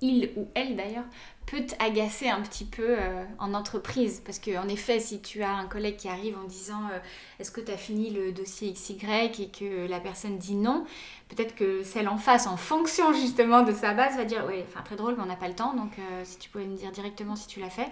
il 0.00 0.30
ou 0.36 0.48
elle 0.54 0.76
d'ailleurs, 0.76 1.04
peut 1.46 1.62
t'agacer 1.64 2.28
un 2.28 2.40
petit 2.40 2.64
peu 2.64 2.96
euh, 2.98 3.24
en 3.38 3.54
entreprise. 3.54 4.20
Parce 4.24 4.38
qu'en 4.38 4.68
effet, 4.68 4.98
si 4.98 5.20
tu 5.20 5.42
as 5.42 5.52
un 5.52 5.66
collègue 5.66 5.96
qui 5.96 6.08
arrive 6.08 6.36
en 6.36 6.46
disant 6.46 6.82
euh, 6.92 6.98
est-ce 7.38 7.52
que 7.52 7.60
tu 7.60 7.70
as 7.70 7.76
fini 7.76 8.10
le 8.10 8.32
dossier 8.32 8.72
XY 8.72 8.96
et 9.38 9.48
que 9.48 9.88
la 9.88 10.00
personne 10.00 10.38
dit 10.38 10.56
non, 10.56 10.84
peut-être 11.28 11.54
que 11.54 11.84
celle 11.84 12.08
en 12.08 12.18
face, 12.18 12.48
en 12.48 12.56
fonction 12.56 13.12
justement 13.12 13.62
de 13.62 13.72
sa 13.72 13.94
base, 13.94 14.16
va 14.16 14.24
dire 14.24 14.44
oui, 14.48 14.56
enfin 14.68 14.82
très 14.84 14.96
drôle, 14.96 15.14
mais 15.16 15.22
on 15.22 15.26
n'a 15.26 15.36
pas 15.36 15.48
le 15.48 15.54
temps, 15.54 15.74
donc 15.74 15.92
euh, 15.98 16.22
si 16.24 16.36
tu 16.38 16.50
pouvais 16.50 16.66
me 16.66 16.76
dire 16.76 16.90
directement 16.90 17.36
si 17.36 17.46
tu 17.46 17.60
l'as 17.60 17.70
fait. 17.70 17.88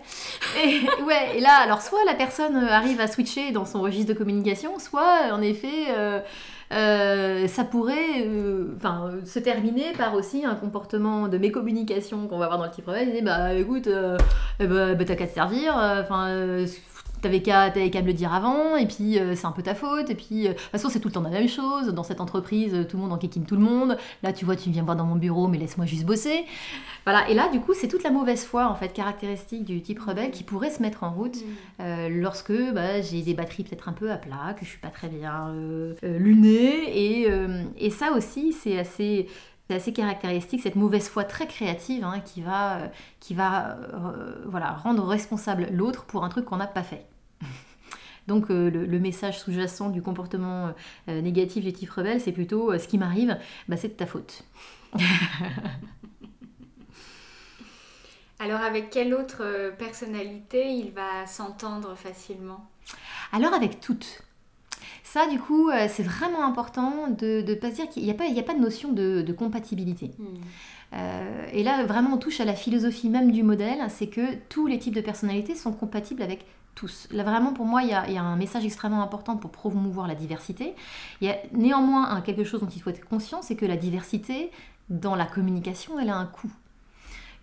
Et, 0.65 0.81
ouais, 1.03 1.37
et 1.39 1.41
là, 1.41 1.57
alors 1.57 1.83
soit 1.83 2.05
la 2.05 2.15
personne 2.15 2.57
arrive 2.57 3.01
à 3.01 3.07
switcher 3.07 3.53
dans 3.53 3.65
son 3.65 3.81
registre 3.81 4.13
de 4.13 4.19
communication, 4.19 4.79
soit 4.79 5.33
en 5.33 5.43
effet 5.43 5.87
euh, 6.75 7.47
ça 7.47 7.65
pourrait 7.65 8.27
euh, 8.27 8.75
se 9.25 9.39
terminer 9.39 9.93
par 9.97 10.15
aussi 10.15 10.45
un 10.45 10.55
comportement 10.55 11.29
de 11.29 11.39
mécommunication 11.39 12.27
qu'on 12.27 12.39
va 12.39 12.47
avoir 12.47 12.59
dans 12.59 12.67
le 12.67 12.71
type 12.71 12.87
rebelle. 12.87 13.23
bah 13.25 13.55
écoute, 13.55 13.89
bah, 13.89 14.95
bah, 14.95 15.05
t'as 15.05 15.15
qu'à 15.15 15.27
te 15.27 15.35
servir, 15.35 15.75
enfin 15.77 16.67
T'avais 17.25 17.41
qu'à, 17.41 17.71
me 17.71 18.07
le 18.07 18.13
dire 18.13 18.35
avant, 18.35 18.77
et 18.77 18.85
puis 18.85 19.19
euh, 19.19 19.35
c'est 19.35 19.47
un 19.47 19.53
peu 19.53 19.63
ta 19.63 19.75
faute, 19.75 20.11
et 20.11 20.15
puis 20.15 20.47
euh, 20.47 20.51
de 20.51 20.59
toute 20.59 20.71
façon 20.73 20.91
c'est 20.91 21.01
tout 21.01 21.09
le 21.09 21.15
temps 21.15 21.23
la 21.23 21.31
même 21.31 21.49
chose, 21.49 21.87
dans 21.87 22.03
cette 22.03 22.21
entreprise, 22.21 22.75
euh, 22.75 22.85
tout 22.85 22.99
le 22.99 23.03
monde 23.03 23.15
enquiquine 23.15 23.47
tout 23.47 23.55
le 23.55 23.63
monde, 23.63 23.97
là 24.23 24.35
tu 24.35 24.45
vois 24.45 24.57
tu 24.57 24.69
viens 24.69 24.83
voir 24.83 24.95
dans 24.95 25.07
mon 25.07 25.17
bureau, 25.17 25.49
mais 25.49 25.57
laisse-moi 25.57 25.87
juste 25.87 26.05
bosser. 26.05 26.45
Voilà, 27.05 27.27
et 27.31 27.35
là 27.35 27.49
du 27.49 27.61
coup 27.61 27.73
c'est 27.73 27.89
toute 27.89 28.03
la 28.03 28.11
mauvaise 28.11 28.45
foi 28.45 28.69
en 28.69 28.75
fait 28.75 28.93
caractéristique 28.93 29.65
du 29.65 29.81
type 29.81 30.01
rebelle 30.01 30.33
qui 30.33 30.43
pourrait 30.43 30.69
se 30.69 30.83
mettre 30.83 31.03
en 31.03 31.13
route 31.13 31.39
mm. 31.79 32.09
lorsque 32.11 32.53
bah, 32.75 33.01
j'ai 33.01 33.23
des 33.23 33.33
batteries 33.33 33.65
peut-être 33.65 33.89
un 33.89 33.95
peu 33.95 34.11
à 34.11 34.19
plat, 34.19 34.53
que 34.53 34.67
je 34.67 34.71
suis 34.71 34.81
pas 34.81 34.89
très 34.89 35.09
bien 35.09 35.51
lunée, 36.03 36.91
et, 36.95 37.31
et 37.79 37.89
ça 37.89 38.13
aussi 38.13 38.53
c'est 38.53 38.79
assez... 38.79 39.29
C'est 39.71 39.77
assez 39.77 39.95
caractéristique, 39.95 40.61
cette 40.61 40.77
mauvaise 40.77 41.09
foi 41.09 41.25
très 41.25 41.47
créative 41.47 42.05
hein, 42.05 42.21
qui 42.23 42.43
va, 42.43 42.91
qui 43.19 43.33
va 43.33 43.79
voilà, 44.45 44.73
rendre 44.73 45.07
responsable 45.07 45.69
l'autre 45.73 46.05
pour 46.05 46.23
un 46.23 46.29
truc 46.29 46.45
qu'on 46.45 46.59
n'a 46.59 46.67
pas 46.67 46.83
fait. 46.83 47.07
Donc 48.27 48.51
euh, 48.51 48.71
le, 48.71 48.99
message 48.99 49.39
sous-jacent 49.41 49.91
du 49.91 50.01
comportement 50.01 50.73
euh, 51.09 51.21
négatif 51.21 51.63
du 51.65 51.73
type 51.73 51.91
rebelle, 51.91 52.21
c'est 52.21 52.33
plutôt 52.33 52.73
euh, 52.73 52.79
ce 52.79 52.89
qui 52.89 52.97
m'arrive, 52.99 53.39
bah, 53.69 53.77
c'est 53.77 53.89
de 53.89 53.93
ta 53.93 54.07
faute. 54.07 54.45
Alors 58.41 58.61
avec 58.61 58.91
quelle 58.91 59.15
autre 59.15 59.73
personnalité 59.79 60.69
il 60.69 60.91
va 60.93 61.27
s'entendre 61.27 61.95
facilement? 61.97 62.69
Alors 63.33 63.55
avec 63.55 63.81
toutes. 63.81 64.23
Ça, 65.03 65.27
du 65.29 65.39
coup, 65.39 65.71
c'est 65.89 66.03
vraiment 66.03 66.45
important 66.45 67.07
de 67.09 67.45
ne 67.47 67.55
pas 67.55 67.71
se 67.71 67.77
dire 67.77 67.89
qu'il 67.89 68.03
n'y 68.03 68.11
a, 68.11 68.15
pas, 68.15 68.25
a 68.25 68.43
pas 68.43 68.55
de 68.55 68.59
notion 68.59 68.93
de, 68.93 69.33
compatibilité. 69.33 70.11
Hmm. 70.19 70.99
et 71.53 71.63
là, 71.63 71.85
vraiment, 71.85 72.15
on 72.15 72.19
touche 72.19 72.41
à 72.41 72.45
la 72.45 72.57
philosophie 72.57 73.09
même 73.09 73.31
du 73.31 73.45
modèle, 73.45 73.79
c'est 73.89 74.09
que 74.09 74.35
tous 74.49 74.67
les 74.67 74.81
types 74.81 74.97
de 74.97 75.01
personnalités 75.01 75.55
sont 75.55 75.73
compatibles 75.73 76.23
avec 76.23 76.45
tous. 76.75 77.09
Là, 77.11 77.23
vraiment, 77.23 77.53
pour 77.53 77.67
moi, 77.67 77.83
il 77.83 77.89
y, 77.89 77.93
a, 77.93 78.23
un 78.23 78.37
message 78.37 78.65
extrêmement 78.65 79.03
important 79.03 79.37
pour 79.37 79.51
promouvoir 79.51 80.09
la 80.09 80.15
diversité. 80.15 80.75
Il 81.21 81.29
y 81.29 81.31
a 81.31 81.37
néanmoins 81.53 82.21
quelque 82.23 82.45
chose 82.45 82.61
dont 82.61 82.69
il 82.69 82.81
faut 82.81 82.91
être 82.91 83.07
conscient, 83.07 83.43
c'est 83.43 83.57
que 83.57 83.67
la 83.67 83.77
diversité, 83.77 84.51
dans 84.89 85.15
la 85.15 85.27
communication, 85.27 85.99
elle 85.99 86.11
a 86.11 86.17
un 86.17 86.27
coût. 86.27 86.51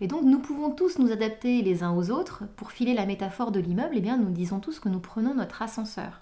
Et 0.00 0.06
donc, 0.06 0.22
nous 0.24 0.38
pouvons 0.38 0.70
tous 0.70 0.98
nous 0.98 1.12
adapter 1.12 1.62
les 1.62 1.82
uns 1.82 1.92
aux 1.92 2.10
autres. 2.10 2.44
Pour 2.56 2.72
filer 2.72 2.94
la 2.94 3.06
métaphore 3.06 3.52
de 3.52 3.60
l'immeuble, 3.60 3.94
eh 3.96 4.00
bien, 4.00 4.16
nous 4.16 4.30
disons 4.30 4.60
tous 4.60 4.80
que 4.80 4.88
nous 4.88 5.00
prenons 5.00 5.34
notre 5.34 5.62
ascenseur. 5.62 6.20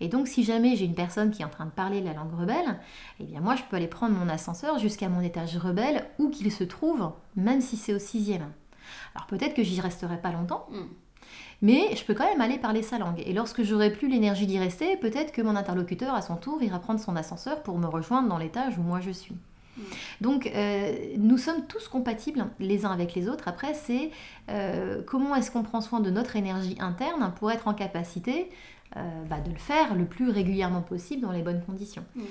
Et 0.00 0.08
donc, 0.08 0.26
si 0.26 0.42
jamais 0.42 0.74
j'ai 0.76 0.84
une 0.84 0.94
personne 0.94 1.30
qui 1.30 1.42
est 1.42 1.44
en 1.44 1.50
train 1.50 1.66
de 1.66 1.70
parler 1.70 2.00
la 2.00 2.12
langue 2.12 2.34
rebelle, 2.34 2.80
eh 3.20 3.24
bien, 3.24 3.40
moi, 3.40 3.56
je 3.56 3.62
peux 3.68 3.76
aller 3.76 3.88
prendre 3.88 4.16
mon 4.16 4.28
ascenseur 4.28 4.78
jusqu'à 4.78 5.08
mon 5.08 5.20
étage 5.20 5.56
rebelle, 5.56 6.06
où 6.18 6.30
qu'il 6.30 6.50
se 6.50 6.64
trouve, 6.64 7.12
même 7.36 7.60
si 7.60 7.76
c'est 7.76 7.94
au 7.94 7.98
sixième. 7.98 8.50
Alors, 9.14 9.26
peut-être 9.26 9.54
que 9.54 9.62
j'y 9.62 9.80
resterai 9.80 10.20
pas 10.20 10.32
longtemps, 10.32 10.66
mm 10.70 11.01
mais 11.62 11.94
je 11.94 12.04
peux 12.04 12.12
quand 12.12 12.28
même 12.28 12.40
aller 12.40 12.58
parler 12.58 12.82
sa 12.82 12.98
langue. 12.98 13.22
Et 13.24 13.32
lorsque 13.32 13.62
j'aurai 13.62 13.90
plus 13.90 14.08
l'énergie 14.08 14.46
d'y 14.46 14.58
rester, 14.58 14.96
peut-être 14.96 15.32
que 15.32 15.40
mon 15.40 15.56
interlocuteur, 15.56 16.12
à 16.12 16.20
son 16.20 16.36
tour, 16.36 16.62
ira 16.62 16.80
prendre 16.80 17.00
son 17.00 17.16
ascenseur 17.16 17.62
pour 17.62 17.78
me 17.78 17.86
rejoindre 17.86 18.28
dans 18.28 18.38
l'étage 18.38 18.76
où 18.78 18.82
moi 18.82 19.00
je 19.00 19.12
suis. 19.12 19.36
Mm. 19.76 19.82
Donc 20.20 20.46
euh, 20.48 20.92
nous 21.16 21.38
sommes 21.38 21.66
tous 21.66 21.88
compatibles 21.88 22.46
les 22.58 22.84
uns 22.84 22.90
avec 22.90 23.14
les 23.14 23.28
autres. 23.28 23.46
Après, 23.46 23.74
c'est 23.74 24.10
euh, 24.50 25.02
comment 25.06 25.34
est-ce 25.36 25.52
qu'on 25.52 25.62
prend 25.62 25.80
soin 25.80 26.00
de 26.00 26.10
notre 26.10 26.34
énergie 26.34 26.76
interne 26.80 27.32
pour 27.38 27.50
être 27.52 27.68
en 27.68 27.74
capacité 27.74 28.50
euh, 28.96 29.00
bah, 29.30 29.40
de 29.40 29.50
le 29.50 29.58
faire 29.58 29.94
le 29.94 30.04
plus 30.04 30.30
régulièrement 30.30 30.82
possible 30.82 31.22
dans 31.22 31.32
les 31.32 31.42
bonnes 31.42 31.62
conditions. 31.64 32.04
Mm. 32.16 32.22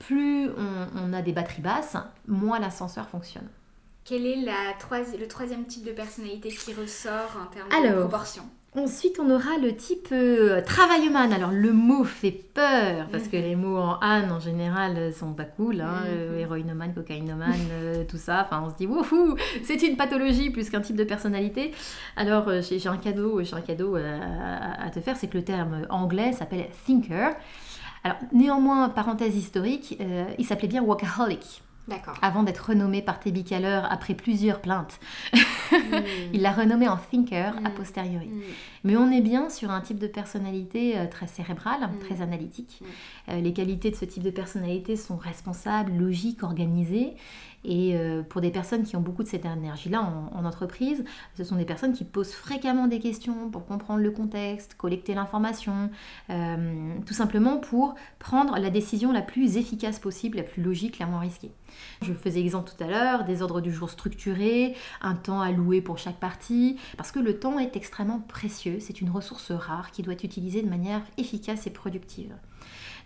plus 0.00 0.50
on, 0.96 1.12
a 1.12 1.22
des 1.22 1.32
batteries 1.32 1.62
basses, 1.62 1.96
moins 2.26 2.58
l'ascenseur 2.58 3.08
fonctionne. 3.08 3.48
Quel 4.04 4.26
est 4.26 4.36
la 4.36 4.74
le 5.18 5.28
troisième 5.28 5.64
type 5.66 5.84
de 5.84 5.92
personnalité 5.92 6.48
qui 6.48 6.74
ressort 6.74 7.38
en 7.40 7.46
termes 7.46 7.68
de 7.68 8.00
proportion? 8.00 8.42
Ensuite, 8.76 9.18
on 9.18 9.28
aura 9.28 9.58
le 9.60 9.74
type 9.74 10.10
euh, 10.12 10.62
travailleman. 10.62 11.32
Alors, 11.32 11.50
le 11.50 11.72
mot 11.72 12.04
fait 12.04 12.30
peur, 12.30 13.08
parce 13.10 13.26
que 13.26 13.36
mhm. 13.36 13.42
les 13.42 13.56
mots 13.56 13.76
en 13.76 13.98
âne, 14.00 14.30
en 14.30 14.38
général, 14.38 15.12
sont 15.12 15.32
pas 15.32 15.44
cool. 15.44 15.80
Hein, 15.80 16.02
mhm. 16.04 16.08
euh, 16.08 16.38
héroïnomane, 16.38 16.94
cocaïnomane, 16.94 17.68
euh, 17.72 18.04
tout 18.04 18.16
ça. 18.16 18.46
Enfin, 18.46 18.62
on 18.64 18.70
se 18.70 18.76
dit, 18.76 18.86
wouhou, 18.86 19.34
c'est 19.64 19.82
une 19.82 19.96
pathologie 19.96 20.50
plus 20.50 20.70
qu'un 20.70 20.80
type 20.80 20.94
de 20.94 21.02
personnalité. 21.02 21.72
Alors, 22.16 22.48
j'ai 22.60 22.86
un 22.86 22.96
cadeau, 22.96 23.42
j'ai 23.42 23.56
un 23.56 23.60
cadeau 23.60 23.96
à, 23.96 24.84
à, 24.84 24.90
te 24.90 25.00
faire, 25.00 25.16
c'est 25.16 25.26
que 25.26 25.38
le 25.38 25.44
terme 25.44 25.86
anglais 25.90 26.32
s'appelle 26.32 26.68
thinker. 26.86 27.34
Alors, 28.04 28.18
néanmoins, 28.32 28.88
parenthèse 28.88 29.36
historique, 29.36 29.98
il 30.38 30.46
s'appelait 30.46 30.68
bien 30.68 30.82
workaholic. 30.82 31.62
Avant 32.22 32.42
d'être 32.42 32.70
renommé 32.70 33.02
par 33.02 33.18
Tebi 33.20 33.44
Keller 33.44 33.82
après 33.88 34.14
plusieurs 34.14 34.60
plaintes. 34.60 35.00
Hmm. 35.32 35.36
Il 36.32 36.42
l'a 36.42 36.52
renommé 36.52 36.88
en 36.88 36.96
thinker 36.96 37.56
a 37.64 37.70
hmm. 37.70 37.74
posteriori. 37.74 38.26
Hmm. 38.28 38.40
Mais 38.84 38.96
on 38.96 39.10
est 39.10 39.20
bien 39.20 39.50
sur 39.50 39.70
un 39.70 39.80
type 39.80 39.98
de 39.98 40.06
personnalité 40.06 40.98
euh, 40.98 41.06
très 41.06 41.26
cérébrale, 41.26 41.88
très 42.00 42.22
analytique. 42.22 42.80
Euh, 43.28 43.40
les 43.40 43.52
qualités 43.52 43.90
de 43.90 43.96
ce 43.96 44.04
type 44.04 44.22
de 44.22 44.30
personnalité 44.30 44.96
sont 44.96 45.16
responsables, 45.16 45.92
logiques, 45.92 46.42
organisées. 46.42 47.14
Et 47.64 47.94
euh, 47.94 48.22
pour 48.22 48.40
des 48.40 48.50
personnes 48.50 48.84
qui 48.84 48.96
ont 48.96 49.00
beaucoup 49.00 49.22
de 49.22 49.28
cette 49.28 49.44
énergie-là 49.44 50.02
en, 50.34 50.44
entreprise, 50.44 51.04
ce 51.36 51.44
sont 51.44 51.56
des 51.56 51.64
personnes 51.64 51.92
qui 51.92 52.04
posent 52.04 52.32
fréquemment 52.32 52.86
des 52.86 52.98
questions 52.98 53.50
pour 53.50 53.66
comprendre 53.66 54.00
le 54.00 54.10
contexte, 54.10 54.74
collecter 54.74 55.14
l'information, 55.14 55.90
euh, 56.30 56.94
tout 57.04 57.12
simplement 57.12 57.58
pour 57.58 57.94
prendre 58.18 58.58
la 58.58 58.70
décision 58.70 59.12
la 59.12 59.22
plus 59.22 59.56
efficace 59.58 59.98
possible, 59.98 60.38
la 60.38 60.42
plus 60.42 60.62
logique, 60.62 60.98
la 60.98 61.06
moins 61.06 61.20
risquée. 61.20 61.52
Je 62.02 62.12
faisais 62.14 62.40
exemple 62.40 62.70
tout 62.74 62.82
à 62.82 62.86
l'heure, 62.86 63.24
des 63.24 63.42
ordres 63.42 63.60
du 63.60 63.72
jour 63.72 63.90
structurés, 63.90 64.74
un 65.02 65.14
temps 65.14 65.40
alloué 65.40 65.82
pour 65.82 65.98
chaque 65.98 66.18
partie, 66.18 66.78
parce 66.96 67.12
que 67.12 67.20
le 67.20 67.38
temps 67.38 67.58
est 67.58 67.76
extrêmement 67.76 68.20
précieux, 68.20 68.78
c'est 68.80 69.00
une 69.00 69.10
ressource 69.10 69.52
rare 69.52 69.90
qui 69.90 70.02
doit 70.02 70.14
être 70.14 70.24
utilisée 70.24 70.62
de 70.62 70.68
manière 70.68 71.02
efficace 71.18 71.66
et 71.66 71.70
productive. 71.70 72.34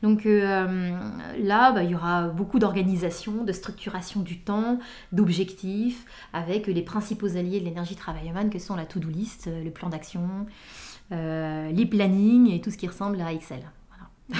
Donc 0.04 0.26
euh, 0.26 0.92
là, 1.38 1.72
bah, 1.72 1.82
il 1.82 1.88
y 1.88 1.94
aura 1.94 2.28
beaucoup 2.28 2.58
d'organisation, 2.58 3.42
de 3.42 3.52
structuration 3.52 4.20
du 4.20 4.38
temps, 4.38 4.78
d'objectifs, 5.12 6.04
avec 6.34 6.66
les 6.66 6.82
principaux 6.82 7.38
alliés 7.38 7.58
de 7.58 7.64
l'énergie 7.64 7.96
travailleuse 7.96 8.50
que 8.50 8.58
sont 8.58 8.76
la 8.76 8.84
to-do 8.84 9.08
list, 9.08 9.48
le 9.64 9.70
plan 9.70 9.88
d'action, 9.88 10.28
euh, 11.12 11.70
les 11.72 11.86
plannings 11.86 12.52
et 12.52 12.60
tout 12.60 12.70
ce 12.70 12.76
qui 12.76 12.86
ressemble 12.86 13.18
à 13.22 13.32
Excel. 13.32 13.62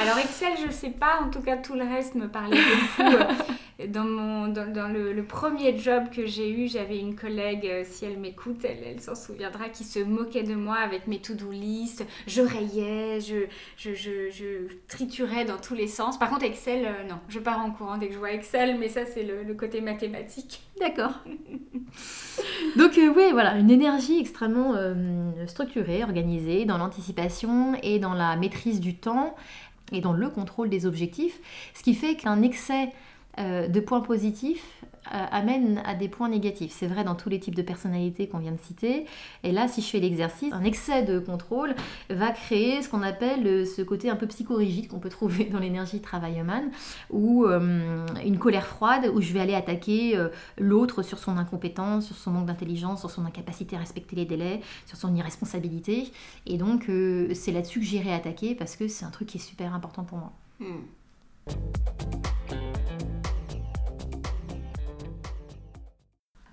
Alors 0.00 0.18
Excel, 0.18 0.52
je 0.60 0.66
ne 0.66 0.72
sais 0.72 0.90
pas, 0.90 1.20
en 1.22 1.30
tout 1.30 1.40
cas 1.40 1.56
tout 1.56 1.74
le 1.74 1.84
reste 1.84 2.14
me 2.14 2.28
parlait 2.28 2.58
beaucoup. 2.58 3.12
dans, 3.88 4.04
mon, 4.04 4.48
dans, 4.48 4.92
le, 4.92 5.22
premier 5.22 5.78
job 5.78 6.04
que 6.14 6.26
j'ai 6.26 6.50
eu, 6.50 6.68
j'avais 6.68 6.98
une 6.98 7.14
collègue, 7.14 7.66
euh, 7.66 7.82
si 7.84 8.04
elle 8.04 8.18
m'écoute, 8.18 8.64
elle, 8.64 9.00
s'en 9.00 9.14
souviendra, 9.14 9.68
qui 9.68 9.84
se 9.84 9.98
moquait 9.98 10.42
de 10.42 10.54
moi 10.54 10.76
avec 10.76 11.06
mes 11.06 11.18
to-do 11.18 11.50
list. 11.50 12.04
Je 12.26 12.42
rayais, 12.42 13.20
je, 13.20 13.46
je, 13.76 13.94
je, 13.94 14.68
triturais 14.88 15.44
dans 15.44 15.56
tous 15.56 15.74
les 15.74 15.86
sens. 15.86 16.18
Par 16.18 16.30
contre, 16.30 16.44
Excel, 16.44 16.84
euh, 16.84 17.08
non, 17.08 17.18
je 17.28 17.38
pars 17.38 17.60
en 17.60 17.70
courant 17.70 17.98
dès 17.98 18.08
que 18.08 18.14
je 18.14 18.18
vois 18.18 18.32
Excel, 18.32 18.76
mais 18.78 18.88
ça, 18.88 19.06
c'est 19.06 19.22
le, 19.22 19.52
côté 19.54 19.80
mathématique. 19.80 20.62
D'accord. 20.80 21.20
Donc, 22.76 22.96
euh, 22.98 23.12
oui, 23.14 23.32
voilà, 23.32 23.56
une 23.58 23.70
énergie 23.70 24.18
extrêmement 24.18 24.74
structurée, 25.46 26.02
organisée, 26.02 26.64
dans 26.64 26.78
l'anticipation 26.78 27.74
et 27.82 27.98
dans 27.98 28.14
la 28.14 28.36
maîtrise 28.36 28.80
du 28.80 28.96
temps 28.96 29.21
et 29.92 30.00
dans 30.00 30.12
le 30.12 30.28
contrôle 30.28 30.68
des 30.68 30.86
objectifs, 30.86 31.40
ce 31.74 31.82
qui 31.82 31.94
fait 31.94 32.16
qu'un 32.16 32.42
excès 32.42 32.92
euh, 33.38 33.68
de 33.68 33.80
points 33.80 34.00
positifs 34.00 34.64
amène 35.10 35.82
à 35.84 35.94
des 35.94 36.08
points 36.08 36.28
négatifs. 36.28 36.74
C'est 36.76 36.86
vrai 36.86 37.04
dans 37.04 37.14
tous 37.14 37.28
les 37.28 37.40
types 37.40 37.54
de 37.54 37.62
personnalités 37.62 38.28
qu'on 38.28 38.38
vient 38.38 38.52
de 38.52 38.60
citer. 38.60 39.06
Et 39.42 39.52
là, 39.52 39.68
si 39.68 39.82
je 39.82 39.86
fais 39.88 40.00
l'exercice, 40.00 40.52
un 40.52 40.64
excès 40.64 41.02
de 41.02 41.18
contrôle 41.18 41.74
va 42.10 42.30
créer 42.30 42.82
ce 42.82 42.88
qu'on 42.88 43.02
appelle 43.02 43.46
euh, 43.46 43.64
ce 43.64 43.82
côté 43.82 44.10
un 44.10 44.16
peu 44.16 44.26
psychorigide 44.26 44.88
qu'on 44.88 44.98
peut 44.98 45.08
trouver 45.08 45.44
dans 45.44 45.58
l'énergie 45.58 46.00
travailleuse, 46.00 46.32
ou 47.10 47.46
une 47.46 48.38
colère 48.38 48.66
froide 48.66 49.10
où 49.12 49.20
je 49.20 49.32
vais 49.32 49.40
aller 49.40 49.54
attaquer 49.54 50.18
l'autre 50.58 51.02
sur 51.02 51.18
son 51.18 51.36
incompétence, 51.36 52.06
sur 52.06 52.16
son 52.16 52.30
manque 52.30 52.46
d'intelligence, 52.46 53.00
sur 53.00 53.10
son 53.10 53.24
incapacité 53.24 53.76
à 53.76 53.80
respecter 53.80 54.16
les 54.16 54.24
délais, 54.24 54.60
sur 54.86 54.96
son 54.96 55.14
irresponsabilité. 55.14 56.10
Et 56.46 56.56
donc, 56.56 56.90
c'est 57.34 57.52
là-dessus 57.52 57.80
que 57.80 57.86
j'irai 57.86 58.12
attaquer 58.14 58.54
parce 58.54 58.76
que 58.76 58.88
c'est 58.88 59.04
un 59.04 59.10
truc 59.10 59.28
qui 59.28 59.38
est 59.38 59.40
super 59.40 59.74
important 59.74 60.04
pour 60.04 60.18
moi. 60.18 60.32
Hmm. 60.60 60.80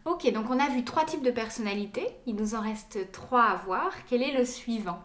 Ok, 0.10 0.34
donc 0.34 0.46
on 0.50 0.60
a 0.60 0.68
vu 0.70 0.84
trois 0.84 1.06
types 1.06 1.22
de 1.22 1.30
personnalités. 1.30 2.08
Il 2.26 2.36
nous 2.36 2.56
en 2.56 2.62
reste 2.62 3.12
trois 3.12 3.44
à 3.44 3.56
voir. 3.58 3.92
Quel 4.10 4.24
est 4.24 4.36
le 4.36 4.44
suivant 4.44 5.00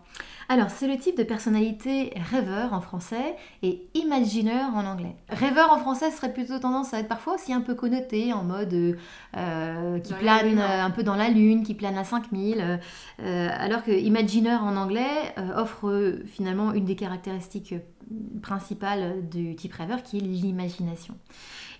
alors, 0.48 0.68
c'est 0.68 0.86
le 0.86 0.98
type 0.98 1.16
de 1.16 1.22
personnalité 1.22 2.12
rêveur 2.30 2.74
en 2.74 2.80
français 2.80 3.34
et 3.62 3.88
imagineur 3.94 4.74
en 4.74 4.84
anglais. 4.84 5.16
Rêveur 5.30 5.72
en 5.72 5.78
français 5.78 6.10
serait 6.10 6.32
plutôt 6.32 6.58
tendance 6.58 6.92
à 6.92 7.00
être 7.00 7.08
parfois 7.08 7.34
aussi 7.34 7.52
un 7.52 7.62
peu 7.62 7.74
connoté 7.74 8.32
en 8.32 8.44
mode 8.44 8.98
euh, 9.36 9.98
qui 10.00 10.12
plane 10.12 10.58
un 10.58 10.90
peu 10.90 11.02
dans 11.02 11.16
la 11.16 11.30
lune, 11.30 11.62
qui 11.62 11.72
plane 11.74 11.96
à 11.96 12.04
5000, 12.04 12.78
euh, 13.20 13.48
alors 13.52 13.82
que 13.82 13.90
imagineur 13.90 14.64
en 14.64 14.76
anglais 14.76 15.34
euh, 15.38 15.62
offre 15.62 16.18
finalement 16.26 16.74
une 16.74 16.84
des 16.84 16.96
caractéristiques 16.96 17.74
principales 18.42 19.28
du 19.28 19.56
type 19.56 19.72
rêveur 19.72 20.02
qui 20.02 20.18
est 20.18 20.20
l'imagination. 20.20 21.14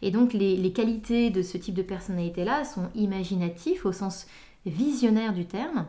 Et 0.02 0.10
donc 0.10 0.32
les, 0.32 0.72
qualités 0.72 1.30
de 1.30 1.42
ce 1.42 1.56
type 1.56 1.74
de 1.74 1.82
personnalité-là 1.82 2.64
sont 2.64 2.90
imaginatifs 2.94 3.86
au 3.86 3.92
sens 3.92 4.26
visionnaire 4.66 5.32
du 5.32 5.46
terme, 5.46 5.86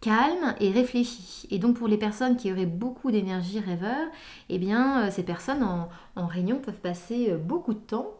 calme 0.00 0.54
et 0.60 0.70
réfléchi. 0.70 1.46
Et 1.50 1.58
donc 1.58 1.76
pour 1.76 1.88
les 1.88 1.96
personnes 1.96 2.36
qui 2.36 2.52
auraient 2.52 2.66
beaucoup 2.66 3.10
d'énergie 3.10 3.60
rêveur, 3.60 4.08
eh 4.48 4.58
bien 4.58 5.04
euh, 5.04 5.10
ces 5.10 5.22
personnes 5.22 5.62
en, 5.62 6.26
réunion 6.26 6.58
peuvent 6.58 6.80
passer 6.80 7.30
euh, 7.30 7.38
beaucoup 7.38 7.74
de 7.74 7.78
temps 7.78 8.10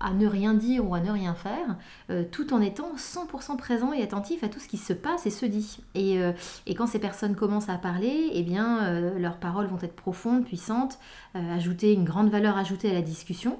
à 0.00 0.12
ne 0.12 0.26
rien 0.26 0.54
dire 0.54 0.88
ou 0.88 0.94
à 0.94 1.00
ne 1.00 1.10
rien 1.10 1.34
faire, 1.34 1.76
euh, 2.10 2.24
tout 2.30 2.52
en 2.52 2.60
étant 2.60 2.94
100% 2.96 3.56
présent 3.56 3.92
et 3.92 4.02
attentif 4.02 4.44
à 4.44 4.48
tout 4.48 4.60
ce 4.60 4.68
qui 4.68 4.76
se 4.76 4.92
passe 4.92 5.26
et 5.26 5.30
se 5.30 5.46
dit. 5.46 5.78
Et, 5.94 6.18
et 6.66 6.74
quand 6.74 6.86
ces 6.86 6.98
personnes 6.98 7.34
commencent 7.34 7.68
à 7.68 7.78
parler, 7.78 8.30
eh 8.32 8.42
bien, 8.42 9.00
leurs 9.18 9.38
paroles 9.38 9.66
vont 9.66 9.78
être 9.82 9.96
profondes, 9.96 10.44
puissantes, 10.44 10.98
ajouter 11.34 11.92
une 11.92 12.04
grande 12.04 12.30
valeur 12.30 12.56
ajoutée 12.56 12.90
à 12.90 12.94
la 12.94 13.02
discussion. 13.02 13.58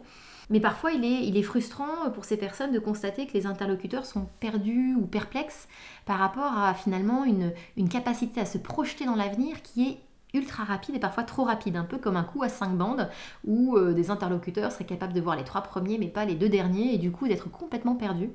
Mais 0.49 0.61
parfois, 0.61 0.93
il 0.93 1.37
est, 1.37 1.43
frustrant 1.43 2.11
pour 2.15 2.25
ces 2.25 2.37
personnes 2.37 2.73
de 2.73 2.79
constater 2.79 3.27
que 3.27 3.33
les 3.33 3.47
interlocuteurs 3.47 4.07
sont 4.07 4.29
perdus 4.39 4.95
ou 4.95 5.07
perplexes 5.07 5.69
par 6.05 6.19
rapport 6.19 6.57
à 6.57 6.75
finalement 6.75 7.25
une 7.25 7.89
capacité 7.89 8.41
à 8.41 8.47
se 8.47 8.59
projeter 8.59 9.07
dans 9.07 9.17
l'avenir 9.17 9.63
qui 9.63 9.89
est 9.89 10.06
ultra 10.35 10.65
rapide 10.65 10.95
et 10.97 10.99
parfois 10.99 11.23
trop 11.23 11.45
rapide, 11.45 11.77
un 11.77 11.85
peu 11.85 11.99
comme 11.99 12.17
un 12.17 12.25
coup 12.25 12.43
à 12.43 12.49
cinq 12.49 12.77
bandes 12.77 13.09
où 13.45 13.77
euh, 13.77 13.93
des 13.93 14.11
interlocuteurs 14.11 14.73
seraient 14.73 14.85
capables 14.85 15.13
de 15.13 15.21
voir 15.21 15.37
les 15.37 15.45
trois 15.45 15.63
premiers 15.63 15.99
mais 15.99 16.09
pas 16.09 16.25
les 16.25 16.35
deux 16.35 16.49
derniers 16.49 16.95
et 16.95 16.99
du 16.99 17.11
coup 17.11 17.29
d'être 17.29 17.51
complètement 17.51 17.95
perdus. 17.95 18.31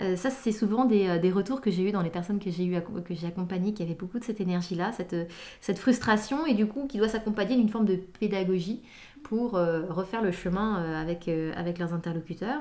Euh, 0.00 0.16
ça, 0.16 0.30
c'est 0.30 0.52
souvent 0.52 0.84
des, 0.84 1.08
euh, 1.08 1.18
des, 1.18 1.30
retours 1.30 1.60
que 1.60 1.70
j'ai 1.70 1.88
eu 1.88 1.92
dans 1.92 2.02
les 2.02 2.10
personnes 2.10 2.40
que 2.40 2.50
j'ai 2.50 2.68
que 3.04 3.14
j'ai 3.14 3.26
accompagnées 3.26 3.74
qui 3.74 3.82
avaient 3.82 3.94
beaucoup 3.94 4.18
de 4.18 4.24
cette 4.24 4.40
énergie-là, 4.40 4.92
cette, 4.92 5.16
cette 5.60 5.78
frustration 5.78 6.46
et 6.46 6.54
du 6.54 6.66
coup 6.66 6.86
qui 6.86 6.98
doit 6.98 7.08
s'accompagner 7.08 7.56
d'une 7.56 7.68
forme 7.68 7.84
de 7.84 7.96
pédagogie 7.96 8.82
pour 9.22 9.52
refaire 9.52 10.20
le 10.20 10.32
chemin 10.32 11.00
avec, 11.00 11.30
avec 11.56 11.78
leurs 11.78 11.94
interlocuteurs. 11.94 12.60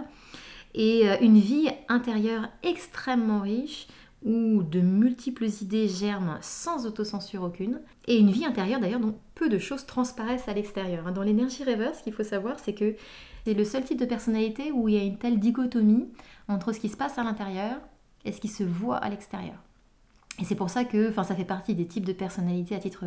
Et 0.73 1.03
une 1.21 1.37
vie 1.37 1.67
intérieure 1.89 2.47
extrêmement 2.63 3.41
riche 3.41 3.87
où 4.25 4.63
de 4.63 4.79
multiples 4.79 5.47
idées 5.61 5.87
germent 5.87 6.37
sans 6.41 6.85
autocensure 6.85 7.43
aucune. 7.43 7.81
Et 8.07 8.17
une 8.17 8.31
vie 8.31 8.45
intérieure 8.45 8.79
d'ailleurs 8.79 8.99
dont 8.99 9.17
peu 9.35 9.49
de 9.49 9.57
choses 9.57 9.85
transparaissent 9.85 10.47
à 10.47 10.53
l'extérieur. 10.53 11.11
Dans 11.11 11.23
l'énergie 11.23 11.63
rêveuse, 11.63 11.95
ce 11.97 12.03
qu'il 12.03 12.13
faut 12.13 12.23
savoir, 12.23 12.59
c'est 12.59 12.73
que 12.73 12.95
c'est 13.45 13.53
le 13.53 13.65
seul 13.65 13.83
type 13.83 13.99
de 13.99 14.05
personnalité 14.05 14.71
où 14.71 14.87
il 14.87 14.95
y 14.95 14.99
a 14.99 15.03
une 15.03 15.17
telle 15.17 15.39
dichotomie 15.39 16.07
entre 16.47 16.71
ce 16.71 16.79
qui 16.79 16.89
se 16.89 16.97
passe 16.97 17.17
à 17.17 17.23
l'intérieur 17.23 17.77
et 18.25 18.31
ce 18.31 18.39
qui 18.39 18.47
se 18.47 18.63
voit 18.63 18.97
à 18.97 19.09
l'extérieur. 19.09 19.57
Et 20.39 20.45
c'est 20.45 20.55
pour 20.55 20.71
ça 20.71 20.83
que 20.83 21.09
enfin, 21.09 21.23
ça 21.23 21.35
fait 21.35 21.45
partie 21.45 21.75
des 21.75 21.85
types 21.85 22.05
de 22.05 22.13
personnalités 22.13 22.73
à 22.75 22.79
titre 22.79 23.05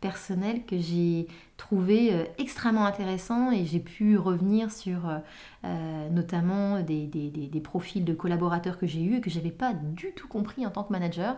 personnel 0.00 0.64
que 0.64 0.78
j'ai 0.78 1.26
trouvé 1.56 2.12
euh, 2.12 2.24
extrêmement 2.38 2.86
intéressant 2.86 3.50
et 3.50 3.66
j'ai 3.66 3.80
pu 3.80 4.16
revenir 4.16 4.70
sur 4.70 5.08
euh, 5.08 5.18
euh, 5.64 6.08
notamment 6.10 6.80
des, 6.80 7.06
des, 7.06 7.28
des, 7.28 7.60
profils 7.60 8.04
de 8.04 8.14
collaborateurs 8.14 8.78
que 8.78 8.86
j'ai 8.86 9.02
eus 9.02 9.16
et 9.16 9.20
que 9.20 9.30
j'avais 9.30 9.50
pas 9.50 9.74
du 9.74 10.12
tout 10.12 10.28
compris 10.28 10.64
en 10.64 10.70
tant 10.70 10.84
que 10.84 10.92
manager 10.92 11.36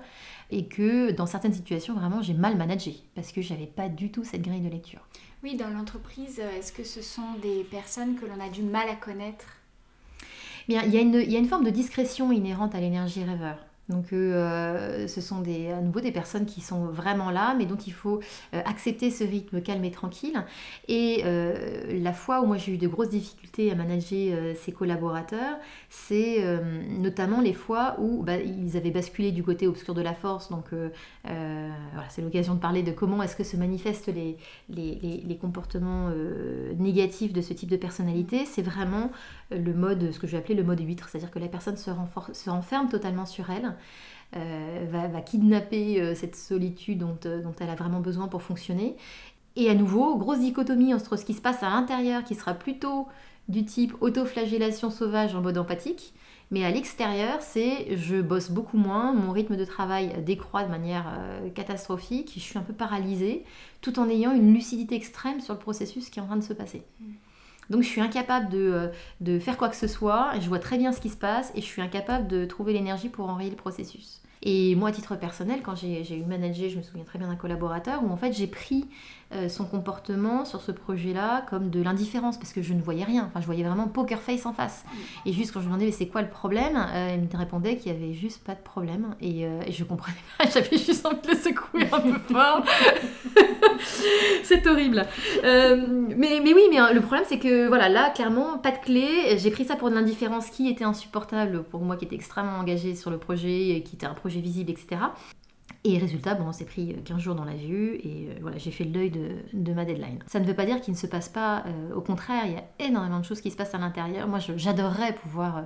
et 0.51 0.67
que 0.67 1.11
dans 1.13 1.27
certaines 1.27 1.55
situations 1.55 1.95
vraiment 1.95 2.21
j'ai 2.21 2.35
mal 2.35 2.57
managé 2.57 2.97
parce 3.15 3.33
que 3.33 3.41
j'avais 3.41 3.67
pas 3.67 3.89
du 3.89 4.13
tout 4.13 4.25
cette 4.25 4.43
grille 4.43 4.61
de 4.61 4.69
lecture. 4.69 5.01
Oui, 5.43 5.57
dans 5.57 5.71
l'entreprise, 5.71 6.39
est-ce 6.39 6.73
que 6.73 6.85
ce 6.85 7.03
sont 7.03 7.35
des 7.41 7.65
personnes 7.65 8.17
que 8.17 8.27
l'on 8.27 8.39
a 8.39 8.49
du 8.49 8.63
mal 8.63 8.89
à 8.89 8.95
connaître? 8.95 9.47
Bien, 10.69 10.83
il 10.85 10.95
y, 10.95 10.99
a 10.99 11.01
une, 11.01 11.15
il 11.15 11.33
y 11.33 11.35
a 11.35 11.41
une 11.41 11.49
forme 11.49 11.65
de 11.65 11.71
discrétion 11.71 12.31
inhérente 12.31 12.77
à 12.77 12.81
l'énergie 12.81 13.25
rêveur. 13.25 13.57
Donc 13.93 14.07
ce 14.11 15.21
sont 15.21 15.41
des, 15.41 15.71
à 15.71 15.81
nouveau 15.81 16.01
des 16.01 16.13
personnes 16.13 16.47
qui 16.47 16.61
sont 16.61 16.87
vraiment 16.87 17.31
là, 17.31 17.55
mais 17.57 17.67
dont 17.67 17.77
il 17.77 17.93
faut 17.93 18.21
accepter 18.53 19.11
ce 19.11 19.25
rythme 19.25 19.61
calme 19.61 19.85
et 19.85 19.91
tranquille. 19.91 20.43
Et 20.89 21.23
la 21.25 22.13
fois 22.13 22.41
où 22.41 22.47
moi 22.47 22.57
j'ai 22.57 22.73
eu 22.73 22.79
de 22.79 22.89
grosses 22.89 23.11
difficultés 23.11 23.71
à 23.71 23.75
manager 23.75 24.57
ces 24.57 24.73
collaborateurs, 24.73 25.59
c'est 25.89 26.45
notamment 26.89 27.41
les 27.41 27.53
fois 27.53 27.97
où 27.99 28.23
bah, 28.23 28.37
ils 28.37 28.77
avaient 28.77 28.91
basculé 28.91 29.33
du 29.33 29.43
côté 29.43 29.67
obscur 29.67 29.95
de 29.95 30.03
la 30.03 30.15
force. 30.15 30.51
Donc 30.51 30.67
voilà, 31.23 32.09
c'est 32.09 32.23
l'occasion 32.23 32.55
de 32.55 32.61
parler 32.61 32.83
de 32.83 32.93
comment 32.93 33.23
est-ce 33.23 33.37
que 33.37 33.45
se 33.45 33.57
manifestent 33.57 34.11
les 34.69 35.39
comportements 35.41 36.11
négatifs 36.79 37.33
de 37.33 37.41
ce 37.41 37.53
type 37.53 37.71
de 37.71 37.77
personnalité. 37.77 38.47
C'est 38.47 38.63
vraiment 38.63 39.11
le 39.57 39.75
mode, 39.75 40.13
ce 40.13 40.19
que 40.19 40.27
je 40.27 40.33
vais 40.33 40.39
appeler 40.39 40.55
le 40.55 40.65
mode 40.65 40.81
huître, 40.81 41.09
c'est-à-dire 41.09 41.31
que 41.31 41.39
la 41.39 41.49
personne 41.49 41.77
se, 41.77 41.91
se 42.33 42.51
renferme 42.51 42.89
totalement 42.89 43.27
sur 43.27 43.51
elle, 43.51 43.75
euh, 44.35 44.87
va, 44.91 45.21
kidnapper 45.21 46.01
euh, 46.01 46.15
cette 46.15 46.37
solitude 46.37 47.03
euh, 47.27 47.43
dont, 47.43 47.53
elle 47.61 47.69
a 47.69 47.75
vraiment 47.75 48.01
besoin 48.01 48.29
pour 48.29 48.41
fonctionner. 48.41 48.97
Et 49.57 49.69
à 49.69 49.75
nouveau, 49.75 50.17
grosse 50.17 50.39
dichotomie 50.39 50.95
entre 50.95 51.17
ce 51.17 51.27
qui 51.27 51.35
se 51.35 51.43
passe 51.43 51.63
à 51.63 51.69
l'intérieur, 51.69 52.25
qui 52.25 52.35
sera 52.35 52.55
plutôt 52.55 53.09
du 53.49 53.67
type 53.67 53.93
autoflagellation 54.01 54.89
sauvage 54.89 55.35
en 55.35 55.43
mode 55.43 55.59
empathique, 55.59 56.15
mais 56.51 56.65
à 56.65 56.71
l'extérieur, 56.71 57.43
c'est 57.43 57.95
je 57.95 58.23
bosse 58.23 58.51
beaucoup 58.51 58.79
moins, 58.79 59.13
mon 59.13 59.33
rythme 59.33 59.57
de 59.57 59.67
travail 59.67 60.15
décroît 60.25 60.65
de 60.65 60.71
manière 60.71 61.05
catastrophique, 61.55 62.33
je 62.35 62.41
suis 62.41 62.59
un 62.59 62.63
peu 62.63 62.73
paralysée, 62.73 63.45
tout 63.83 63.99
en 63.99 64.09
ayant 64.09 64.33
une 64.33 64.55
lucidité 64.55 64.95
extrême 64.95 65.41
sur 65.41 65.53
le 65.53 65.61
processus 65.61 66.09
qui 66.09 66.19
est 66.19 66.23
en 66.23 66.27
train 66.27 66.37
de 66.37 66.43
se 66.43 66.53
passer. 66.53 66.83
Mm. 67.01 67.05
Donc 67.71 67.83
je 67.83 67.89
suis 67.89 68.01
incapable 68.01 68.49
euh, 68.55 68.89
de, 69.21 69.39
faire 69.39 69.57
quoi 69.57 69.69
que 69.69 69.77
ce 69.77 69.87
soit, 69.87 70.33
je 70.41 70.49
vois 70.49 70.59
très 70.59 70.79
bien 70.79 70.93
ce 70.93 71.01
qui 71.01 71.09
se 71.11 71.17
passe 71.17 71.53
et 71.55 71.61
je 71.61 71.67
suis 71.67 71.83
incapable 71.83 72.27
de 72.29 72.45
trouver 72.45 72.73
l'énergie 72.73 73.09
pour 73.09 73.29
enrayer 73.29 73.51
le 73.51 73.57
processus. 73.57 74.22
Et 74.43 74.75
moi, 74.75 74.89
à 74.89 74.93
titre 74.93 75.15
personnel, 75.17 75.61
quand 75.63 75.77
j'ai 75.77 76.17
eu 76.17 76.25
manager, 76.25 76.69
je 76.69 76.77
me 76.77 76.83
souviens 76.83 77.05
très 77.05 77.19
bien 77.19 77.29
d'un 77.29 77.37
collaborateur 77.37 78.03
où 78.03 78.11
en 78.11 78.17
fait 78.17 78.33
j'ai 78.33 78.49
pris 78.49 78.87
euh, 79.35 79.49
son 79.49 79.65
comportement 79.65 80.45
sur 80.45 80.61
ce 80.61 80.73
projet-là 80.73 81.47
comme 81.49 81.71
de 81.71 81.81
l'indifférence 81.81 82.37
parce 82.37 82.53
que 82.53 82.61
je 82.61 82.75
ne 82.75 82.83
voyais 82.83 83.05
rien. 83.05 83.25
Enfin, 83.29 83.41
je 83.41 83.47
voyais 83.47 83.63
vraiment 83.63 83.87
poker 83.87 84.21
face 84.21 84.45
en 84.45 84.53
face. 84.53 84.85
Mm. 84.85 85.29
Et 85.29 85.33
juste 85.33 85.53
quand 85.53 85.61
je 85.61 85.67
me 85.67 85.71
demandais 85.71 85.87
mais 85.87 85.93
c'est 85.93 86.09
quoi 86.09 86.23
le 86.23 86.29
problème, 86.29 86.77
euh, 86.77 87.15
il 87.15 87.21
me 87.21 87.39
répondait 87.39 87.77
qu'il 87.77 87.93
n'y 87.93 87.99
avait 87.99 88.13
juste 88.15 88.45
pas 88.45 88.55
de 88.55 88.61
problème. 88.61 89.15
Et, 89.21 89.47
euh, 89.47 89.61
et 89.65 89.73
je 89.73 89.85
comprenais 89.85 90.17
pas. 90.37 90.45
J'avais 90.53 90.77
juste 90.77 91.07
envie 91.07 91.23
de 91.23 91.29
le 91.29 91.37
secouer 91.37 91.89
un 91.93 92.01
peu 92.01 92.19
fort. 92.35 92.65
c'est 94.43 94.67
horrible. 94.67 95.07
mais, 95.43 96.41
mais 96.43 96.53
oui, 96.53 96.65
mais 96.71 96.93
le 96.93 97.01
problème 97.01 97.25
c'est 97.29 97.39
que 97.39 97.69
voilà, 97.69 97.89
là 97.89 98.11
clairement 98.11 98.59
pas 98.59 98.73
de 98.73 98.79
clé. 98.79 99.39
J'ai 99.39 99.51
pris 99.53 99.65
ça 99.65 99.77
pour 99.77 99.89
de 99.89 99.95
l'indifférence 99.95 100.51
qui 100.51 100.69
était 100.69 100.85
insupportable 100.85 101.63
pour 101.63 101.81
moi, 101.81 101.97
qui 101.97 102.05
était 102.05 102.17
extrêmement 102.17 102.59
engagé 102.59 102.97
sur 102.97 103.11
le 103.11 103.19
projet, 103.19 103.83
qui 103.87 103.95
était 103.95 104.07
un 104.07 104.15
projet 104.15 104.32
visible, 104.41 104.71
etc. 104.71 105.01
Et 105.85 105.99
résultat, 105.99 106.35
bon, 106.35 106.45
on 106.47 106.53
s'est 106.53 106.65
pris 106.65 106.95
15 107.05 107.19
jours 107.19 107.35
dans 107.35 107.45
la 107.45 107.57
vue 107.57 107.97
et 107.97 108.29
euh, 108.29 108.35
voilà, 108.41 108.57
j'ai 108.57 108.71
fait 108.71 108.85
le 108.85 108.91
deuil 108.91 109.11
de, 109.11 109.73
ma 109.73 109.85
deadline. 109.85 110.21
Ça 110.29 110.39
ne 110.39 110.45
veut 110.45 110.55
pas 110.55 110.65
dire 110.65 110.81
qu'il 110.81 110.95
ne 110.95 110.99
se 110.99 111.09
passe 111.09 111.29
pas, 111.29 111.65
euh, 111.67 111.95
au 111.95 112.01
contraire, 112.01 112.45
il 112.47 112.53
y 112.53 112.57
a 112.57 112.65
énormément 112.79 113.19
de 113.19 113.25
choses 113.25 113.41
qui 113.41 113.51
se 113.51 113.57
passent 113.57 113.75
à 113.75 113.79
l'intérieur. 113.79 114.29
Moi, 114.29 114.39
j'adorerais 114.39 115.15
pouvoir 115.15 115.57
euh, 115.57 115.63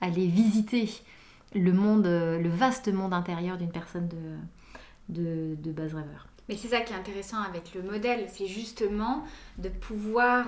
aller 0.00 0.28
visiter 0.28 0.88
le 1.54 1.72
monde, 1.72 2.06
le 2.06 2.48
vaste 2.48 2.92
monde 2.92 3.12
intérieur 3.12 3.56
d'une 3.56 3.70
personne 3.70 4.08
de, 5.08 5.56
de, 5.56 5.72
base 5.72 5.94
rêveur. 5.94 6.28
Mais 6.48 6.56
c'est 6.56 6.68
ça 6.68 6.80
qui 6.80 6.92
est 6.92 6.96
intéressant 6.96 7.40
avec 7.40 7.74
le 7.74 7.82
modèle, 7.82 8.26
c'est 8.28 8.46
justement 8.46 9.24
de 9.58 9.68
pouvoir 9.68 10.46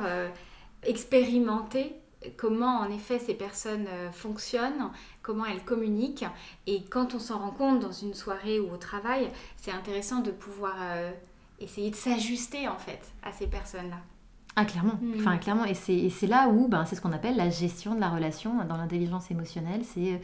expérimenter 0.83 1.95
comment 2.37 2.81
en 2.81 2.91
effet 2.91 3.19
ces 3.19 3.35
personnes 3.35 3.87
euh, 3.89 4.11
fonctionnent, 4.11 4.91
comment 5.29 5.45
elles 5.45 5.62
communiquent. 5.62 6.24
Et 6.66 6.85
quand 6.85 7.14
on 7.14 7.18
s'en 7.18 7.39
rend 7.39 7.51
compte 7.51 7.81
dans 7.81 7.93
une 7.93 8.14
soirée 8.14 8.61
ou 8.61 8.72
au 8.72 8.79
travail, 8.79 9.29
c'est 9.57 9.70
intéressant 9.70 10.20
de 10.20 10.31
pouvoir 10.31 10.76
euh, 10.81 11.11
essayer 11.61 11.91
de 11.91 11.97
s'ajuster 11.97 12.66
en 12.66 12.79
fait 12.79 13.01
à 13.22 13.31
ces 13.31 13.47
personnes-là. 13.47 13.99
Ah, 14.57 14.64
clairement. 14.64 14.99
Mm. 15.03 15.16
Enfin, 15.18 15.37
clairement. 15.37 15.66
Et 15.66 15.74
c'est 15.74 16.26
là 16.26 16.49
où, 16.49 16.66
ben, 16.66 16.87
c'est 16.87 16.97
ce 16.97 17.03
qu'on 17.03 17.12
appelle 17.12 17.37
la 17.37 17.51
gestion 17.51 17.95
de 17.95 18.01
la 18.01 18.09
relation 18.09 18.64
dans 18.64 18.79
l'intelligence 18.79 19.31
émotionnelle. 19.31 19.83
C'est 19.85 20.18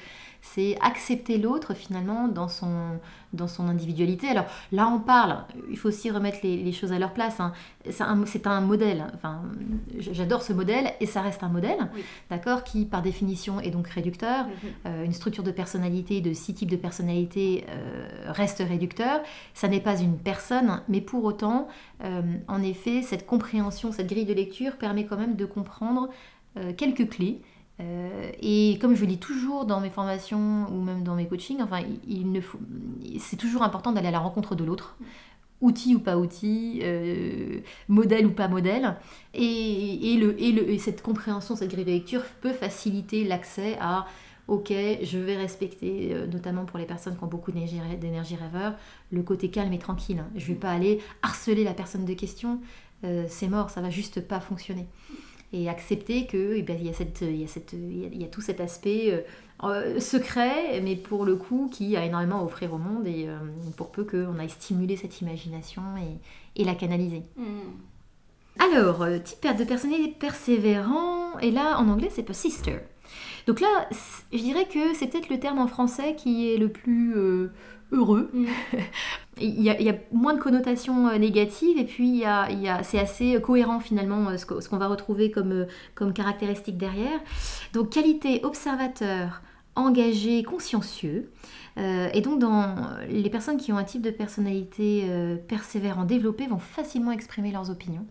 accepter 0.81 1.39
l'autre 1.39 1.75
finalement 1.75 2.29
dans 2.29 2.49
son, 2.49 2.99
dans 3.33 3.49
son 3.49 3.69
individualité. 3.69 4.29
Alors 4.29 4.47
là, 4.73 4.89
on 4.89 5.01
parle, 5.01 5.39
il 5.71 5.77
faut 5.77 5.89
aussi 5.89 6.11
remettre 6.11 6.39
les, 6.43 6.73
choses 6.73 6.93
à 6.93 6.99
leur 6.99 7.13
place. 7.13 7.41
Hein. 7.41 7.53
C'est 7.91 8.47
un, 8.47 8.61
modèle. 8.61 9.07
Enfin, 9.15 9.43
J'adore 9.99 10.43
ce 10.43 10.53
modèle 10.53 10.93
et 11.01 11.07
ça 11.07 11.23
reste 11.23 11.43
un 11.43 11.49
modèle, 11.49 11.89
d'accord, 12.31 12.65
qui 12.65 12.85
par 12.85 13.03
définition 13.03 13.61
est 13.61 13.71
donc 13.71 13.89
réducteur. 13.89 14.45
Mm-hmm. 14.45 14.87
Euh, 14.87 15.05
une 15.05 15.13
structure 15.13 15.45
de 15.45 15.51
personnalité, 15.51 16.21
de 16.21 16.33
six 16.33 16.55
types 16.55 16.71
de 16.71 16.77
personnalité 16.77 17.65
euh, 17.69 18.07
reste 18.29 18.59
réducteur. 18.59 19.21
Ça 19.55 19.69
n'est 19.69 19.81
pas 19.81 19.99
une 20.01 20.19
personne, 20.19 20.81
mais 20.89 21.01
pour 21.01 21.25
autant, 21.25 21.69
euh, 22.03 22.23
en 22.49 22.63
effet, 22.63 23.03
cette 23.03 23.27
compréhension, 23.27 23.93
cette 23.93 24.09
grille 24.09 24.27
de 24.27 24.35
lecture 24.35 24.77
permet 24.77 25.05
quand 25.05 25.17
même 25.17 25.37
de 25.37 25.45
comprendre 25.45 26.09
quelques 26.77 27.09
clés 27.09 27.43
euh, 27.81 28.31
et 28.41 28.79
comme 28.81 28.95
je 28.95 29.01
le 29.01 29.09
dis 29.09 29.19
toujours 29.19 29.65
dans 29.65 29.81
mes 29.81 29.91
formations 29.91 30.67
ou 30.71 30.81
même 30.81 31.03
dans 31.03 31.15
mes 31.15 31.27
coachings, 31.27 31.61
enfin, 31.61 31.81
il, 32.07 32.31
ne 32.31 32.41
faut, 32.41 32.59
c'est 33.19 33.37
toujours 33.37 33.63
important 33.63 33.93
d'aller 33.93 34.09
à 34.09 34.13
la 34.13 34.21
rencontre 34.21 34.55
de 34.55 34.65
l'autre, 34.65 34.97
outil 35.61 35.95
ou 35.95 35.99
pas 35.99 36.17
outil, 36.17 36.81
euh, 36.83 37.61
modèle 37.89 38.27
ou 38.27 38.31
pas 38.31 38.49
modèle. 38.49 38.97
Et, 39.33 40.17
le, 40.21 40.41
et, 40.41 40.53
le, 40.53 40.71
et, 40.71 40.79
cette 40.79 41.03
compréhension, 41.03 41.57
cette 41.57 41.71
grille 41.71 41.85
de 41.85 41.91
lecture 41.91 42.23
peut 42.41 42.53
faciliter 42.53 43.25
l'accès 43.25 43.77
à 43.81 44.07
ok, 44.47 44.73
je 45.03 45.19
vais 45.19 45.37
respecter, 45.37 46.11
euh, 46.13 46.27
notamment 46.27 46.67
pour 46.67 46.79
les 46.79 46.85
personnes 46.85 47.17
qui 47.17 47.25
ont 47.25 47.29
beaucoup 47.29 47.51
d'énergie 47.51 48.37
rêveur, 48.37 48.75
le 49.11 49.23
côté 49.23 49.49
calme 49.49 49.73
et 49.73 49.79
tranquille. 49.79 50.23
Je 50.37 50.43
ne 50.43 50.49
vais 50.49 50.61
pas 50.61 50.71
aller 50.71 51.01
harceler 51.23 51.65
la 51.65 51.75
personne 51.75 52.05
de 52.05 52.15
question, 52.15 52.61
c'est 53.29 53.49
mort, 53.49 53.69
ça 53.69 53.83
va 53.83 53.91
juste 53.91 54.27
pas 54.27 54.41
fonctionner 54.41 54.87
et 55.55 55.69
accepter 55.69 56.27
que 56.27 56.55
eh 56.57 56.63
ben, 56.63 56.77
il, 56.79 56.87
y 56.87 56.91
a 56.91 56.93
cette, 56.93 57.21
il, 57.21 57.37
y 57.37 57.45
a 57.45 57.47
cette, 57.47 57.73
il 57.73 58.21
y 58.21 58.25
a 58.25 58.29
tout 58.29 58.41
cet 58.41 58.61
aspect 58.61 59.13
euh, 59.13 59.21
euh, 59.63 60.01
secret, 60.01 60.81
mais 60.83 60.97
pour 60.97 61.25
le 61.25 61.37
coup 61.37 61.71
qui 61.73 61.97
a 61.97 62.05
énormément 62.05 62.41
à 62.41 62.45
offrir 62.45 62.75
au 62.75 62.79
monde 62.79 63.07
et 63.07 63.29
euh, 63.29 63.39
pour 63.77 63.91
peu 63.93 64.05
qu'on 64.05 64.39
aille 64.39 64.51
stimuler 64.51 64.97
cette 64.97 65.21
imagination 65.21 65.83
et, 65.97 66.61
et 66.61 66.65
la 66.65 66.75
canaliser. 66.75 67.23
Hmm. 67.37 67.71
Alors, 68.59 69.05
type 69.25 69.57
de 69.57 69.65
personnalité 69.65 70.15
persévérant, 70.19 71.39
et 71.39 71.51
là 71.51 71.79
en 71.79 71.89
anglais 71.89 72.11
c'est 72.11 72.23
persister. 72.23 72.79
Donc 73.47 73.61
là, 73.61 73.89
je 74.33 74.39
dirais 74.39 74.67
que 74.67 74.95
c'est 74.95 75.07
peut-être 75.07 75.29
le 75.29 75.39
terme 75.39 75.59
en 75.59 75.67
français 75.67 76.15
qui 76.17 76.53
est 76.53 76.57
le 76.57 76.69
plus 76.69 77.15
heureux. 77.93 78.31
Mm. 78.33 78.47
il, 79.41 79.63
y 79.63 79.71
a, 79.71 79.95
moins 80.13 80.35
de 80.35 80.41
connotations 80.41 81.09
euh, 81.09 81.19
négatives 81.19 81.79
et 81.79 81.85
puis 81.85 82.09
il 82.09 82.17
y 82.17 82.25
a, 82.25 82.83
c'est 82.83 82.99
assez 82.99 83.41
cohérent 83.41 83.81
finalement 83.81 84.29
euh, 84.29 84.37
ce, 84.37 84.47
qu'on 84.47 84.77
va 84.77 84.89
retrouver 84.89 85.31
comme, 85.31 85.53
euh, 85.53 85.67
comme 85.95 86.13
caractéristique 86.13 86.77
derrière. 86.77 87.21
Donc 87.73 87.91
qualité 87.91 88.45
observateur, 88.45 89.43
engagé, 89.77 90.43
consciencieux. 90.43 91.31
et 91.77 92.21
donc, 92.21 92.39
dans 92.39 92.77
les 93.09 93.29
personnes 93.29 93.57
qui 93.57 93.73
ont 93.73 93.77
un 93.77 93.83
type 93.83 94.03
de 94.03 94.11
personnalité 94.11 95.05
persévérant 95.49 96.05
développé 96.05 96.47
vont 96.47 96.61
facilement 96.61 97.11
exprimer 97.11 97.51
leurs 97.51 97.71
opinions. 97.71 98.07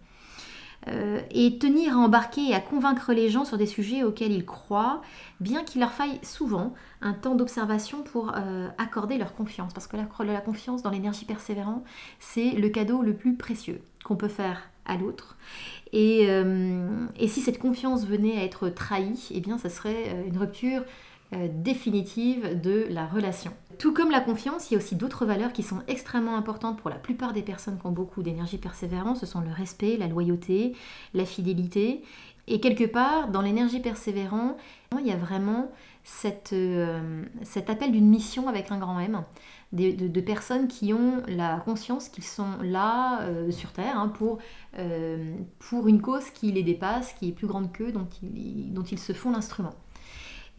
Euh, 0.90 1.22
et 1.32 1.58
tenir 1.60 1.98
à 1.98 2.02
embarquer 2.02 2.50
et 2.50 2.54
à 2.54 2.60
convaincre 2.60 3.14
les 3.14 3.30
gens 3.30 3.46
sur 3.46 3.58
des 3.58 3.66
sujets 3.66 4.04
auxquels 4.04 4.34
ils 4.34 4.46
croient, 4.46 5.02
bien 5.40 5.64
qu'il 5.64 5.80
leur 5.80 5.92
faille 5.92 6.20
souvent 6.24 6.74
un 7.02 7.14
temps 7.14 7.36
d'observation 7.36 8.02
pour 8.02 8.34
euh, 8.36 8.68
accorder 8.78 9.18
leur 9.18 9.34
confiance. 9.34 9.74
Parce 9.74 9.88
que 9.88 9.96
la, 9.96 10.42
confiance 10.42 10.84
dans 10.84 10.90
l'énergie 10.90 11.26
persévérante, 11.26 11.84
c'est 12.20 12.52
le 12.52 12.70
cadeau 12.70 13.02
le 13.02 13.14
plus 13.14 13.36
précieux 13.36 13.82
qu'on 14.04 14.16
peut 14.16 14.28
faire 14.28 14.70
à 14.86 14.98
l'autre. 14.98 15.38
Et, 15.94 16.26
euh, 16.28 17.08
si 17.28 17.42
cette 17.42 17.60
confiance 17.60 18.06
venait 18.06 18.38
à 18.38 18.44
être 18.44 18.68
trahie, 18.70 19.30
eh 19.34 19.40
bien, 19.40 19.58
ça 19.58 19.70
serait 19.70 20.26
une 20.28 20.38
rupture 20.38 20.84
définitive 21.32 22.62
de 22.62 22.86
la 22.90 23.08
relation. 23.08 23.54
Tout 23.80 23.94
comme 23.94 24.12
la 24.12 24.20
confiance, 24.20 24.70
il 24.70 24.74
y 24.74 24.78
a 24.78 24.80
aussi 24.80 24.96
d'autres 24.96 25.26
valeurs 25.26 25.54
qui 25.54 25.64
sont 25.64 25.82
extrêmement 25.88 26.36
importantes 26.36 26.80
pour 26.80 26.90
la 26.90 26.98
plupart 26.98 27.34
des 27.34 27.42
personnes 27.42 27.78
qui 27.80 27.86
ont 27.86 27.92
beaucoup 27.92 28.24
d'énergie 28.24 28.58
persévérante. 28.58 29.18
Ce 29.18 29.26
sont 29.26 29.42
le 29.42 29.52
respect, 29.52 29.98
la 29.98 30.08
loyauté, 30.08 30.76
la 31.14 31.26
fidélité. 31.26 32.04
Et 32.48 32.60
quelque 32.60 32.84
part, 32.84 33.30
dans 33.30 33.42
l'énergie 33.42 33.80
persévérante, 33.80 34.58
il 35.00 35.08
y 35.08 35.12
a 35.12 35.16
vraiment 35.16 35.72
euh, 36.52 37.24
cet 37.44 37.70
appel 37.70 37.92
d'une 37.92 38.10
mission 38.10 38.50
avec 38.50 38.72
un 38.72 38.78
grand 38.78 39.00
M, 39.00 39.24
de, 39.72 40.22
personnes 40.22 40.68
qui 40.68 40.94
ont 40.94 41.24
la 41.28 41.58
conscience 41.58 42.10
qu'ils 42.10 42.26
sont 42.26 42.58
là 42.62 43.22
euh, 43.22 43.50
sur 43.50 43.72
Terre 43.72 43.98
hein, 43.98 44.10
pour, 44.10 44.40
pour 45.60 45.88
une 45.88 46.02
cause 46.02 46.30
qui 46.32 46.52
les 46.52 46.64
dépasse, 46.64 47.14
qui 47.14 47.30
est 47.30 47.32
plus 47.32 47.48
grande 47.48 47.72
qu'eux, 47.72 47.94
dont 47.94 48.84
ils 48.84 49.00
se 49.00 49.14
font 49.14 49.32
l'instrument. 49.32 49.74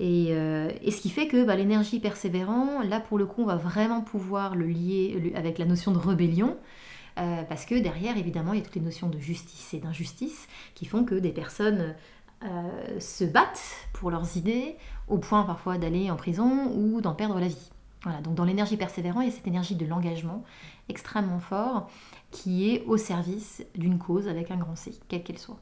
Euh, 0.01 0.71
et, 0.83 0.91
ce 0.91 1.01
qui 1.01 1.11
fait 1.11 1.29
que 1.29 1.45
bah, 1.45 1.57
l'énergie 1.57 2.01
persévérant, 2.01 2.83
là 2.83 3.01
pour 3.01 3.19
le 3.19 3.27
coup, 3.27 3.43
on 3.43 3.47
va 3.47 3.57
vraiment 3.57 4.01
pouvoir 4.01 4.57
le 4.57 4.67
lier 4.67 5.33
avec 5.35 5.59
la 5.59 5.65
notion 5.65 5.93
de 5.93 5.99
rébellion. 5.99 6.57
Euh, 7.19 7.43
parce 7.45 7.65
que 7.65 7.77
derrière, 7.77 8.17
évidemment, 8.17 8.53
il 8.55 8.59
y 8.59 8.63
a 8.63 8.65
toutes 8.65 8.75
les 8.75 8.81
notions 8.81 9.09
de 9.09 9.19
justice 9.19 9.73
et 9.73 9.79
d'injustice 9.79 10.49
qui 10.75 10.85
font 10.85 11.05
que 11.05 11.15
des 11.15 11.31
personnes 11.31 11.95
euh, 12.45 13.01
se 13.01 13.25
battent 13.25 13.89
pour 13.93 14.11
leurs 14.11 14.37
idées, 14.37 14.77
au 15.07 15.19
point 15.19 15.45
parfois 15.45 15.79
d'aller 15.79 16.11
en 16.11 16.17
prison 16.17 16.73
ou 16.75 17.01
d'en 17.01 17.15
perdre 17.15 17.39
la 17.39 17.47
vie. 17.47 17.71
Voilà, 18.03 18.21
donc 18.21 18.35
dans 18.35 18.45
l'énergie 18.45 18.77
persévérante, 18.77 19.23
il 19.23 19.27
y 19.27 19.33
a 19.33 19.35
cette 19.35 19.47
énergie 19.47 19.77
de 19.77 19.87
l'engagement 19.87 20.43
extrêmement 20.89 21.41
fort 21.41 21.89
qui 22.33 22.69
est 22.69 22.85
au 22.85 22.97
service 22.97 23.65
d'une 23.77 23.99
cause 23.99 24.29
avec 24.29 24.51
un 24.51 24.57
grand 24.57 24.77
C, 24.77 24.93
quelle 25.09 25.23
qu'elle 25.23 25.39
soit. 25.39 25.61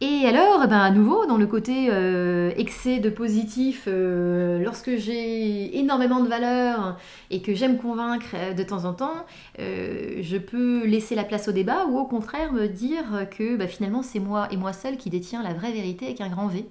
Et 0.00 0.26
alors, 0.26 0.60
eh 0.64 0.66
ben, 0.66 0.80
à 0.80 0.90
nouveau, 0.90 1.24
dans 1.26 1.36
le 1.36 1.46
côté 1.46 1.86
euh, 1.88 2.50
excès 2.56 2.98
de 2.98 3.08
positif, 3.10 3.84
euh, 3.86 4.58
lorsque 4.58 4.96
j'ai 4.96 5.78
énormément 5.78 6.20
de 6.20 6.28
valeur 6.28 6.98
et 7.30 7.40
que 7.42 7.54
j'aime 7.54 7.78
convaincre 7.78 8.26
euh, 8.34 8.54
de 8.54 8.62
temps 8.64 8.86
en 8.86 8.92
temps, 8.92 9.24
je 9.58 10.36
peux 10.36 10.84
laisser 10.84 11.14
la 11.14 11.22
place 11.22 11.48
au 11.48 11.52
débat 11.52 11.86
ou 11.86 11.98
au 11.98 12.06
contraire 12.06 12.52
me 12.52 12.66
dire 12.66 13.28
que 13.30 13.56
bah, 13.56 13.68
finalement 13.68 14.02
c'est 14.02 14.18
moi 14.18 14.48
et 14.50 14.56
moi 14.56 14.72
seul 14.72 14.96
qui 14.96 15.10
détient 15.10 15.42
la 15.42 15.54
vraie 15.54 15.72
vérité 15.72 16.06
avec 16.06 16.20
un 16.20 16.28
grand 16.28 16.48
V. 16.48 16.66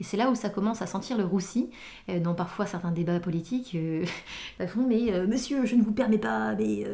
Et 0.00 0.04
c'est 0.04 0.16
là 0.16 0.30
où 0.30 0.34
ça 0.34 0.50
commence 0.50 0.82
à 0.82 0.86
sentir 0.86 1.16
le 1.16 1.24
roussi, 1.24 1.70
dans 2.22 2.34
parfois 2.34 2.66
certains 2.66 2.90
débats 2.90 3.18
politiques. 3.18 3.78
font, 4.66 4.86
mais 4.86 5.26
monsieur, 5.26 5.64
je 5.64 5.74
ne 5.74 5.82
vous 5.82 5.92
permets 5.92 6.18
pas, 6.18 6.54
mais 6.54 6.84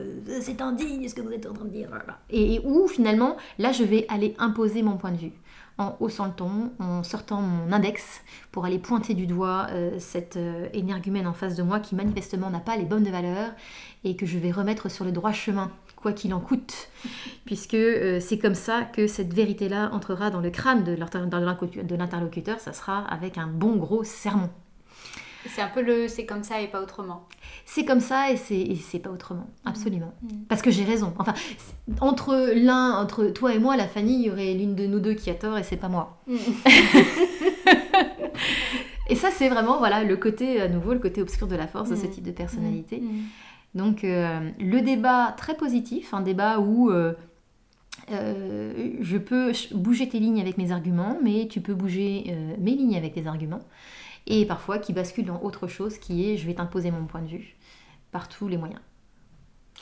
c'est 0.41 0.61
indigne 0.61 1.09
ce 1.09 1.15
que 1.15 1.21
vous 1.21 1.33
êtes 1.33 1.47
en 1.47 1.53
train 1.53 1.65
de 1.65 1.71
dire. 1.71 1.89
Et 2.31 2.61
où 2.65 2.87
finalement, 2.87 3.37
là, 3.59 3.73
je 3.73 3.83
vais 3.83 4.07
aller 4.09 4.37
imposer 4.39 4.83
mon 4.83 4.99
point 4.99 5.11
de 5.11 5.17
vue 5.17 5.33
en 5.79 5.97
haussant 6.01 6.27
le 6.27 6.33
ton, 6.33 6.73
en 6.79 7.03
sortant 7.03 7.41
mon 7.41 7.73
index 7.73 8.23
pour 8.51 8.65
aller 8.65 8.79
pointer 8.79 9.15
du 9.15 9.27
doigt 9.27 9.69
euh, 9.71 9.99
cette 9.99 10.37
euh, 10.37 10.69
énergumène 10.73 11.27
en 11.27 11.33
face 11.33 11.57
de 11.57 11.63
moi 11.63 11.81
qui 11.81 11.95
manifestement 11.95 12.51
n'a 12.51 12.61
pas 12.61 12.77
les 12.77 12.85
bonnes 12.85 13.09
valeurs 13.09 13.53
et 14.05 14.17
que 14.17 14.27
je 14.27 14.39
vais 14.39 14.51
remettre 14.51 14.91
sur 14.91 15.05
le 15.05 15.13
droit 15.13 15.33
chemin, 15.33 15.71
quoi 15.97 16.13
qu'il 16.13 16.35
en 16.35 16.41
coûte, 16.41 16.89
puisque 17.45 17.75
euh, 17.75 18.21
c'est 18.21 18.39
comme 18.39 18.55
ça 18.55 18.83
que 18.83 19.07
cette 19.07 19.33
vérité-là 19.33 19.91
entrera 19.93 20.31
dans 20.31 20.41
le 20.41 20.51
crâne 20.51 20.85
de 20.85 21.95
l'interlocuteur, 21.95 22.61
ça 22.61 22.73
sera 22.73 23.05
avec 23.07 23.39
un 23.39 23.47
bon 23.47 23.77
gros 23.77 24.05
sermon. 24.05 24.51
C'est 25.47 25.61
un 25.61 25.69
peu 25.69 25.83
le 25.83 26.09
c'est 26.09 26.25
comme 26.25 26.43
ça 26.43 26.61
et 26.61 26.69
pas 26.69 26.81
autrement. 26.81 27.29
C'est 27.65 27.85
comme 27.85 28.01
ça 28.01 28.31
et 28.31 28.37
c'est 28.37 28.99
pas 28.99 29.11
autrement, 29.11 29.49
mmh. 29.65 29.69
absolument. 29.69 30.15
Mmh. 30.23 30.45
Parce 30.49 30.63
que 30.63 30.71
j'ai 30.71 30.85
raison. 30.85 31.13
Enfin, 31.19 31.35
entre 32.01 32.53
l'un, 32.55 32.93
entre 32.93 33.27
toi 33.27 33.55
et 33.55 33.59
moi, 33.59 33.77
la 33.77 33.87
Fanny, 33.87 34.15
il 34.15 34.27
y 34.27 34.31
aurait 34.31 34.55
l'une 34.55 34.75
de 34.75 34.87
nous 34.87 35.01
deux 35.01 35.15
qui 35.15 35.31
a 35.31 35.35
tort 35.35 35.59
et 35.59 35.63
c'est 35.63 35.77
pas 35.77 35.89
moi. 35.89 36.23
Mmh. 36.27 36.37
et 39.09 39.17
ça, 39.17 39.31
c'est 39.31 39.49
vraiment 39.49 39.79
voilà 39.79 40.05
le 40.05 40.17
côté, 40.17 40.61
à 40.61 40.69
nouveau, 40.69 40.93
le 40.93 41.01
côté 41.01 41.23
obscur 41.23 41.47
de 41.47 41.57
la 41.57 41.67
force 41.67 41.91
de 41.91 41.97
ce 41.97 42.07
type 42.07 42.25
de 42.25 42.33
personnalité. 42.33 43.03
Donc, 43.75 44.05
euh, 44.05 44.51
le 44.61 44.81
débat 44.81 45.35
très 45.37 45.57
positif, 45.57 46.15
un 46.15 46.23
débat 46.23 46.61
où. 46.61 46.91
Euh, 46.91 47.15
euh, 48.11 48.95
je 49.01 49.17
peux 49.17 49.53
bouger 49.75 50.09
tes 50.09 50.19
lignes 50.19 50.41
avec 50.41 50.59
mes 50.59 50.73
arguments, 50.73 51.19
mais 51.23 51.47
tu 51.49 51.61
peux 51.61 51.75
bouger 51.75 52.35
mes 52.59 52.73
lignes 52.73 52.97
avec 52.97 53.15
tes 53.15 53.27
arguments 53.27 53.61
et 54.27 54.47
parfois 54.47 54.79
qui 54.79 54.93
bascule 54.93 55.25
dans 55.25 55.41
autre 55.43 55.67
chose 55.67 55.99
qui 55.99 56.31
est 56.31 56.37
je 56.37 56.47
vais 56.47 56.55
t'imposer 56.55 56.91
mon 56.91 57.05
point 57.07 57.23
de 57.23 57.29
vue 57.29 57.57
par 58.11 58.29
tous 58.29 58.49
les 58.49 58.57
moyens. 58.57 58.81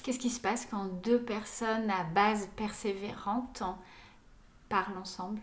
Qu'est-ce 0.03 0.19
qui 0.19 0.31
se 0.31 0.41
passe 0.41 0.67
quand 0.71 0.87
deux 1.03 1.21
personnes 1.21 1.91
à 1.91 2.05
base 2.05 2.49
persévérante 2.57 3.63
parlent 4.69 4.99
ensemble? 4.99 5.41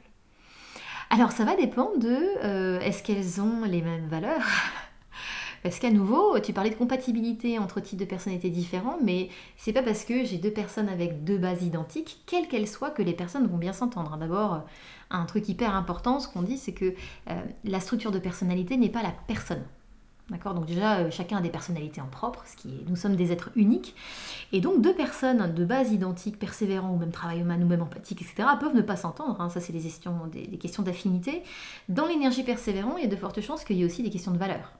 Alors 1.09 1.31
ça 1.31 1.45
va 1.45 1.55
dépendre 1.55 1.99
de 1.99 2.17
euh, 2.43 2.79
est-ce 2.79 3.03
qu'elles 3.03 3.39
ont 3.39 3.63
les 3.63 3.81
mêmes 3.81 4.07
valeurs? 4.07 4.45
Parce 5.63 5.79
qu'à 5.79 5.91
nouveau, 5.91 6.39
tu 6.39 6.53
parlais 6.53 6.69
de 6.69 6.75
compatibilité 6.75 7.59
entre 7.59 7.79
types 7.79 7.99
de 7.99 8.05
personnalités 8.05 8.49
différents, 8.49 8.97
mais 9.03 9.29
c'est 9.55 9.73
pas 9.73 9.83
parce 9.83 10.05
que 10.05 10.23
j'ai 10.23 10.37
deux 10.37 10.51
personnes 10.51 10.89
avec 10.89 11.23
deux 11.23 11.37
bases 11.37 11.63
identiques, 11.63 12.21
quelles 12.25 12.47
qu'elles 12.47 12.67
soient, 12.67 12.91
que 12.91 13.01
les 13.01 13.13
personnes 13.13 13.47
vont 13.47 13.57
bien 13.57 13.73
s'entendre. 13.73 14.17
D'abord, 14.17 14.63
un 15.09 15.25
truc 15.25 15.47
hyper 15.49 15.75
important, 15.75 16.19
ce 16.19 16.27
qu'on 16.27 16.41
dit, 16.41 16.57
c'est 16.57 16.73
que 16.73 16.93
euh, 17.29 17.41
la 17.63 17.79
structure 17.79 18.11
de 18.11 18.19
personnalité 18.19 18.77
n'est 18.77 18.89
pas 18.89 19.03
la 19.03 19.13
personne. 19.27 19.63
D'accord? 20.29 20.53
Donc 20.53 20.65
déjà, 20.65 20.97
euh, 20.97 21.11
chacun 21.11 21.37
a 21.37 21.41
des 21.41 21.49
personnalités 21.49 22.01
en 22.01 22.07
propre, 22.07 22.43
ce 22.45 22.57
qui 22.57 22.67
est, 22.69 22.89
nous 22.89 22.97
sommes 22.97 23.15
des 23.15 23.31
êtres 23.31 23.49
uniques. 23.55 23.95
Et 24.51 24.59
donc 24.59 24.81
deux 24.81 24.93
personnes 24.93 25.53
de 25.53 25.65
base 25.65 25.93
identiques, 25.93 26.37
persévérants 26.37 26.91
ou 26.91 26.97
même 26.97 27.11
travailleuses 27.11 27.45
ou 27.45 27.65
même 27.65 27.81
empathiques, 27.81 28.21
etc., 28.21 28.49
peuvent 28.59 28.75
ne 28.75 28.81
pas 28.81 28.97
s'entendre. 28.97 29.39
Hein. 29.39 29.49
Ça, 29.49 29.61
c'est 29.61 29.71
des 29.71 29.79
questions, 29.79 30.27
des, 30.27 30.57
questions 30.57 30.83
d'affinité. 30.83 31.43
Dans 31.87 32.05
l'énergie 32.05 32.43
persévérante, 32.43 32.95
il 32.97 33.03
y 33.03 33.07
a 33.07 33.09
de 33.09 33.15
fortes 33.15 33.39
chances 33.39 33.63
qu'il 33.63 33.77
y 33.77 33.83
ait 33.83 33.85
aussi 33.85 34.03
des 34.03 34.09
questions 34.09 34.31
de 34.31 34.37
valeur. 34.37 34.73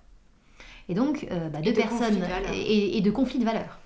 Et 0.90 0.94
donc, 0.94 1.28
euh, 1.32 1.50
bah, 1.50 1.60
deux 1.60 1.74
personnes 1.74 2.24
et, 2.54 3.02
de 3.02 3.12
conflits 3.12 3.40
de 3.40 3.46
valeur. 3.46 3.80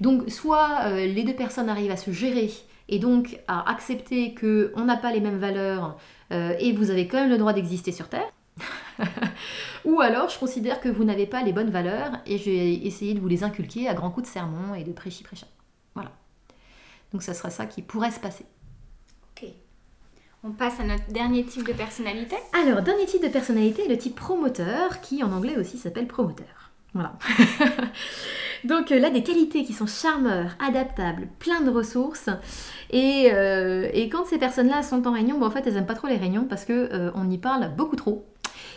Donc, 0.00 0.30
soit 0.30 0.88
les 0.94 1.24
deux 1.24 1.34
personnes 1.34 1.68
arrivent 1.68 1.90
à 1.90 1.96
se 1.96 2.10
gérer 2.10 2.50
et 2.90 2.98
donc 2.98 3.40
à 3.48 3.70
accepter 3.70 4.34
qu'on 4.34 4.84
n'a 4.84 4.96
pas 4.96 5.12
les 5.12 5.20
mêmes 5.20 5.38
valeurs 5.38 5.96
euh, 6.32 6.54
et 6.58 6.72
vous 6.72 6.90
avez 6.90 7.06
quand 7.06 7.18
même 7.18 7.30
le 7.30 7.38
droit 7.38 7.52
d'exister 7.52 7.92
sur 7.92 8.08
Terre. 8.08 8.30
Ou 9.84 10.00
alors 10.00 10.28
je 10.28 10.38
considère 10.38 10.80
que 10.80 10.88
vous 10.88 11.04
n'avez 11.04 11.26
pas 11.26 11.42
les 11.42 11.52
bonnes 11.52 11.70
valeurs 11.70 12.12
et 12.26 12.36
je 12.36 12.50
vais 12.50 12.74
essayer 12.74 13.14
de 13.14 13.20
vous 13.20 13.28
les 13.28 13.44
inculquer 13.44 13.88
à 13.88 13.94
grands 13.94 14.10
coups 14.10 14.28
de 14.28 14.32
sermon 14.32 14.74
et 14.74 14.84
de 14.84 14.92
prêchi 14.92 15.22
prêcha. 15.22 15.46
Voilà. 15.94 16.10
Donc 17.12 17.22
ça 17.22 17.32
sera 17.32 17.48
ça 17.48 17.64
qui 17.64 17.80
pourrait 17.80 18.10
se 18.10 18.20
passer. 18.20 18.44
On 20.42 20.52
passe 20.52 20.80
à 20.80 20.84
notre 20.84 21.06
dernier 21.10 21.44
type 21.44 21.66
de 21.66 21.74
personnalité. 21.74 22.36
Alors, 22.54 22.80
dernier 22.80 23.04
type 23.04 23.22
de 23.22 23.28
personnalité, 23.28 23.86
le 23.88 23.98
type 23.98 24.14
promoteur, 24.14 25.02
qui 25.02 25.22
en 25.22 25.32
anglais 25.32 25.58
aussi 25.58 25.76
s'appelle 25.76 26.06
promoteur. 26.06 26.70
Voilà. 26.94 27.12
Donc 28.64 28.90
euh, 28.90 28.98
là, 28.98 29.10
des 29.10 29.22
qualités 29.22 29.64
qui 29.64 29.74
sont 29.74 29.86
charmeurs, 29.86 30.56
adaptables, 30.58 31.28
plein 31.38 31.60
de 31.60 31.70
ressources. 31.70 32.30
Et, 32.90 33.28
euh, 33.32 33.90
quand 34.10 34.24
ces 34.24 34.38
personnes-là 34.38 34.82
sont 34.82 35.06
en 35.06 35.12
réunion, 35.12 35.42
en 35.42 35.50
fait, 35.50 35.66
elles 35.66 35.74
n'aiment 35.74 35.86
pas 35.86 35.94
trop 35.94 36.08
les 36.08 36.16
réunions 36.16 36.46
parce 36.48 36.64
qu'on 36.64 36.72
euh, 36.72 37.30
y 37.30 37.38
parle 37.38 37.74
beaucoup 37.76 37.96
trop. 37.96 38.26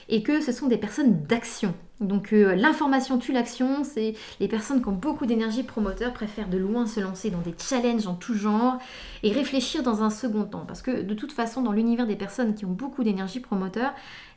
Et 0.10 0.24
que 0.24 0.41
ce 0.41 0.51
sont 0.51 0.68
des 0.68 0.78
personnes 0.78 1.24
d'action. 1.24 1.74
Donc 1.99 2.32
l'information 2.32 3.18
tue 3.18 3.32
l'action, 3.32 3.84
c'est 3.84 4.16
les 4.39 4.47
personnes 4.47 4.82
qui 4.82 4.89
ont 4.89 4.93
beaucoup 4.93 5.26
d'énergie 5.26 5.64
promoteur 5.64 6.12
préfèrent 6.12 6.49
de 6.49 6.58
loin 6.58 6.86
se 6.86 6.99
lancer 6.99 7.30
dans 7.30 7.39
des 7.39 7.56
challenges 7.58 8.08
en 8.08 8.16
tout 8.16 8.34
genre 8.34 8.78
et 9.22 9.32
réfléchir 9.32 9.84
dans 9.84 10.04
un 10.04 10.10
second 10.10 10.43
temps. 10.43 10.66
Parce 10.68 10.82
que 10.82 11.01
de 11.01 11.14
toute 11.14 11.32
façon, 11.32 11.62
dans 11.62 11.72
l'univers 11.72 12.06
des 12.06 12.18
personnes 12.18 12.56
qui 12.56 12.66
ont 12.66 12.72
beaucoup 12.72 13.04
d'énergie 13.04 13.39
promoteur, 13.39 13.93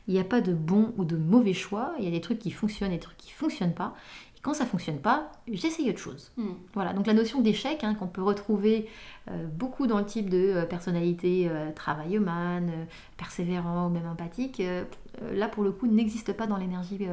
il 0.07 0.13
n'y 0.13 0.19
a 0.19 0.23
pas 0.23 0.39
de 0.39 0.53
bon 0.53 0.93
ou 0.97 1.03
de 1.03 1.17
mauvais 1.17 1.53
choix. 1.53 1.93
Il 1.99 2.05
y 2.05 2.07
a 2.07 2.11
des 2.11 2.21
trucs 2.21 2.39
qui 2.39 2.51
fonctionnent 2.51 2.91
et 2.91 2.95
des 2.95 3.01
trucs 3.01 3.17
qui 3.17 3.31
ne 3.31 3.35
fonctionnent 3.35 3.73
pas. 3.73 3.93
Quand 4.41 4.53
ça 4.53 4.65
fonctionne 4.65 4.99
pas, 4.99 5.29
j'essaye 5.51 5.89
autre 5.89 5.99
chose. 5.99 6.31
Hmm. 6.37 6.53
Voilà, 6.73 6.93
donc 6.93 7.05
la 7.07 7.13
notion 7.13 7.41
d'échec 7.41 7.83
hein, 7.83 7.95
qu'on 7.95 8.07
peut 8.07 8.21
retrouver 8.21 8.87
euh, 9.29 9.45
beaucoup 9.45 9.87
dans 9.87 9.97
le 9.97 10.05
type 10.05 10.29
de 10.29 10.37
euh, 10.37 10.65
personnalité 10.65 11.49
euh, 11.49 11.71
travailleuse, 11.73 12.25
persévérant 13.17 13.87
ou 13.87 13.89
même 13.89 14.07
empathique, 14.07 14.61
là 15.33 15.47
pour 15.47 15.63
le 15.63 15.71
coup 15.71 15.87
n'existe 15.87 16.33
pas 16.33 16.47
dans 16.47 16.57
l'énergie, 16.57 17.07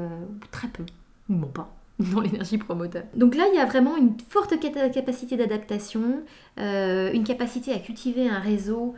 très 0.51 0.69
peu, 0.69 0.85
bon 1.29 1.49
pas 1.49 1.75
dans 1.99 2.21
l'énergie 2.21 2.59
promoteur. 2.59 3.05
Donc 3.15 3.37
là, 3.37 3.45
il 3.53 3.57
y 3.57 3.61
a 3.61 3.67
vraiment 3.67 3.97
une 3.97 4.17
forte 4.29 4.59
capacité 4.59 5.37
d'adaptation, 5.37 6.25
une 6.57 7.25
capacité 7.25 7.73
à 7.73 7.79
cultiver 7.79 8.29
un 8.29 8.41
réseau 8.41 8.95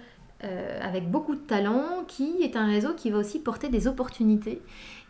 euh, 0.46 0.80
avec 0.80 1.10
beaucoup 1.10 1.34
de 1.34 1.40
talent, 1.40 2.04
qui 2.06 2.42
est 2.42 2.56
un 2.56 2.66
réseau 2.66 2.94
qui 2.94 3.10
va 3.10 3.18
aussi 3.18 3.38
porter 3.38 3.68
des 3.68 3.86
opportunités. 3.86 4.60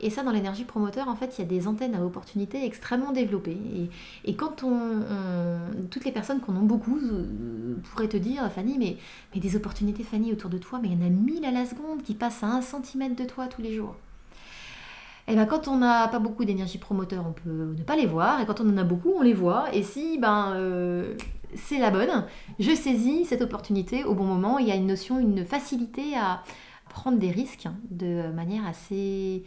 Et 0.01 0.11
ça, 0.11 0.23
dans 0.23 0.31
l'énergie 0.31 0.65
promoteur, 0.65 1.09
en 1.09 1.17
fait, 1.17 1.39
il 1.39 1.43
y 1.43 1.45
a 1.45 1.49
des 1.49 1.67
antennes 1.69 1.95
à 1.95 2.05
opportunités 2.05 2.65
extrêmement 2.65 3.13
développées. 3.13 3.57
Et, 4.25 4.35
quand 4.35 4.63
on, 4.63 5.01
toutes 5.91 6.05
les 6.05 6.13
personnes 6.13 6.41
qu'on 6.41 6.57
a 6.57 6.61
beaucoup 6.61 6.99
euh, 6.99 7.77
pourraient 7.91 8.09
te 8.09 8.17
dire, 8.17 8.51
Fanny, 8.53 8.77
mais, 8.79 8.97
des 9.39 9.57
opportunités, 9.57 10.03
Fanny, 10.03 10.33
autour 10.33 10.51
de 10.51 10.59
toi, 10.59 10.79
mais 10.83 10.89
il 10.89 11.01
y 11.01 11.03
en 11.03 11.07
a 11.07 11.11
mille 11.11 11.45
à 11.45 11.51
la 11.51 11.65
seconde 11.65 12.03
qui 12.03 12.15
passent 12.15 12.43
à 12.43 12.49
un 12.49 12.63
centimètre 12.63 13.17
de 13.17 13.25
toi 13.25 13.47
tous 13.47 13.63
les 13.63 13.75
jours. 13.75 13.97
Et 15.29 15.33
eh 15.33 15.35
ben, 15.35 15.45
quand 15.45 15.67
on 15.67 15.79
n'a 15.79 16.07
pas 16.07 16.21
beaucoup 16.21 16.45
d'énergie 16.45 16.79
promoteur, 16.79 17.25
on 17.27 17.33
peut 17.33 17.75
ne 17.77 17.83
pas 17.83 17.97
les 17.97 18.07
voir. 18.07 18.41
Et 18.41 18.47
quand 18.47 18.61
on 18.61 18.71
en 18.71 18.77
a 18.77 18.85
beaucoup, 18.85 19.13
on 19.17 19.23
les 19.23 19.33
voit. 19.33 19.75
Et 19.75 19.83
si 19.83 20.19
ben, 20.19 20.53
euh, 20.55 21.15
c'est 21.57 21.79
la 21.79 21.91
bonne. 21.91 22.27
Je 22.59 22.75
saisis 22.75 23.25
cette 23.25 23.43
opportunité 23.43 24.05
au 24.05 24.15
bon 24.15 24.25
moment. 24.25 24.59
Il 24.59 24.69
y 24.69 24.73
a 24.73 24.75
une 24.75 24.87
notion, 24.87 25.19
une 25.19 25.45
facilité 25.45 26.17
à 26.17 26.43
prendre 26.89 27.19
des 27.19 27.31
risques 27.31 27.69
de 27.91 28.31
manière 28.33 28.67
assez 28.67 29.45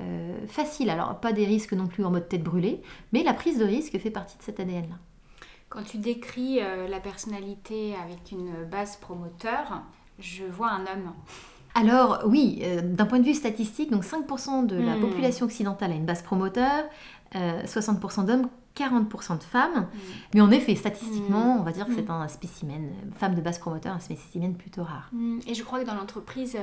euh, 0.00 0.46
facile. 0.46 0.90
Alors, 0.90 1.20
pas 1.20 1.32
des 1.32 1.44
risques 1.44 1.72
non 1.72 1.86
plus 1.86 2.04
en 2.04 2.10
mode 2.10 2.28
tête 2.28 2.42
brûlée, 2.42 2.82
mais 3.12 3.22
la 3.22 3.34
prise 3.34 3.58
de 3.58 3.64
risque 3.64 3.98
fait 3.98 4.10
partie 4.10 4.36
de 4.38 4.42
cet 4.42 4.60
ADN-là. 4.60 4.96
Quand 5.68 5.82
tu 5.82 5.98
décris 5.98 6.58
euh, 6.60 6.88
la 6.88 7.00
personnalité 7.00 7.94
avec 7.94 8.32
une 8.32 8.64
base 8.70 8.96
promoteur, 8.96 9.82
je 10.18 10.44
vois 10.44 10.70
un 10.70 10.80
homme. 10.80 11.12
Alors 11.74 12.22
oui, 12.26 12.60
euh, 12.62 12.82
d'un 12.82 13.06
point 13.06 13.20
de 13.20 13.24
vue 13.24 13.34
statistique, 13.34 13.90
donc 13.90 14.04
5% 14.04 14.66
de 14.66 14.76
la 14.76 14.96
hmm. 14.96 15.00
population 15.00 15.46
occidentale 15.46 15.92
a 15.92 15.94
une 15.94 16.06
base 16.06 16.22
promoteur, 16.22 16.84
60% 17.34 18.26
d'hommes, 18.26 18.48
40% 18.76 19.38
de 19.38 19.42
femmes. 19.42 19.80
Mm. 19.80 19.98
Mais 20.34 20.40
en 20.40 20.50
effet, 20.50 20.74
statistiquement, 20.74 21.56
mm. 21.56 21.60
on 21.60 21.62
va 21.62 21.72
dire 21.72 21.86
que 21.86 21.94
c'est 21.94 22.08
mm. 22.08 22.10
un 22.10 22.28
spécimen, 22.28 22.90
femme 23.16 23.34
de 23.34 23.40
base 23.40 23.58
promoteur, 23.58 23.94
un 23.94 24.00
spécimen 24.00 24.54
plutôt 24.54 24.84
rare. 24.84 25.10
Et 25.46 25.54
je 25.54 25.62
crois 25.62 25.80
que 25.80 25.86
dans 25.86 25.94
l'entreprise, 25.94 26.56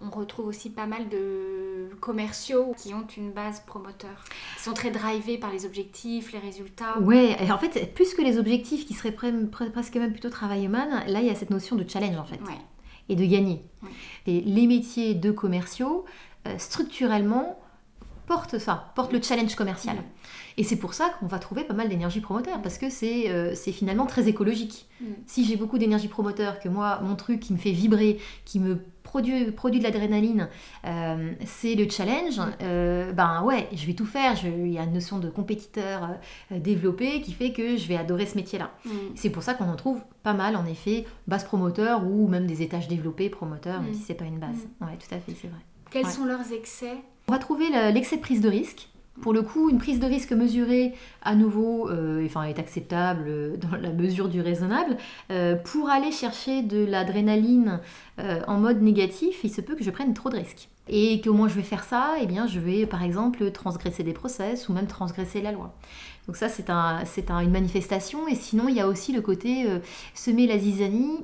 on 0.00 0.10
retrouve 0.10 0.46
aussi 0.46 0.70
pas 0.70 0.86
mal 0.86 1.08
de 1.08 1.90
commerciaux 2.00 2.74
qui 2.76 2.94
ont 2.94 3.06
une 3.16 3.30
base 3.30 3.60
promoteur, 3.60 4.24
qui 4.56 4.62
sont 4.62 4.74
très 4.74 4.90
drivés 4.90 5.38
par 5.38 5.52
les 5.52 5.66
objectifs, 5.66 6.32
les 6.32 6.38
résultats. 6.38 6.98
Ouais, 7.00 7.36
et 7.40 7.50
en 7.52 7.58
fait, 7.58 7.94
plus 7.94 8.14
que 8.14 8.22
les 8.22 8.38
objectifs 8.38 8.86
qui 8.86 8.94
seraient 8.94 9.12
presque 9.12 9.94
même 9.96 10.12
plutôt 10.12 10.30
travail 10.30 10.64
humain, 10.64 11.04
là, 11.06 11.20
il 11.20 11.26
y 11.26 11.30
a 11.30 11.34
cette 11.34 11.50
notion 11.50 11.76
de 11.76 11.88
challenge 11.88 12.16
en 12.16 12.24
fait. 12.24 12.40
Et 13.08 13.16
de 13.16 13.24
gagner. 13.24 13.62
Et 14.26 14.40
les 14.40 14.66
métiers 14.66 15.14
de 15.14 15.32
commerciaux, 15.32 16.04
euh, 16.46 16.56
structurellement, 16.58 17.58
porte 18.32 18.58
ça, 18.58 18.92
porte 18.94 19.12
le 19.12 19.20
challenge 19.20 19.54
commercial. 19.54 19.96
Mm. 19.96 20.00
Et 20.58 20.64
c'est 20.64 20.76
pour 20.76 20.94
ça 20.94 21.10
qu'on 21.18 21.26
va 21.26 21.38
trouver 21.38 21.64
pas 21.64 21.74
mal 21.74 21.88
d'énergie 21.88 22.20
promoteur, 22.20 22.60
parce 22.62 22.78
que 22.78 22.88
c'est 22.90 23.30
euh, 23.30 23.54
finalement 23.54 24.06
très 24.06 24.28
écologique. 24.28 24.86
Si 25.26 25.44
j'ai 25.44 25.56
beaucoup 25.56 25.78
d'énergie 25.78 26.08
promoteur, 26.08 26.60
que 26.60 26.68
moi, 26.68 27.00
mon 27.02 27.16
truc 27.16 27.40
qui 27.40 27.52
me 27.52 27.58
fait 27.58 27.72
vibrer, 27.72 28.18
qui 28.44 28.60
me 28.60 28.78
produit, 29.02 29.50
produit 29.50 29.80
de 29.80 29.84
l'adrénaline, 29.84 30.48
euh, 30.86 31.32
c'est 31.44 31.74
le 31.74 31.88
challenge, 31.90 32.40
euh, 32.62 33.12
ben 33.12 33.42
ouais, 33.42 33.68
je 33.74 33.84
vais 33.86 33.94
tout 33.94 34.06
faire. 34.06 34.34
Il 34.44 34.68
y 34.68 34.78
a 34.78 34.84
une 34.84 34.92
notion 34.92 35.18
de 35.18 35.28
compétiteur 35.28 36.10
euh, 36.52 36.58
développée 36.58 37.20
qui 37.20 37.32
fait 37.32 37.52
que 37.52 37.76
je 37.76 37.86
vais 37.88 37.96
adorer 37.96 38.26
ce 38.26 38.36
métier-là. 38.36 38.70
C'est 39.14 39.30
pour 39.30 39.42
ça 39.42 39.54
qu'on 39.54 39.68
en 39.68 39.76
trouve 39.76 40.00
pas 40.22 40.34
mal, 40.34 40.54
en 40.56 40.66
effet, 40.66 41.04
base 41.26 41.44
promoteur 41.44 42.04
ou 42.06 42.28
même 42.28 42.46
des 42.46 42.62
étages 42.62 42.88
développés 42.88 43.28
promoteurs, 43.28 43.82
même 43.82 43.94
si 43.94 44.02
c'est 44.02 44.14
pas 44.14 44.24
une 44.24 44.38
base. 44.38 44.66
Ouais, 44.80 44.96
tout 44.98 45.14
à 45.14 45.18
fait, 45.18 45.34
c'est 45.40 45.48
vrai. 45.48 45.60
Quels 45.90 46.06
Ouais. 46.06 46.10
sont 46.10 46.24
leurs 46.24 46.52
excès? 46.52 46.96
On 47.28 47.32
va 47.32 47.38
trouver 47.38 47.70
l'excès 47.92 48.16
de 48.16 48.20
prise 48.22 48.40
de 48.40 48.48
risque. 48.48 48.88
Pour 49.20 49.32
le 49.34 49.42
coup, 49.42 49.68
une 49.68 49.78
prise 49.78 50.00
de 50.00 50.06
risque 50.06 50.32
mesurée, 50.32 50.94
à 51.22 51.34
nouveau, 51.34 51.88
euh, 51.90 52.26
est 52.26 52.58
acceptable 52.58 53.24
euh, 53.28 53.56
dans 53.58 53.76
la 53.76 53.90
mesure 53.92 54.28
du 54.28 54.40
raisonnable. 54.40 54.96
Euh, 55.30 55.54
pour 55.54 55.90
aller 55.90 56.10
chercher 56.10 56.62
de 56.62 56.84
l'adrénaline 56.84 57.80
en 58.46 58.58
mode 58.58 58.80
négatif, 58.82 59.40
il 59.44 59.50
se 59.50 59.60
peut 59.60 59.74
que 59.74 59.84
je 59.84 59.90
prenne 59.90 60.14
trop 60.14 60.30
de 60.30 60.36
risques. 60.36 60.68
Et 60.88 61.20
comment 61.22 61.46
je 61.46 61.54
vais 61.54 61.62
faire 61.62 61.84
ça 61.84 62.14
Eh 62.20 62.26
bien, 62.26 62.46
je 62.46 62.58
vais, 62.58 62.86
par 62.86 63.02
exemple, 63.02 63.50
transgresser 63.52 64.02
des 64.02 64.12
process 64.12 64.68
ou 64.68 64.72
même 64.72 64.86
transgresser 64.86 65.40
la 65.42 65.52
loi. 65.52 65.74
Donc 66.26 66.36
ça, 66.36 66.48
c'est 66.48 66.70
un, 66.70 67.04
c'est 67.04 67.30
un- 67.30 67.40
une 67.40 67.50
manifestation. 67.50 68.26
Et 68.28 68.34
sinon, 68.34 68.68
il 68.68 68.74
y 68.74 68.80
a 68.80 68.88
aussi 68.88 69.12
le 69.12 69.20
côté 69.20 69.66
semer 70.14 70.46
la 70.46 70.58
zizanie. 70.58 71.20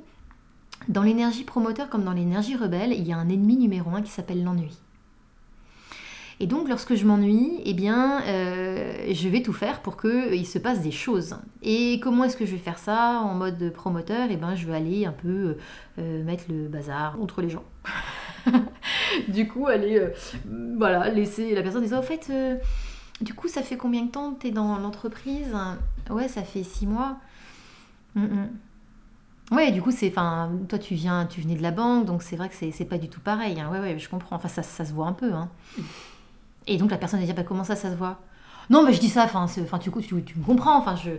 Dans 0.89 1.03
l'énergie 1.03 1.45
promoteur 1.45 1.89
comme 1.89 2.05
dans 2.05 2.13
l'énergie 2.13 2.55
rebelle, 2.57 2.93
il 2.93 3.07
y 3.07 3.13
a 3.13 3.17
un 3.19 3.29
ennemi 3.29 3.57
numéro 3.57 3.91
un 3.91 4.03
qui 4.03 4.11
s'appelle 4.11 4.45
l'ennui. 4.45 4.77
Et 6.41 6.47
donc, 6.47 6.69
lorsque 6.69 6.95
je 6.95 7.05
m'ennuie, 7.05 7.61
eh 7.65 7.75
bien, 7.75 8.23
euh, 8.27 9.13
je 9.13 9.29
vais 9.29 9.43
tout 9.43 9.53
faire 9.53 9.81
pour 9.83 10.01
qu'il 10.01 10.47
se 10.47 10.59
passe 10.59 10.81
des 10.81 10.93
choses. 10.93 11.37
Et 11.63 11.99
comment 12.01 12.25
est-ce 12.25 12.37
que 12.37 12.47
je 12.47 12.53
vais 12.53 12.59
faire 12.59 12.79
ça 12.79 13.21
en 13.25 13.35
mode 13.35 13.73
promoteur? 13.73 14.29
Eh 14.31 14.37
bien, 14.37 14.55
je 14.55 14.67
vais 14.67 14.77
aller 14.77 15.05
un 15.05 15.13
peu 15.13 15.57
euh, 15.99 16.25
mettre 16.25 16.45
le 16.49 16.69
bazar 16.69 17.21
entre 17.21 17.43
les 17.43 17.51
gens. 17.51 17.65
du 19.29 19.49
coup, 19.49 19.67
aller, 19.67 19.99
euh, 19.99 20.11
voilà, 20.77 21.11
laisser 21.11 21.55
la 21.57 21.63
personne 21.63 21.85
dire, 21.85 21.99
au 21.99 22.03
fait, 22.03 22.29
euh, 22.31 22.57
du 23.21 23.35
coup, 23.35 23.49
ça 23.49 23.63
fait 23.63 23.77
combien 23.77 24.05
de 24.05 24.11
temps 24.11 24.33
que 24.33 24.43
tu 24.43 24.47
es 24.47 24.51
dans 24.53 24.79
l'entreprise? 24.79 25.53
Ouais, 26.09 26.29
ça 26.29 26.43
fait 26.45 26.63
six 26.63 26.87
mois. 26.87 27.17
Mm, 28.15 28.23
mm. 28.23 28.49
Ouais, 29.51 29.73
du 29.73 29.83
coup, 29.83 29.91
c'est, 29.91 30.09
enfin, 30.11 30.53
toi, 30.69 30.79
tu 30.79 30.95
viens, 30.95 31.27
tu 31.27 31.41
venais 31.41 31.57
de 31.57 31.63
la 31.63 31.71
banque, 31.73 32.05
donc 32.05 32.23
c'est 32.23 32.37
vrai 32.37 32.49
que 32.49 32.55
c'est, 32.55 32.85
pas 32.85 32.99
du 32.99 33.09
tout 33.09 33.21
pareil. 33.21 33.59
hein. 33.59 33.71
Ouais, 33.73 33.81
ouais, 33.81 33.99
je 33.99 34.09
comprends. 34.09 34.37
Enfin, 34.37 34.49
ça, 34.49 34.63
ça 34.63 34.85
se 34.85 34.93
voit 34.93 35.07
un 35.07 35.15
peu. 35.15 35.33
Hein. 35.33 35.49
Et 36.67 36.77
donc 36.77 36.91
la 36.91 36.99
personne 36.99 37.21
va 37.21 37.27
dire, 37.27 37.35
bah, 37.35 37.45
comment 37.45 37.65
ça, 37.65 37.77
ça 37.77 37.91
se 37.91 37.97
voit? 37.97 38.19
Non, 38.71 38.83
mais 38.85 38.93
je 38.93 39.01
dis 39.01 39.09
ça, 39.09 39.25
enfin, 39.25 39.47
tu, 39.81 39.91
tu, 40.03 40.25
tu 40.25 40.39
me 40.39 40.45
comprends, 40.45 40.77
enfin, 40.77 40.95
je, 40.97 41.11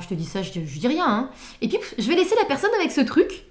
je 0.00 0.08
te 0.08 0.14
dis 0.14 0.24
ça, 0.24 0.42
je, 0.42 0.52
je 0.52 0.78
dis 0.78 0.88
rien. 0.88 1.06
hein. 1.06 1.30
Et 1.60 1.68
puis, 1.68 1.78
je 1.98 2.08
vais 2.08 2.14
laisser 2.14 2.34
la 2.38 2.46
personne 2.46 2.70
avec 2.78 2.90
ce 2.92 3.00
truc. 3.02 3.44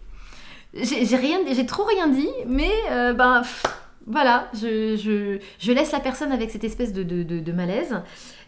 J'ai 0.74 1.16
rien, 1.16 1.40
j'ai 1.52 1.66
trop 1.66 1.84
rien 1.86 2.08
dit, 2.08 2.28
mais 2.48 2.72
euh, 2.92 3.14
ben, 3.14 3.42
voilà, 4.06 4.50
je, 4.54 4.96
je, 4.96 5.40
je 5.60 5.72
laisse 5.72 5.92
la 5.92 6.00
personne 6.00 6.32
avec 6.32 6.52
cette 6.52 6.64
espèce 6.64 6.94
de, 6.94 7.04
de, 7.04 7.24
de- 7.24 7.52
malaise. 7.52 8.02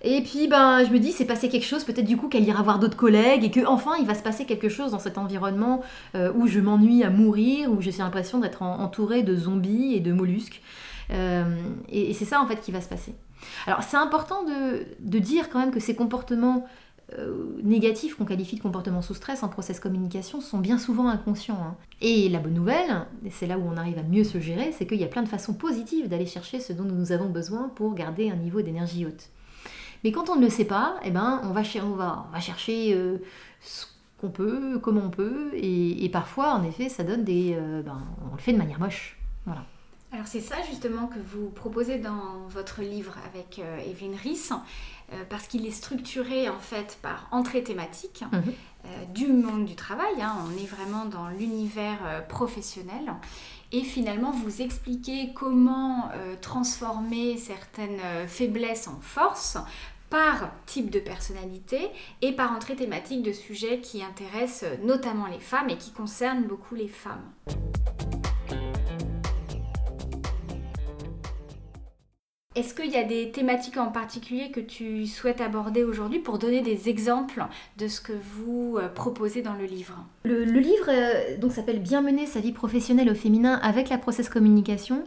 Et 0.03 0.21
puis, 0.21 0.47
ben, 0.47 0.83
je 0.85 0.91
me 0.91 0.99
dis, 0.99 1.11
c'est 1.11 1.25
passé 1.25 1.49
quelque 1.49 1.65
chose, 1.65 1.83
peut-être 1.83 2.05
du 2.05 2.17
coup 2.17 2.27
qu'elle 2.27 2.43
ira 2.47 2.61
voir 2.61 2.79
d'autres 2.79 2.97
collègues 2.97 3.43
et 3.43 3.51
que 3.51 3.65
enfin 3.65 3.91
il 3.99 4.05
va 4.05 4.15
se 4.15 4.21
passer 4.23 4.45
quelque 4.45 4.69
chose 4.69 4.91
dans 4.91 4.99
cet 4.99 5.17
environnement 5.17 5.81
euh, 6.15 6.31
où 6.35 6.47
je 6.47 6.59
m'ennuie 6.59 7.03
à 7.03 7.09
mourir, 7.09 7.71
où 7.71 7.81
j'ai 7.81 7.91
l'impression 7.91 8.39
d'être 8.39 8.61
en- 8.61 8.79
entourée 8.79 9.23
de 9.23 9.35
zombies 9.35 9.93
et 9.95 9.99
de 9.99 10.11
mollusques. 10.13 10.61
Euh, 11.11 11.55
et 11.89 12.13
c'est 12.13 12.25
ça 12.25 12.41
en 12.41 12.47
fait 12.47 12.61
qui 12.61 12.71
va 12.71 12.81
se 12.81 12.89
passer. 12.89 13.15
Alors 13.65 13.83
c'est 13.83 13.97
important 13.97 14.43
de, 14.43 15.19
dire 15.19 15.49
quand 15.49 15.59
même 15.59 15.71
que 15.71 15.79
ces 15.79 15.95
comportements 15.95 16.67
euh, 17.17 17.57
négatifs 17.63 18.15
qu'on 18.15 18.25
qualifie 18.25 18.55
de 18.55 18.61
comportements 18.61 19.01
sous 19.01 19.15
stress 19.15 19.41
en 19.41 19.47
process 19.47 19.79
communication 19.79 20.41
sont 20.41 20.59
bien 20.59 20.77
souvent 20.77 21.07
inconscients. 21.07 21.59
hein. 21.59 21.75
Et 22.01 22.29
la 22.29 22.39
bonne 22.39 22.53
nouvelle, 22.53 23.07
et 23.25 23.31
c'est 23.31 23.47
là 23.47 23.57
où 23.57 23.63
on 23.63 23.77
arrive 23.77 23.97
à 23.97 24.03
mieux 24.03 24.23
se 24.23 24.39
gérer, 24.39 24.71
c'est 24.71 24.85
qu'il 24.85 24.99
y 24.99 25.03
a 25.03 25.07
plein 25.07 25.23
de 25.23 25.27
façons 25.27 25.53
positives 25.53 26.07
d'aller 26.07 26.27
chercher 26.27 26.59
ce 26.59 26.73
dont 26.73 26.83
nous 26.83 27.11
avons 27.11 27.29
besoin 27.29 27.69
pour 27.69 27.95
garder 27.95 28.29
un 28.29 28.35
niveau 28.35 28.61
d'énergie 28.61 29.05
haute. 29.05 29.29
Mais 30.03 30.11
quand 30.11 30.29
on 30.29 30.35
ne 30.35 30.41
le 30.41 30.49
sait 30.49 30.65
pas, 30.65 30.97
eh 31.03 31.11
ben, 31.11 31.41
on, 31.43 31.51
va 31.51 31.63
chercher 32.39 32.93
euh, 32.93 33.17
ce 33.59 33.85
qu'on 34.21 34.29
peut, 34.29 34.79
comment 34.79 35.01
on 35.05 35.09
peut, 35.09 35.49
et, 35.55 36.07
parfois, 36.09 36.53
en 36.53 36.63
effet, 36.63 36.87
ça 36.87 37.03
donne 37.03 37.23
des... 37.23 37.57
ben, 37.85 38.01
on 38.31 38.35
le 38.35 38.41
fait 38.41 38.53
de 38.53 38.57
manière 38.57 38.79
moche. 38.79 39.17
Voilà. 39.45 39.65
Alors 40.11 40.25
c'est 40.25 40.41
ça 40.41 40.55
justement 40.67 41.07
que 41.07 41.19
vous 41.19 41.49
proposez 41.49 41.99
dans 41.99 42.47
votre 42.47 42.81
livre 42.81 43.13
avec 43.31 43.59
euh, 43.59 43.77
Evelyne 43.79 44.15
Ries, 44.15 44.49
euh, 45.13 45.23
parce 45.29 45.45
qu'il 45.47 45.67
est 45.67 45.71
structuré 45.71 46.49
en 46.49 46.57
fait 46.57 46.97
par 47.03 47.27
entrée 47.31 47.63
thématique 47.63 48.23
Mhm. 48.31 48.41
euh, 48.85 49.05
du 49.13 49.27
monde 49.27 49.65
du 49.65 49.75
travail. 49.75 50.19
hein. 50.21 50.33
On 50.47 50.51
est 50.57 50.65
vraiment 50.65 51.05
dans 51.05 51.27
l'univers 51.29 52.25
professionnel. 52.27 53.13
Et 53.71 53.81
finalement, 53.83 54.31
vous 54.31 54.63
expliquez 54.63 55.31
comment 55.35 56.09
transformer 56.41 57.37
certaines 57.37 57.99
faiblesses 58.27 58.87
en 58.87 58.99
force 58.99 59.57
par 60.09 60.49
type 60.65 60.89
de 60.89 60.99
personnalité 60.99 61.91
et 62.23 62.31
par 62.31 62.51
entrée 62.51 62.75
thématique 62.75 63.21
de 63.21 63.31
sujets 63.31 63.79
qui 63.79 64.03
intéressent 64.03 64.71
notamment 64.83 65.27
les 65.27 65.39
femmes 65.39 65.69
et 65.69 65.77
qui 65.77 65.91
concernent 65.91 66.45
beaucoup 66.45 66.73
les 66.73 66.87
femmes. 66.87 67.21
Est-ce 72.55 72.73
qu'il 72.73 72.89
y 72.89 72.97
a 72.97 73.03
des 73.03 73.29
thématiques 73.29 73.77
en 73.77 73.91
particulier 73.91 74.49
que 74.49 74.59
tu 74.59 75.05
souhaites 75.05 75.39
aborder 75.39 75.83
aujourd'hui 75.83 76.17
pour 76.17 76.39
donner 76.39 76.61
des 76.61 76.89
exemples 76.89 77.45
de 77.77 77.87
ce 77.87 78.01
que 78.01 78.11
vous 78.11 78.75
euh, 78.79 78.89
proposez 78.89 79.43
dans 79.43 79.53
le 79.53 79.65
livre? 79.65 80.03
Le, 80.23 80.45
livre 80.45 80.89
euh, 80.89 81.49
s'appelle 81.51 81.79
Bien 81.79 82.01
mener 82.01 82.25
sa 82.25 82.39
vie 82.39 82.51
professionnelle 82.51 83.11
au 83.11 83.13
féminin 83.13 83.59
avec 83.61 83.89
la 83.89 83.99
process 83.99 84.29
communication. 84.29 85.03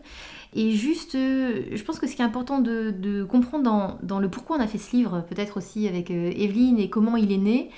Et 0.55 0.71
juste, 0.71 1.17
euh, 1.17 1.65
je 1.73 1.83
pense 1.83 1.99
que 1.99 2.07
ce 2.07 2.15
qui 2.15 2.23
est 2.23 2.25
important 2.25 2.61
de, 2.61 3.25
comprendre 3.25 3.99
dans, 4.01 4.21
le 4.21 4.31
pourquoi 4.31 4.59
on 4.59 4.61
a 4.61 4.69
fait 4.69 4.79
ce 4.79 4.95
livre, 4.95 5.25
peut-être 5.29 5.57
aussi 5.57 5.89
avec 5.89 6.13
Evelyne 6.13 6.79
et 6.79 6.89
comment 6.91 7.17
il 7.17 7.33
est 7.33 7.39
né, 7.39 7.71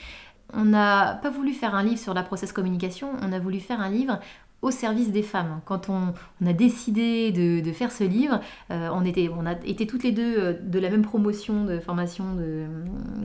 on 0.52 0.66
n'a 0.66 1.18
pas 1.22 1.30
voulu 1.30 1.52
faire 1.52 1.74
un 1.74 1.82
livre 1.82 1.98
sur 1.98 2.12
la 2.12 2.22
process 2.22 2.52
communication, 2.52 3.12
on 3.22 3.32
a 3.32 3.38
voulu 3.38 3.60
faire 3.60 3.80
un 3.80 3.88
livre 3.88 4.20
au 4.64 4.70
service 4.70 5.12
des 5.12 5.22
femmes. 5.22 5.60
Quand 5.66 5.90
on, 5.90 6.14
a 6.44 6.52
décidé 6.54 7.30
de, 7.32 7.72
faire 7.72 7.92
ce 7.92 8.02
livre, 8.02 8.40
euh, 8.70 8.88
on, 8.92 9.04
était, 9.04 9.28
on 9.28 9.44
a 9.44 9.54
toutes 9.54 10.02
les 10.02 10.12
deux 10.12 10.38
euh, 10.38 10.52
de 10.58 10.78
la 10.78 10.88
même 10.88 11.02
promotion 11.02 11.64
de 11.64 11.78
formation 11.78 12.34
de 12.34 12.42
euh, 12.42 12.66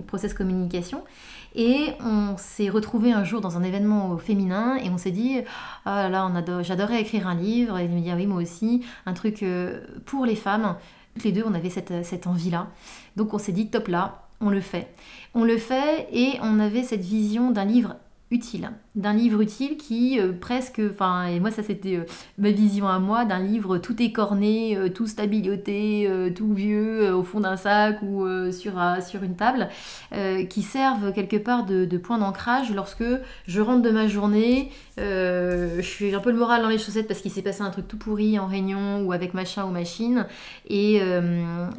process 0.06 0.34
communication. 0.34 1.02
Et 1.56 1.94
on 2.02 2.36
s'est 2.38 2.70
retrouvés 2.70 3.14
un 3.14 3.24
jour 3.24 3.40
dans 3.40 3.58
un 3.58 3.64
événement 3.64 4.18
féminin 4.18 4.76
et 4.76 4.90
on 4.90 4.98
s'est 4.98 5.12
dit 5.12 5.38
Ah 5.86 6.04
là 6.04 6.10
là, 6.10 6.32
adore- 6.36 6.64
j'adorais 6.64 7.02
écrire 7.02 7.26
un 7.26 7.36
livre. 7.36 7.78
Et 7.78 7.86
il 7.86 7.90
me 7.90 8.02
dit 8.02 8.12
Ah 8.12 8.16
oui, 8.18 8.28
moi 8.28 8.42
aussi, 8.42 8.86
un 9.06 9.14
truc 9.14 9.44
pour 10.06 10.26
les 10.26 10.36
femmes. 10.36 10.76
Toutes 11.16 11.24
les 11.24 11.32
deux, 11.32 11.44
on 11.48 11.54
avait 11.54 11.70
cette, 11.72 12.06
cette 12.06 12.28
envie-là. 12.28 12.68
Donc 13.16 13.34
on 13.34 13.40
s'est 13.40 13.54
dit 13.54 13.70
Top 13.70 13.88
là, 13.88 14.28
on 14.42 14.50
le 14.50 14.62
fait. 14.62 14.94
On 15.34 15.44
le 15.44 15.58
fait 15.58 16.08
et 16.12 16.38
on 16.42 16.60
avait 16.60 16.84
cette 16.84 17.02
vision 17.02 17.50
d'un 17.50 17.66
livre 17.66 17.96
utile, 18.32 18.72
d'un 19.00 19.14
livre 19.14 19.42
utile 19.42 19.78
qui 19.78 20.20
euh, 20.20 20.34
presque, 20.40 20.82
enfin, 20.90 21.26
et 21.26 21.40
moi 21.40 21.52
ça 21.52 21.64
c'était 21.64 21.96
euh, 21.96 22.06
ma 22.38 22.52
vision 22.52 22.88
à 22.88 23.00
moi, 23.00 23.26
d'un 23.26 23.40
livre 23.40 23.78
tout 23.78 24.02
écorné, 24.02 24.76
euh, 24.76 24.90
tout 24.90 25.08
stabiloté, 25.08 26.10
tout 26.36 26.54
vieux, 26.54 27.14
au 27.14 27.24
fond 27.24 27.40
d'un 27.40 27.58
sac 27.58 28.02
ou 28.02 28.26
sur, 28.52 28.74
sur 29.08 29.24
une 29.24 29.36
table, 29.36 29.70
qui 30.50 30.62
servent 30.62 31.14
quelque 31.14 31.38
part 31.38 31.66
de, 31.66 31.86
de 31.86 31.98
point 31.98 32.18
d'ancrage 32.18 32.72
lorsque 32.74 33.04
je 33.48 33.62
rentre 33.62 33.82
de 33.82 33.90
ma 33.90 34.08
journée, 34.08 34.72
je 34.98 35.82
suis 35.82 36.14
un 36.14 36.20
peu 36.20 36.32
le 36.32 36.38
moral 36.38 36.62
dans 36.62 36.68
les 36.68 36.78
chaussettes 36.78 37.08
parce 37.08 37.22
qu'il 37.22 37.32
s'est 37.32 37.42
passé 37.42 37.62
un 37.62 37.70
truc 37.70 37.88
tout 37.88 37.98
pourri 37.98 38.38
en 38.40 38.48
réunion 38.48 39.04
ou 39.04 39.14
avec 39.14 39.34
machin 39.34 39.66
ou 39.66 39.70
machine, 39.70 40.26
et, 40.68 41.02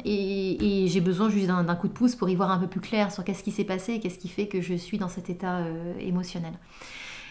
et, 0.05 0.83
et 0.83 0.87
j'ai 0.87 1.01
besoin 1.01 1.29
juste 1.29 1.47
d'un 1.47 1.75
coup 1.75 1.87
de 1.87 1.93
pouce 1.93 2.15
pour 2.15 2.29
y 2.29 2.35
voir 2.35 2.51
un 2.51 2.57
peu 2.57 2.67
plus 2.67 2.81
clair 2.81 3.11
sur 3.11 3.23
qu'est-ce 3.23 3.43
qui 3.43 3.51
s'est 3.51 3.65
passé 3.65 3.93
et 3.93 3.99
qu'est-ce 3.99 4.19
qui 4.19 4.29
fait 4.29 4.47
que 4.47 4.61
je 4.61 4.73
suis 4.73 4.97
dans 4.97 5.09
cet 5.09 5.29
état 5.29 5.59
émotionnel. 5.99 6.53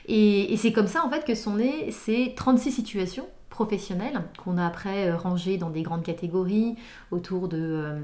Et, 0.07 0.57
c'est 0.57 0.73
comme 0.73 0.87
ça 0.87 1.05
en 1.05 1.11
fait 1.11 1.25
que 1.25 1.35
sont 1.35 1.57
nées 1.57 1.91
ces 1.91 2.35
36 2.37 2.73
situations 2.73 3.27
professionnelles 3.49 4.23
qu'on 4.43 4.59
a 4.59 4.67
après 4.67 5.09
euh, 5.09 5.17
rangées 5.17 5.59
dans 5.59 5.71
des 5.71 5.83
grandes 5.83 6.03
catégories 6.03 6.77
autour 7.11 7.49
de 7.49 7.59
euh, 7.59 8.01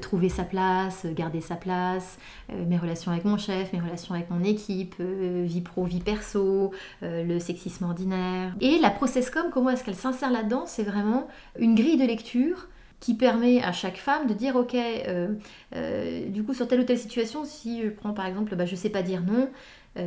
trouver 0.00 0.28
sa 0.28 0.44
place, 0.44 1.06
garder 1.06 1.40
sa 1.40 1.56
place, 1.56 2.18
euh, 2.50 2.64
mes 2.66 2.78
relations 2.78 3.12
avec 3.12 3.24
mon 3.24 3.36
chef, 3.36 3.72
mes 3.72 3.80
relations 3.80 4.14
avec 4.14 4.30
mon 4.30 4.42
équipe, 4.42 5.00
vie 5.00 5.60
pro, 5.60 5.84
vie 5.84 6.00
perso, 6.00 6.72
le 7.02 7.38
sexisme 7.38 7.84
ordinaire. 7.84 8.54
Et 8.60 8.78
la 8.78 8.90
processcom, 8.90 9.50
comment 9.52 9.70
est-ce 9.70 9.84
qu'elle 9.84 9.94
s'insère 9.94 10.30
là-dedans 10.30 10.64
C'est 10.66 10.84
vraiment 10.84 11.28
une 11.58 11.74
grille 11.74 11.96
de 11.96 12.06
lecture 12.06 12.68
qui 13.00 13.14
permet 13.14 13.62
à 13.62 13.72
chaque 13.72 13.98
femme 13.98 14.26
de 14.26 14.32
dire 14.32 14.56
ok 14.56 14.74
du 16.28 16.42
coup 16.42 16.54
sur 16.54 16.66
telle 16.66 16.80
ou 16.80 16.84
telle 16.84 16.98
situation 16.98 17.44
si 17.44 17.82
je 17.82 17.88
prends 17.88 18.14
par 18.14 18.24
exemple 18.24 18.56
bah, 18.56 18.64
je 18.64 18.74
sais 18.74 18.88
pas 18.88 19.02
dire 19.02 19.20
non 19.20 19.50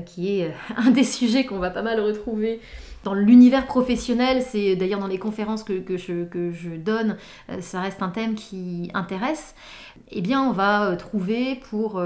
qui 0.05 0.39
est 0.39 0.53
un 0.77 0.91
des 0.91 1.03
sujets 1.03 1.45
qu'on 1.45 1.59
va 1.59 1.69
pas 1.69 1.81
mal 1.81 1.99
retrouver 1.99 2.59
dans 3.03 3.13
l'univers 3.13 3.67
professionnel, 3.67 4.41
c'est 4.41 4.75
d'ailleurs 4.75 4.99
dans 4.99 5.07
les 5.07 5.19
conférences 5.19 5.63
que, 5.63 5.81
je, 5.97 6.75
donne, 6.75 7.15
ça 7.61 7.79
reste 7.79 8.01
un 8.01 8.09
thème 8.09 8.35
qui 8.35 8.91
intéresse. 8.93 9.55
Eh 10.11 10.19
bien, 10.19 10.43
on 10.43 10.51
va 10.51 10.93
trouver 10.97 11.61
pour 11.69 12.01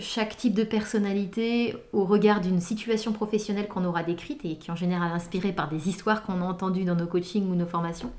chaque 0.00 0.36
type 0.36 0.54
de 0.54 0.64
personnalité, 0.64 1.76
au 1.92 2.04
regard 2.04 2.40
d'une 2.40 2.60
situation 2.60 3.12
professionnelle 3.12 3.68
qu'on 3.68 3.84
aura 3.84 4.02
décrite 4.02 4.44
et 4.44 4.56
qui 4.56 4.68
est 4.68 4.72
en 4.72 4.76
général 4.76 5.12
inspirée 5.12 5.52
par 5.52 5.68
des 5.68 5.88
histoires 5.88 6.24
qu'on 6.24 6.40
a 6.40 6.44
entendues 6.44 6.84
dans 6.84 6.96
nos 6.96 7.06
coachings 7.06 7.48
ou 7.48 7.54
nos 7.54 7.66
formations, 7.66 8.10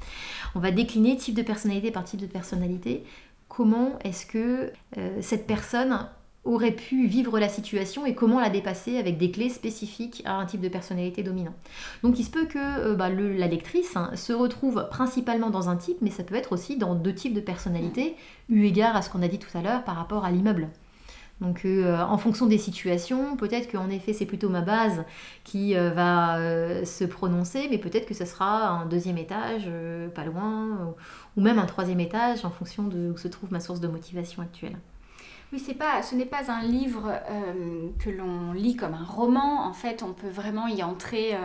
on 0.56 0.60
va 0.60 0.72
décliner 0.72 1.18
type 1.18 1.36
de 1.36 1.42
personnalité 1.42 1.92
par 1.92 2.06
type 2.06 2.22
de 2.22 2.28
personnalité 2.28 3.04
comment 3.48 4.00
est-ce 4.04 4.26
que 4.26 4.72
euh, 4.98 5.18
cette 5.22 5.46
personne 5.46 6.08
aurait 6.46 6.72
pu 6.72 7.08
vivre 7.08 7.40
la 7.40 7.48
situation 7.48 8.06
et 8.06 8.16
comment 8.16 8.40
la 8.40 8.50
dépasser 8.50 8.98
avec 8.98 9.18
des 9.18 9.32
clés 9.32 9.50
spécifiques 9.50 10.22
à 10.26 10.36
un 10.36 10.46
type 10.46 10.62
de 10.62 10.68
personnalité 10.68 11.24
dominant. 11.24 11.54
Donc 12.04 12.20
il 12.20 12.24
se 12.24 12.32
peut 12.32 12.46
que 12.46 12.60
euh, 12.60 12.96
bah, 12.96 13.10
la 13.10 13.48
lectrice 13.48 13.96
hein, 13.96 14.12
se 14.16 14.34
retrouve 14.34 14.88
principalement 14.90 15.50
dans 15.50 15.70
un 15.70 15.78
type, 15.78 15.98
mais 16.02 16.10
ça 16.10 16.24
peut 16.24 16.36
être 16.36 16.52
aussi 16.52 16.78
dans 16.78 16.96
deux 16.96 17.16
types 17.16 17.34
de 17.34 17.42
personnalités, 17.42 18.16
eu 18.50 18.66
égard 18.66 18.96
à 18.96 19.02
ce 19.02 19.10
qu'on 19.10 19.22
a 19.22 19.28
dit 19.28 19.40
tout 19.40 19.58
à 19.58 19.62
l'heure 19.62 19.84
par 19.84 19.96
rapport 19.96 20.26
à 20.26 20.32
l'immeuble. 20.32 20.70
Donc 21.40 21.66
euh, 21.66 22.00
en 22.00 22.18
fonction 22.18 22.46
des 22.46 22.58
situations, 22.58 23.36
peut-être 23.38 23.72
qu'en 23.72 23.90
effet 23.90 24.14
c'est 24.14 24.26
plutôt 24.26 24.50
ma 24.50 24.62
base 24.62 25.04
qui 25.44 25.76
euh, 25.76 25.90
va 25.92 26.38
se 26.86 27.06
prononcer, 27.06 27.68
mais 27.72 27.78
peut-être 27.78 28.06
que 28.06 28.14
ce 28.14 28.26
sera 28.26 28.68
un 28.68 28.86
deuxième 28.86 29.18
étage, 29.18 29.70
pas 30.14 30.26
loin, 30.26 30.94
ou 31.36 31.42
même 31.42 31.58
un 31.58 31.66
troisième 31.66 32.02
étage 32.02 32.46
en 32.46 32.52
fonction 32.52 32.84
de 32.84 33.12
où 33.12 33.18
se 33.18 33.30
trouve 33.30 33.52
ma 33.52 33.60
source 33.62 33.80
de 33.80 33.88
motivation 33.88 34.42
actuelle. 34.42 34.78
Oui, 35.54 35.60
c'est 35.60 35.76
pas, 35.76 36.02
ce 36.02 36.16
n'est 36.16 36.26
pas 36.26 36.52
un 36.52 36.64
livre 36.64 37.14
que 38.00 38.10
l'on 38.10 38.54
lit 38.54 38.76
comme 38.76 38.96
un 38.96 39.06
roman. 39.06 39.68
En 39.68 39.74
fait, 39.74 40.02
on 40.02 40.12
peut 40.12 40.30
vraiment 40.30 40.66
y 40.68 40.82
entrer 40.82 41.38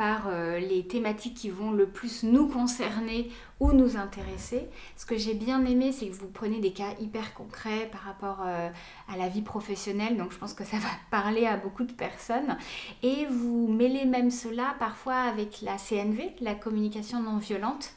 par 0.00 0.28
euh, 0.28 0.58
les 0.58 0.86
thématiques 0.86 1.34
qui 1.34 1.50
vont 1.50 1.72
le 1.72 1.86
plus 1.86 2.22
nous 2.22 2.48
concerner 2.48 3.30
ou 3.60 3.72
nous 3.72 3.98
intéresser. 3.98 4.66
Ce 4.96 5.04
que 5.04 5.18
j'ai 5.18 5.34
bien 5.34 5.62
aimé, 5.66 5.92
c'est 5.92 6.08
que 6.08 6.14
vous 6.14 6.28
prenez 6.28 6.58
des 6.58 6.72
cas 6.72 6.94
hyper 7.00 7.34
concrets 7.34 7.86
par 7.92 8.00
rapport 8.00 8.38
euh, 8.46 8.70
à 9.12 9.18
la 9.18 9.28
vie 9.28 9.42
professionnelle, 9.42 10.16
donc 10.16 10.32
je 10.32 10.38
pense 10.38 10.54
que 10.54 10.64
ça 10.64 10.78
va 10.78 10.88
parler 11.10 11.44
à 11.44 11.58
beaucoup 11.58 11.84
de 11.84 11.92
personnes. 11.92 12.56
Et 13.02 13.26
vous 13.26 13.68
mêlez 13.68 14.06
même 14.06 14.30
cela 14.30 14.74
parfois 14.78 15.16
avec 15.16 15.60
la 15.60 15.76
CNV, 15.76 16.32
la 16.40 16.54
communication 16.54 17.22
non 17.22 17.36
violente. 17.36 17.92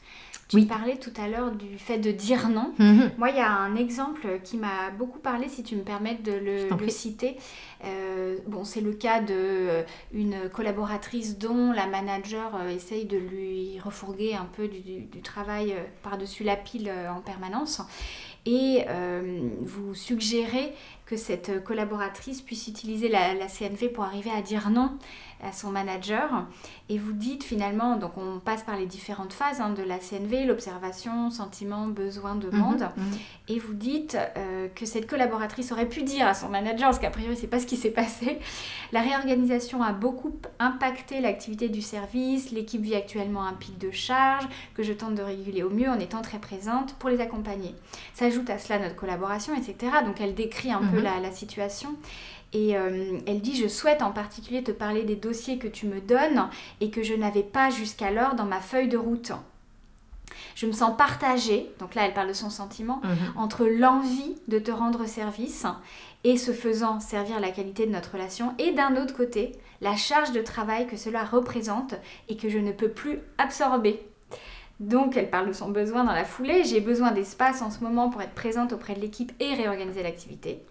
Tu 0.54 0.60
oui. 0.60 0.66
parlais 0.66 0.98
tout 0.98 1.14
à 1.20 1.28
l'heure 1.28 1.52
du 1.52 1.80
fait 1.80 1.98
de 1.98 2.12
dire 2.12 2.48
non. 2.48 2.74
Mhm. 2.78 3.12
Moi, 3.18 3.32
il 3.32 3.38
y 3.38 3.40
a 3.40 3.52
un 3.52 3.76
exemple 3.76 4.40
qui 4.44 4.58
m'a 4.58 4.92
beaucoup 4.92 5.18
parlé, 5.18 5.50
si 5.50 5.64
tu 5.64 5.76
me 5.76 5.82
permets 5.82 6.14
de 6.14 6.32
le, 6.32 6.90
citer. 6.90 7.38
Euh, 7.84 8.38
bon, 8.46 8.64
c'est 8.64 8.82
le 8.82 8.94
cas 8.94 9.20
d'une 9.20 9.34
euh, 10.34 10.50
collaboratrice 10.54 11.40
dont 11.40 11.72
la 11.72 11.88
manager 11.88 12.56
euh, 12.56 12.70
essaye 12.70 13.06
de 13.06 13.18
lui 13.18 13.80
refourguer 13.84 14.36
un 14.36 14.46
peu 14.46 14.68
du, 14.68 15.08
travail 15.24 15.74
par-dessus 16.04 16.44
la 16.44 16.56
pile 16.56 16.92
en 17.10 17.22
permanence. 17.22 17.82
Et 18.46 18.86
vous 19.62 19.96
suggérez 19.96 20.74
que 21.14 21.20
cette 21.20 21.64
collaboratrice 21.64 22.42
puisse 22.42 22.68
utiliser 22.68 23.08
la, 23.08 23.36
la, 23.36 23.46
CNV 23.46 23.90
pour 23.90 24.04
arriver 24.04 24.32
à 24.32 24.42
dire 24.42 24.72
non 24.72 24.98
à 25.44 25.52
son 25.52 25.70
manager. 25.70 26.46
Et 26.90 26.98
vous 26.98 27.14
dites 27.14 27.44
finalement, 27.44 27.98
donc 27.98 28.18
on 28.18 28.40
passe 28.40 28.64
par 28.64 28.78
les 28.78 28.86
différentes 28.86 29.34
phases 29.34 29.62
hein, 29.62 29.70
de 29.70 29.84
la 29.84 30.00
CNV, 30.00 30.46
l'observation, 30.46 31.30
sentiment, 31.30 31.88
besoin, 31.88 32.36
demande. 32.36 32.90
Mhm, 32.98 33.04
mhm. 33.04 33.18
Et 33.50 33.60
vous 33.60 33.74
dites 33.74 34.18
euh, 34.38 34.68
que 34.74 34.86
cette 34.86 35.08
collaboratrice 35.08 35.72
aurait 35.72 35.88
pu 35.88 36.04
dire 36.04 36.28
à 36.28 36.34
son 36.34 36.50
manager, 36.50 36.90
parce 36.90 37.00
qu'a 37.00 37.10
priori 37.10 37.36
c'est 37.36 37.48
pas 37.48 37.60
ce 37.60 37.66
qui 37.66 37.78
s'est 37.78 37.92
passé, 37.92 38.40
la 38.92 39.02
réorganisation 39.02 39.82
a 39.82 39.92
beaucoup 39.92 40.34
impacté 40.60 41.20
l'activité 41.20 41.70
du 41.70 41.82
service, 41.82 42.52
l'équipe 42.52 42.82
vit 42.82 42.96
actuellement 42.96 43.46
un 43.46 43.54
pic 43.54 43.78
de 43.78 43.92
charge 43.92 44.48
que 44.76 44.84
je 44.84 44.94
tente 44.94 45.16
de 45.16 45.24
réguler 45.24 45.64
au 45.64 45.70
mieux 45.70 45.90
en 45.90 46.00
étant 46.00 46.22
très 46.22 46.40
présente 46.40 46.94
pour 46.96 47.10
les 47.10 47.22
accompagner. 47.22 47.76
S'ajoute 48.14 48.50
à 48.50 48.58
cela 48.58 48.80
notre 48.80 48.96
collaboration, 48.96 49.54
etc. 49.56 49.92
Donc 50.06 50.22
elle 50.22 50.36
décrit 50.36 50.72
un 50.72 50.80
peu 50.80 50.98
mhm. 50.98 51.03
La, 51.04 51.20
la 51.20 51.32
situation. 51.32 51.96
Et 52.54 52.78
euh, 52.78 53.20
elle 53.26 53.42
dit, 53.42 53.56
je 53.56 53.68
souhaite 53.68 54.02
en 54.02 54.12
particulier 54.12 54.64
te 54.64 54.72
parler 54.72 55.04
des 55.04 55.16
dossiers 55.16 55.58
que 55.58 55.68
tu 55.68 55.88
me 55.88 56.00
donnes 56.00 56.48
et 56.82 56.92
que 56.92 57.02
je 57.02 57.16
n'avais 57.16 57.44
pas 57.44 57.72
jusqu'alors 57.72 58.36
dans 58.36 58.46
ma 58.46 58.60
feuille 58.60 58.90
de 58.90 58.98
route. 58.98 59.32
Je 60.56 60.68
me 60.68 60.72
sens 60.72 60.96
partagée, 60.96 61.70
donc 61.80 61.96
là 61.96 62.06
elle 62.06 62.14
parle 62.14 62.28
de 62.28 62.34
son 62.34 62.50
sentiment, 62.50 63.02
mhm. 63.04 63.34
entre 63.38 63.66
l'envie 63.66 64.36
de 64.48 64.60
te 64.60 64.72
rendre 64.72 65.06
service 65.08 65.66
et 66.24 66.38
ce 66.38 66.52
faisant 66.52 67.00
servir 67.00 67.40
la 67.40 67.52
qualité 67.52 67.86
de 67.86 67.92
notre 67.92 68.14
relation, 68.14 68.54
et 68.58 68.72
d'un 68.72 68.96
autre 69.02 69.16
côté, 69.16 69.52
la 69.82 69.96
charge 69.96 70.32
de 70.32 70.42
travail 70.42 70.88
que 70.88 70.96
cela 70.96 71.24
représente 71.24 71.96
et 72.30 72.38
que 72.38 72.50
je 72.50 72.60
ne 72.60 72.72
peux 72.72 72.90
plus 72.90 73.20
absorber. 73.38 74.00
Donc 74.80 75.18
elle 75.18 75.30
parle 75.30 75.48
de 75.48 75.54
son 75.54 75.70
besoin 75.70 76.04
dans 76.04 76.14
la 76.14 76.26
foulée, 76.26 76.64
j'ai 76.64 76.80
besoin 76.80 77.12
d'espace 77.12 77.62
en 77.62 77.70
ce 77.70 77.84
moment 77.84 78.10
pour 78.10 78.22
être 78.22 78.34
présente 78.34 78.74
auprès 78.74 78.96
de 78.96 79.02
l'équipe 79.02 79.32
et 79.40 79.54
réorganiser 79.54 80.04
l'activité. 80.04 80.64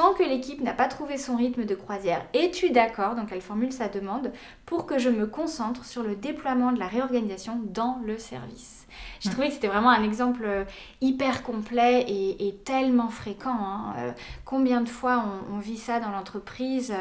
Tant 0.00 0.14
que 0.14 0.22
l'équipe 0.22 0.62
n'a 0.62 0.72
pas 0.72 0.88
trouvé 0.88 1.18
son 1.18 1.36
rythme 1.36 1.66
de 1.66 1.74
croisière, 1.74 2.24
es-tu 2.32 2.70
d'accord, 2.70 3.16
donc 3.16 3.32
elle 3.32 3.42
formule 3.42 3.70
sa 3.70 3.90
demande, 3.90 4.32
pour 4.64 4.86
que 4.86 4.98
je 4.98 5.10
me 5.10 5.26
concentre 5.26 5.84
sur 5.84 6.02
le 6.02 6.16
déploiement 6.16 6.72
de 6.72 6.78
la 6.78 6.86
réorganisation 6.86 7.60
dans 7.64 8.00
le 8.06 8.16
service 8.16 8.79
j'ai 9.20 9.30
trouvé 9.30 9.48
que 9.48 9.54
c'était 9.54 9.68
vraiment 9.68 9.90
un 9.90 10.02
exemple 10.02 10.42
euh, 10.44 10.64
hyper 11.00 11.42
complet 11.42 12.06
et, 12.08 12.54
tellement 12.64 13.08
fréquent. 13.08 13.54
Hein. 13.54 13.94
Euh, 13.98 14.12
combien 14.44 14.80
de 14.80 14.88
fois 14.88 15.24
on, 15.52 15.58
vit 15.58 15.76
ça 15.76 16.00
dans 16.00 16.10
l'entreprise 16.10 16.92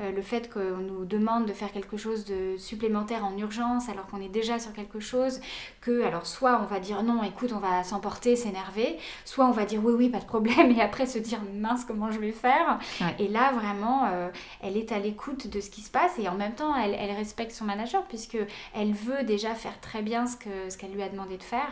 euh, 0.00 0.12
Le 0.12 0.22
fait 0.22 0.52
qu'on 0.52 0.78
nous 0.78 1.04
demande 1.04 1.46
de 1.46 1.52
faire 1.52 1.70
quelque 1.72 1.96
chose 1.96 2.24
de 2.24 2.56
supplémentaire 2.56 3.24
en 3.24 3.36
urgence 3.36 3.88
alors 3.88 4.06
qu'on 4.06 4.20
est 4.20 4.28
déjà 4.28 4.58
sur 4.58 4.72
quelque 4.72 5.00
chose, 5.00 5.40
que 5.80 6.02
alors 6.04 6.26
soit 6.26 6.60
on 6.62 6.66
va 6.66 6.80
dire 6.80 7.02
non, 7.02 7.22
écoute, 7.22 7.52
on 7.54 7.58
va 7.58 7.84
s'emporter, 7.84 8.36
s'énerver, 8.36 8.96
soit 9.24 9.46
on 9.46 9.52
va 9.52 9.64
dire 9.64 9.80
oui, 9.84 9.92
oui, 9.96 10.08
pas 10.08 10.18
de 10.18 10.24
problème, 10.24 10.70
et 10.70 10.80
après 10.80 11.06
se 11.06 11.18
dire 11.18 11.40
mince, 11.54 11.84
comment 11.84 12.10
je 12.10 12.18
vais 12.18 12.32
faire? 12.32 12.78
Et 13.18 13.28
là, 13.28 13.52
vraiment, 13.52 14.08
elle 14.62 14.76
est 14.76 14.92
à 14.92 14.98
l'écoute 14.98 15.48
de 15.48 15.60
ce 15.60 15.70
qui 15.70 15.82
se 15.82 15.90
passe 15.90 16.18
et 16.18 16.28
en 16.28 16.34
même 16.34 16.54
temps, 16.54 16.74
elle, 16.74 16.96
elle 16.98 17.14
respecte 17.14 17.52
son 17.52 17.64
manager 17.64 18.02
puisque 18.04 18.38
elle 18.74 18.92
veut 18.92 19.24
déjà 19.24 19.54
faire 19.54 19.78
très 19.80 20.02
bien 20.02 20.26
ce 20.26 20.36
qu'elle 20.36 20.70
ce 20.70 20.78
qu'elle 20.78 20.92
lui 20.92 21.02
a 21.02 21.08
demandé 21.08 21.36
de 21.36 21.42
faire. 21.42 21.65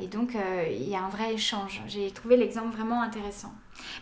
Et 0.00 0.06
donc, 0.06 0.34
euh, 0.34 0.64
il 0.70 0.88
y 0.88 0.94
a 0.94 1.02
un 1.02 1.08
vrai 1.08 1.34
échange. 1.34 1.82
J'ai 1.86 2.10
trouvé 2.10 2.36
l'exemple 2.36 2.74
vraiment 2.76 3.02
intéressant. 3.02 3.52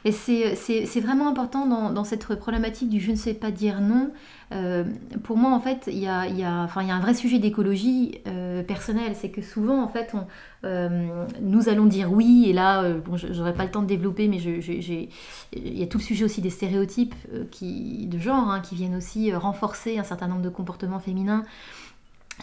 Et 0.05 0.12
c'est 0.12 1.01
vraiment 1.01 1.28
important 1.28 1.66
dans, 1.66 1.91
dans, 1.91 2.05
cette 2.05 2.26
problématique 2.36 2.91
du 2.91 3.01
je 3.01 3.12
ne 3.12 3.16
sais 3.16 3.34
pas 3.34 3.51
dire 3.51 3.80
non. 3.80 4.11
Euh, 4.53 4.84
pour 5.22 5.36
moi, 5.36 5.53
en 5.53 5.61
fait, 5.61 5.84
il 5.86 5.99
y 5.99 6.09
a, 6.09 6.26
y, 6.26 6.43
a, 6.43 6.66
y 6.66 6.91
a, 6.91 6.95
un 6.95 7.01
vrai 7.01 7.14
sujet 7.14 7.38
d'écologie 7.38 8.20
euh, 8.26 8.62
personnelle. 8.62 9.14
C'est 9.14 9.30
que 9.30 9.41
souvent, 9.41 9.82
en 9.82 9.88
fait, 9.88 10.12
on, 10.12 10.26
nous 11.41 11.68
allons 11.68 11.86
dire 11.86 12.12
oui, 12.12 12.47
et 12.49 12.53
là, 12.53 12.93
bon, 12.93 13.16
j'aurais 13.16 13.55
pas 13.55 13.64
le 13.64 13.70
temps 13.70 13.82
de 13.82 13.86
développer, 13.86 14.28
mais 14.28 14.38
il 14.43 15.78
y 15.78 15.82
a 15.82 15.86
tout 15.86 15.99
le 15.99 16.05
sujet 16.05 16.24
aussi 16.24 16.43
des 16.43 16.51
stéréotypes 16.51 17.14
qui, 17.51 18.07
de 18.07 18.18
genre 18.18 18.51
hein, 18.51 18.61
qui 18.61 18.74
viennent 18.74 18.97
aussi 18.97 19.32
renforcer 19.32 19.99
un 19.99 20.05
certain 20.05 20.28
nombre 20.28 20.43
de 20.43 20.51
comportements 20.51 21.01
féminins 21.01 21.45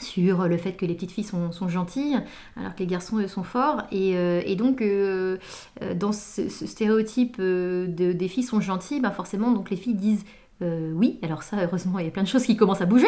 sur 0.01 0.47
le 0.47 0.57
fait 0.57 0.73
que 0.73 0.85
les 0.85 0.93
petites 0.93 1.11
filles 1.11 1.23
sont, 1.23 1.67
gentilles, 1.67 2.17
alors 2.55 2.73
que 2.75 2.79
les 2.79 2.87
garçons 2.87 3.17
eux, 3.17 3.27
sont 3.27 3.43
forts. 3.43 3.83
Et, 3.91 4.13
euh, 4.15 4.55
donc, 4.55 4.81
euh, 4.81 5.37
euh, 5.81 5.93
dans 5.93 6.11
ce, 6.11 6.47
stéréotype 6.49 7.39
de, 7.39 7.87
des 8.13 8.27
filles 8.27 8.43
sont 8.43 8.61
gentilles, 8.61 8.99
ben 8.99 9.11
forcément, 9.11 9.51
donc 9.51 9.69
les 9.69 9.77
filles 9.77 9.95
disent 9.95 10.25
oui. 10.59 11.19
Alors 11.21 11.43
ça, 11.43 11.57
heureusement, 11.61 11.99
il 11.99 12.05
y 12.05 12.07
a 12.07 12.11
plein 12.11 12.23
de 12.23 12.27
choses 12.27 12.43
qui 12.43 12.57
commencent 12.57 12.81
à 12.81 12.87
bouger. 12.87 13.07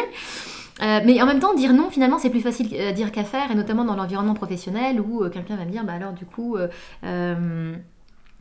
mais 0.80 1.20
en 1.20 1.26
même 1.26 1.40
temps, 1.40 1.52
dire 1.54 1.72
non, 1.72 1.90
finalement, 1.90 2.18
c'est 2.18 2.30
plus 2.30 2.40
facile 2.40 2.72
à 2.80 2.92
dire 2.92 3.10
qu'à 3.10 3.24
faire, 3.24 3.50
et 3.50 3.56
notamment 3.56 3.84
dans 3.84 3.96
l'environnement 3.96 4.34
professionnel 4.34 5.00
où 5.00 5.28
quelqu'un 5.28 5.56
va 5.56 5.64
me 5.64 5.70
dire, 5.70 5.84
bah 5.84 5.94
alors 5.94 6.12
du 6.12 6.26
coup... 6.26 6.56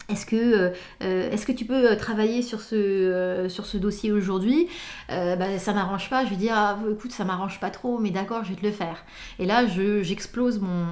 Est-ce 0.10 0.26
que, 0.26 0.36
euh, 0.36 0.70
euh, 1.04 1.32
est 1.32 1.46
que 1.46 1.52
tu 1.52 1.66
peux 1.66 1.92
euh, 1.92 1.96
travailler 1.96 2.42
sur 2.42 2.62
ce, 2.62 3.78
dossier 3.78 4.12
aujourd'hui? 4.12 4.68
Bah, 5.08 5.58
Ça 5.60 5.74
m'arrange 5.74 6.10
pas. 6.10 6.26
Je 6.26 6.32
vais 6.32 6.36
dire, 6.36 6.54
ah, 6.56 6.78
écoute, 6.92 7.12
ça 7.12 7.26
m'arrange 7.26 7.60
pas 7.60 7.70
trop, 7.70 8.00
mais 8.00 8.10
d'accord, 8.10 8.44
je 8.44 8.50
vais 8.50 8.56
te 8.56 8.66
le 8.66 8.72
faire. 8.72 9.06
Et 9.38 9.46
là, 9.46 9.66
j'explose 10.02 10.60
mon, 10.60 10.86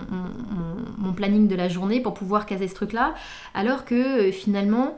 mon, 0.97 1.13
planning 1.13 1.47
de 1.47 1.55
la 1.55 1.67
journée 1.67 1.99
pour 1.99 2.13
pouvoir 2.13 2.45
caser 2.45 2.67
ce 2.67 2.75
truc-là. 2.75 3.15
Alors 3.55 3.85
que 3.85 4.31
finalement, 4.31 4.95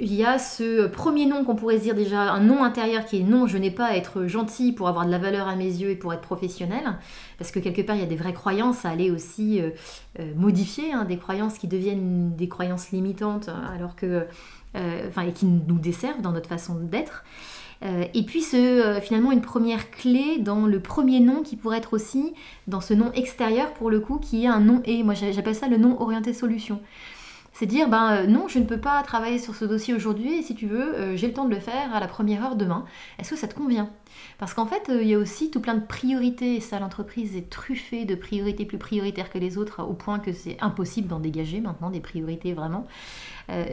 il 0.00 0.14
y 0.14 0.24
a 0.24 0.38
ce 0.38 0.86
premier 0.86 1.26
nom 1.26 1.44
qu'on 1.44 1.54
pourrait 1.54 1.78
dire 1.78 1.94
déjà, 1.94 2.32
un 2.32 2.40
nom 2.40 2.64
intérieur 2.64 3.04
qui 3.04 3.20
est 3.20 3.22
non, 3.22 3.46
je 3.46 3.58
n'ai 3.58 3.70
pas 3.70 3.86
à 3.86 3.96
être 3.96 4.26
gentil 4.26 4.72
pour 4.72 4.88
avoir 4.88 5.04
de 5.04 5.10
la 5.10 5.18
valeur 5.18 5.46
à 5.46 5.56
mes 5.56 5.64
yeux 5.64 5.90
et 5.90 5.96
pour 5.96 6.14
être 6.14 6.22
professionnel, 6.22 6.98
parce 7.38 7.50
que 7.50 7.58
quelque 7.58 7.82
part 7.82 7.96
il 7.96 8.00
y 8.00 8.04
a 8.04 8.08
des 8.08 8.16
vraies 8.16 8.32
croyances 8.32 8.84
à 8.84 8.90
aller 8.90 9.10
aussi 9.10 9.60
euh, 9.60 9.70
euh, 10.18 10.32
modifier, 10.36 10.92
hein, 10.92 11.04
des 11.04 11.18
croyances 11.18 11.58
qui 11.58 11.68
deviennent 11.68 12.34
des 12.34 12.48
croyances 12.48 12.90
limitantes, 12.92 13.50
alors 13.74 13.94
que, 13.94 14.26
euh, 14.76 15.08
enfin, 15.08 15.22
et 15.22 15.32
qui 15.32 15.44
nous 15.44 15.78
desservent 15.78 16.22
dans 16.22 16.32
notre 16.32 16.48
façon 16.48 16.76
d'être. 16.76 17.24
et 17.82 18.22
puis 18.24 18.42
ce, 18.42 18.98
finalement 19.02 19.32
une 19.32 19.40
première 19.40 19.90
clé 19.90 20.38
dans 20.38 20.66
le 20.66 20.80
premier 20.80 21.20
nom 21.20 21.42
qui 21.42 21.56
pourrait 21.56 21.78
être 21.78 21.94
aussi 21.94 22.34
dans 22.66 22.80
ce 22.80 22.94
nom 22.94 23.10
extérieur 23.12 23.72
pour 23.72 23.90
le 23.90 24.00
coup 24.00 24.18
qui 24.18 24.44
est 24.44 24.48
un 24.48 24.60
nom 24.60 24.82
et 24.84 25.02
moi 25.02 25.14
j'appelle 25.14 25.54
ça 25.54 25.66
le 25.66 25.78
nom 25.78 26.00
orienté 26.00 26.34
solution. 26.34 26.80
C'est 27.60 27.66
dire, 27.66 27.90
ben 27.90 28.22
euh, 28.22 28.26
non, 28.26 28.48
je 28.48 28.58
ne 28.58 28.64
peux 28.64 28.80
pas 28.80 29.02
travailler 29.02 29.38
sur 29.38 29.54
ce 29.54 29.66
dossier 29.66 29.92
aujourd'hui 29.92 30.38
et 30.38 30.42
si 30.42 30.54
tu 30.54 30.66
veux, 30.66 30.94
euh, 30.94 31.14
j'ai 31.14 31.26
le 31.26 31.34
temps 31.34 31.44
de 31.44 31.54
le 31.54 31.60
faire 31.60 31.94
à 31.94 32.00
la 32.00 32.08
première 32.08 32.42
heure 32.42 32.56
demain. 32.56 32.86
Est-ce 33.18 33.28
que 33.28 33.36
ça 33.36 33.48
te 33.48 33.54
convient? 33.54 33.90
Parce 34.38 34.54
qu'en 34.54 34.66
fait, 34.66 34.88
euh, 34.88 35.02
il 35.02 35.08
y 35.08 35.14
a 35.14 35.18
aussi 35.18 35.50
tout 35.50 35.60
plein 35.60 35.74
de 35.74 35.84
priorités 35.84 36.56
et 36.56 36.60
ça, 36.60 36.78
l'entreprise 36.78 37.36
est 37.36 37.50
truffée 37.50 38.04
de 38.04 38.14
priorités 38.14 38.64
plus 38.64 38.78
prioritaires 38.78 39.30
que 39.30 39.38
les 39.38 39.58
autres 39.58 39.82
au 39.82 39.92
point 39.92 40.18
que 40.18 40.32
c'est 40.32 40.56
impossible 40.60 41.08
d'en 41.08 41.20
dégager 41.20 41.60
maintenant 41.60 41.90
des 41.90 42.00
priorités 42.00 42.52
vraiment. 42.52 42.86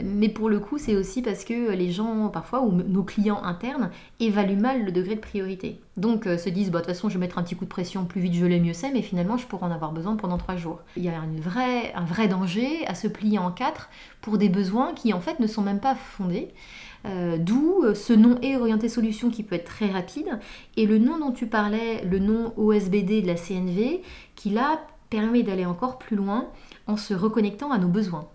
mais 0.04 0.28
pour 0.28 0.48
le 0.48 0.58
coup, 0.58 0.76
c'est 0.76 0.96
aussi 0.96 1.22
parce 1.22 1.44
que 1.44 1.70
les 1.70 1.92
gens, 1.92 2.28
parfois, 2.30 2.62
ou 2.62 2.72
nos 2.72 3.04
clients 3.04 3.42
internes, 3.44 3.90
évaluent 4.18 4.58
mal 4.58 4.84
le 4.84 4.90
degré 4.90 5.14
de 5.14 5.20
priorité. 5.20 5.80
Donc 5.96 6.24
se 6.24 6.48
disent, 6.48 6.72
bah, 6.72 6.80
de 6.80 6.84
toute 6.84 6.94
façon, 6.94 7.08
je 7.08 7.14
vais 7.14 7.20
mettre 7.20 7.38
un 7.38 7.44
petit 7.44 7.54
coup 7.54 7.64
de 7.64 7.70
pression, 7.70 8.04
plus 8.04 8.20
vite 8.20 8.34
je 8.34 8.44
l'ai, 8.44 8.58
mieux 8.58 8.72
c'est, 8.72 8.90
mais 8.90 9.02
finalement, 9.02 9.36
je 9.36 9.46
pourrais 9.46 9.66
en 9.66 9.70
avoir 9.70 9.92
besoin 9.92 10.16
pendant 10.16 10.36
trois 10.36 10.56
jours. 10.56 10.80
Il 10.96 11.04
y 11.04 11.08
a 11.08 11.20
un 11.20 12.04
vrai 12.04 12.28
danger 12.28 12.84
à 12.88 12.96
se 12.96 13.06
plier 13.06 13.38
en 13.38 13.52
quatre 13.52 13.88
pour 14.20 14.36
des 14.36 14.48
besoins 14.48 14.94
qui 14.94 15.12
en 15.12 15.20
fait 15.20 15.38
ne 15.38 15.46
sont 15.46 15.62
même 15.62 15.80
pas 15.80 15.94
fondés. 15.94 16.48
Euh, 17.08 17.38
d'où 17.38 17.84
euh, 17.84 17.94
ce 17.94 18.12
nom 18.12 18.38
et 18.42 18.56
orienté 18.56 18.88
solution 18.88 19.30
qui 19.30 19.42
peut 19.42 19.54
être 19.54 19.64
très 19.64 19.90
rapide 19.90 20.38
et 20.76 20.86
le 20.86 20.98
nom 20.98 21.18
dont 21.18 21.32
tu 21.32 21.46
parlais, 21.46 22.04
le 22.04 22.18
nom 22.18 22.52
OSBD 22.56 23.22
de 23.22 23.26
la 23.26 23.36
CNV, 23.36 24.02
qui 24.34 24.50
là 24.50 24.80
permet 25.08 25.42
d'aller 25.42 25.64
encore 25.64 25.98
plus 25.98 26.16
loin 26.16 26.48
en 26.86 26.96
se 26.98 27.14
reconnectant 27.14 27.70
à 27.70 27.78
nos 27.78 27.88
besoins. 27.88 28.28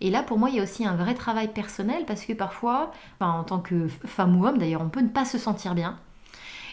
Et 0.00 0.10
là, 0.10 0.22
pour 0.22 0.38
moi, 0.38 0.50
il 0.50 0.56
y 0.56 0.60
a 0.60 0.62
aussi 0.62 0.86
un 0.86 0.94
vrai 0.94 1.14
travail 1.14 1.48
personnel 1.48 2.04
parce 2.06 2.24
que 2.24 2.32
parfois, 2.32 2.92
en 3.20 3.44
tant 3.44 3.60
que 3.60 3.88
femme 3.88 4.38
ou 4.38 4.46
homme 4.46 4.58
d'ailleurs, 4.58 4.82
on 4.82 4.90
peut 4.90 5.00
ne 5.00 5.08
pas 5.08 5.24
se 5.24 5.38
sentir 5.38 5.74
bien 5.74 5.98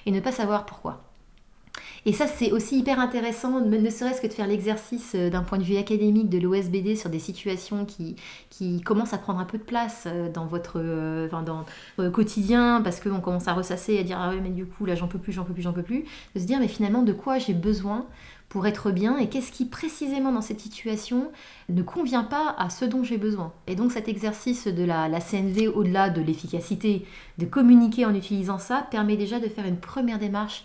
et 0.05 0.11
ne 0.11 0.19
pas 0.19 0.31
savoir 0.31 0.65
pourquoi. 0.65 1.01
Et 2.07 2.13
ça, 2.13 2.27
c'est 2.27 2.51
aussi 2.51 2.77
hyper 2.77 2.99
intéressant, 2.99 3.59
ne 3.61 3.89
serait-ce 3.89 4.21
que 4.21 4.27
de 4.27 4.33
faire 4.33 4.45
l'exercice 4.45 5.13
euh, 5.15 5.31
d'un 5.31 5.41
point 5.41 5.57
de 5.57 5.63
vue 5.63 5.77
académique 5.77 6.29
de 6.29 6.37
l'OSBD 6.37 6.95
sur 6.95 7.09
des 7.09 7.17
situations 7.17 7.83
qui, 7.83 8.15
qui 8.51 8.81
commencent 8.81 9.13
à 9.13 9.17
prendre 9.17 9.39
un 9.39 9.45
peu 9.45 9.57
de 9.57 9.63
place 9.63 10.03
euh, 10.05 10.29
dans 10.31 10.45
votre, 10.45 10.75
euh, 10.77 11.27
quotidien, 12.11 12.81
parce 12.83 12.99
qu'on 12.99 13.21
commence 13.21 13.47
à 13.47 13.53
ressasser, 13.53 13.97
à 13.97 14.03
dire 14.03 14.19
Ah 14.21 14.29
ouais, 14.29 14.39
mais 14.39 14.51
du 14.51 14.67
coup, 14.67 14.85
là, 14.85 14.93
j'en 14.93 15.07
peux 15.07 15.17
plus, 15.17 15.33
j'en 15.33 15.45
peux 15.45 15.53
plus, 15.53 15.63
j'en 15.63 15.73
peux 15.73 15.81
plus. 15.81 16.05
De 16.35 16.39
se 16.39 16.45
dire, 16.45 16.59
mais 16.59 16.67
finalement, 16.67 17.01
de 17.01 17.11
quoi 17.11 17.39
j'ai 17.39 17.53
besoin 17.53 18.05
pour 18.49 18.67
être 18.67 18.91
bien 18.91 19.17
et 19.17 19.27
qu'est-ce 19.27 19.51
qui 19.51 19.65
précisément 19.65 20.31
dans 20.31 20.41
cette 20.41 20.59
situation 20.59 21.31
ne 21.69 21.81
convient 21.81 22.23
pas 22.23 22.55
à 22.59 22.69
ce 22.69 22.85
dont 22.85 23.03
j'ai 23.03 23.17
besoin. 23.17 23.51
Et 23.65 23.75
donc 23.75 23.91
cet 23.91 24.07
exercice 24.07 24.67
de 24.67 24.83
la, 24.83 25.09
la 25.09 25.19
CNV 25.19 25.67
au-delà 25.67 26.11
de 26.11 26.21
l'efficacité 26.21 27.05
de 27.39 27.45
communiquer 27.45 28.05
en 28.05 28.13
utilisant 28.13 28.59
ça 28.59 28.87
permet 28.91 29.17
déjà 29.17 29.39
de 29.39 29.47
faire 29.47 29.65
une 29.65 29.79
première 29.79 30.19
démarche 30.19 30.63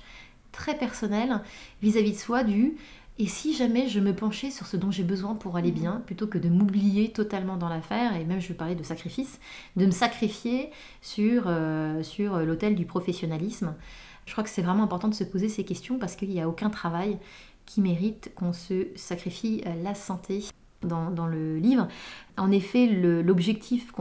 très 0.52 0.76
personnel 0.76 1.40
vis-à-vis 1.82 2.12
de 2.12 2.16
soi 2.16 2.44
du 2.44 2.76
et 3.18 3.26
si 3.26 3.54
jamais 3.54 3.86
je 3.86 4.00
me 4.00 4.14
penchais 4.14 4.50
sur 4.50 4.66
ce 4.66 4.78
dont 4.78 4.90
j'ai 4.90 5.02
besoin 5.02 5.34
pour 5.34 5.56
aller 5.58 5.72
bien, 5.72 6.02
plutôt 6.06 6.26
que 6.26 6.38
de 6.38 6.48
m'oublier 6.48 7.12
totalement 7.12 7.58
dans 7.58 7.68
l'affaire, 7.68 8.16
et 8.16 8.24
même 8.24 8.40
je 8.40 8.54
parler 8.54 8.74
de 8.74 8.82
sacrifice, 8.82 9.40
de 9.76 9.84
me 9.84 9.90
sacrifier 9.90 10.70
sur, 11.02 11.42
euh, 11.46 12.02
sur 12.02 12.38
l'autel 12.38 12.76
du 12.76 12.86
professionnalisme. 12.86 13.74
Je 14.24 14.32
crois 14.32 14.42
que 14.42 14.48
c'est 14.48 14.62
vraiment 14.62 14.84
important 14.84 15.08
de 15.08 15.14
se 15.14 15.24
poser 15.24 15.50
ces 15.50 15.64
questions 15.64 15.98
parce 15.98 16.16
qu'il 16.16 16.30
n'y 16.30 16.40
a 16.40 16.48
aucun 16.48 16.70
travail 16.70 17.18
qui 17.66 17.82
mérite 17.82 18.32
qu'on 18.34 18.54
se 18.54 18.86
sacrifie 18.96 19.62
la 19.82 19.94
santé 19.94 20.44
dans, 20.82 21.26
le 21.26 21.56
livre. 21.58 21.88
En 22.36 22.50
effet, 22.50 22.86
l'objectif 22.86 23.92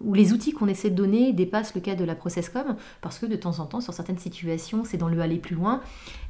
ou 0.00 0.14
les 0.14 0.32
outils 0.32 0.52
qu'on 0.52 0.66
essaie 0.66 0.90
de 0.90 0.94
donner 0.94 1.32
dépassent 1.32 1.74
le 1.74 1.80
cas 1.80 1.94
de 1.94 2.04
la 2.04 2.14
processcom 2.14 2.76
parce 3.02 3.18
que 3.18 3.26
de 3.26 3.36
temps 3.36 3.58
en 3.58 3.66
temps, 3.66 3.80
sur 3.80 3.92
certaines 3.92 4.18
situations, 4.18 4.84
c'est 4.84 4.96
dans 4.96 5.08
le 5.08 5.20
aller 5.20 5.38
plus 5.38 5.54
loin. 5.54 5.80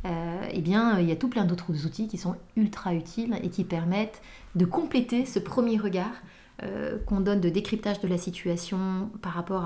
Euh, 0.04 0.40
eh 0.52 0.60
bien, 0.60 0.98
il 0.98 1.08
y 1.08 1.12
a 1.12 1.16
tout 1.16 1.28
plein 1.28 1.44
d'autres 1.44 1.86
outils 1.86 2.08
qui 2.08 2.18
sont 2.18 2.34
ultra 2.56 2.94
utiles 2.94 3.38
et 3.42 3.48
qui 3.48 3.64
permettent 3.64 4.20
de 4.56 4.64
compléter 4.64 5.24
ce 5.24 5.38
premier 5.38 5.76
regard 5.76 6.12
euh, 6.62 6.98
qu'on 7.06 7.20
donne 7.20 7.40
de 7.40 7.48
décryptage 7.48 8.00
de 8.00 8.08
la 8.08 8.18
situation 8.18 9.10
par 9.22 9.32
rapport 9.32 9.64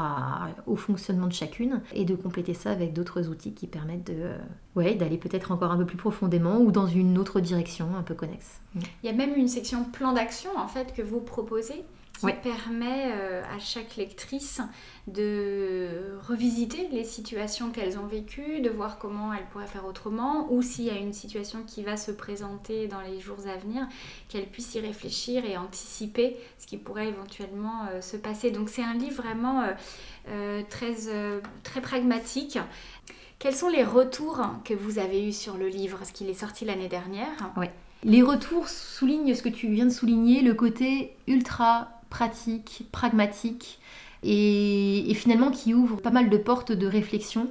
au 0.67 0.77
fonctionnement 0.77 1.27
de 1.27 1.33
chacune 1.33 1.83
et 1.93 2.05
de 2.05 2.15
compléter 2.15 2.55
ça 2.55 2.71
avec 2.71 2.93
d'autres 2.93 3.29
outils 3.29 3.53
qui 3.53 3.67
permettent 3.67 4.07
de, 4.07 4.31
ouais, 4.77 4.95
d'aller 4.95 5.19
peut-être 5.19 5.51
encore 5.51 5.73
un 5.73 5.77
peu 5.77 5.87
plus 5.87 5.97
profondément 5.97 6.59
ou 6.59 6.71
dans 6.71 6.87
une 6.87 7.19
autre 7.19 7.41
direction 7.41 7.97
un 7.97 8.03
peu 8.03 8.15
connexe. 8.15 8.61
Il 8.75 9.07
y 9.07 9.09
a 9.09 9.13
même 9.13 9.35
une 9.35 9.49
section 9.49 9.85
plan 9.85 10.13
d'action 10.13 10.51
en 10.57 10.69
fait 10.69 10.93
que 10.95 11.03
vous 11.03 11.21
proposez 11.21 11.85
qui 12.25 12.33
permet 12.33 13.13
euh, 13.13 13.43
à 13.55 13.59
chaque 13.59 13.97
lectrice 13.97 14.61
de 15.07 16.19
revisiter 16.27 16.89
les 16.91 17.05
situations 17.05 17.71
qu'elles 17.71 17.99
ont 17.99 18.07
vécues, 18.07 18.61
de 18.61 18.71
voir 18.71 18.99
comment 18.99 19.33
elles 19.33 19.47
pourraient 19.53 19.67
faire 19.67 19.87
autrement, 19.87 20.51
ou 20.51 20.63
s'il 20.63 20.85
y 20.85 20.91
a 20.91 20.97
une 20.97 21.13
situation 21.13 21.63
qui 21.67 21.83
va 21.83 21.97
se 21.97 22.11
présenter 22.11 22.89
dans 22.89 23.01
les 23.01 23.21
jours 23.21 23.39
à 23.47 23.57
venir, 23.57 23.87
qu'elles 24.29 24.47
puissent 24.47 24.75
y 24.75 24.81
réfléchir 24.81 25.45
et 25.45 25.57
anticiper 25.57 26.37
ce 26.59 26.67
qui 26.67 26.77
pourrait 26.77 27.09
éventuellement 27.09 27.87
euh, 27.91 28.01
se 28.01 28.17
passer. 28.17 28.51
Donc 28.51 28.69
c'est 28.69 28.85
un 28.85 28.95
livre 28.95 29.23
vraiment 29.23 29.65
euh, 30.29 30.63
très, 30.71 30.95
très 31.63 31.81
pragmatique. 31.81 32.59
Quels 33.39 33.55
sont 33.55 33.69
les 33.69 33.85
retours 33.85 34.41
que 34.65 34.73
vous 34.73 34.99
avez 34.99 35.29
eus 35.29 35.33
sur 35.33 35.57
le 35.57 35.69
livre 35.69 36.01
Est-ce 36.03 36.13
qu'il 36.13 36.31
est 36.31 36.35
sorti 36.35 36.65
l'année 36.65 36.89
dernière? 36.89 37.53
Oui. 37.57 37.67
Les 38.05 38.23
retours 38.23 38.69
soulignent 38.69 39.35
ce 39.35 39.43
que 39.43 39.49
tu 39.49 39.69
viens 39.69 39.87
de 39.87 39.91
souligner, 39.91 40.43
le 40.43 40.53
côté 40.53 41.17
ultra 41.27 41.89
pratique, 42.15 42.87
pragmatique 42.93 43.81
et, 44.23 45.13
finalement 45.17 45.51
qui 45.51 45.75
ouvre 45.75 45.97
pas 46.01 46.13
mal 46.13 46.31
de 46.31 46.37
portes 46.37 46.71
de 46.71 46.87
réflexion 46.87 47.51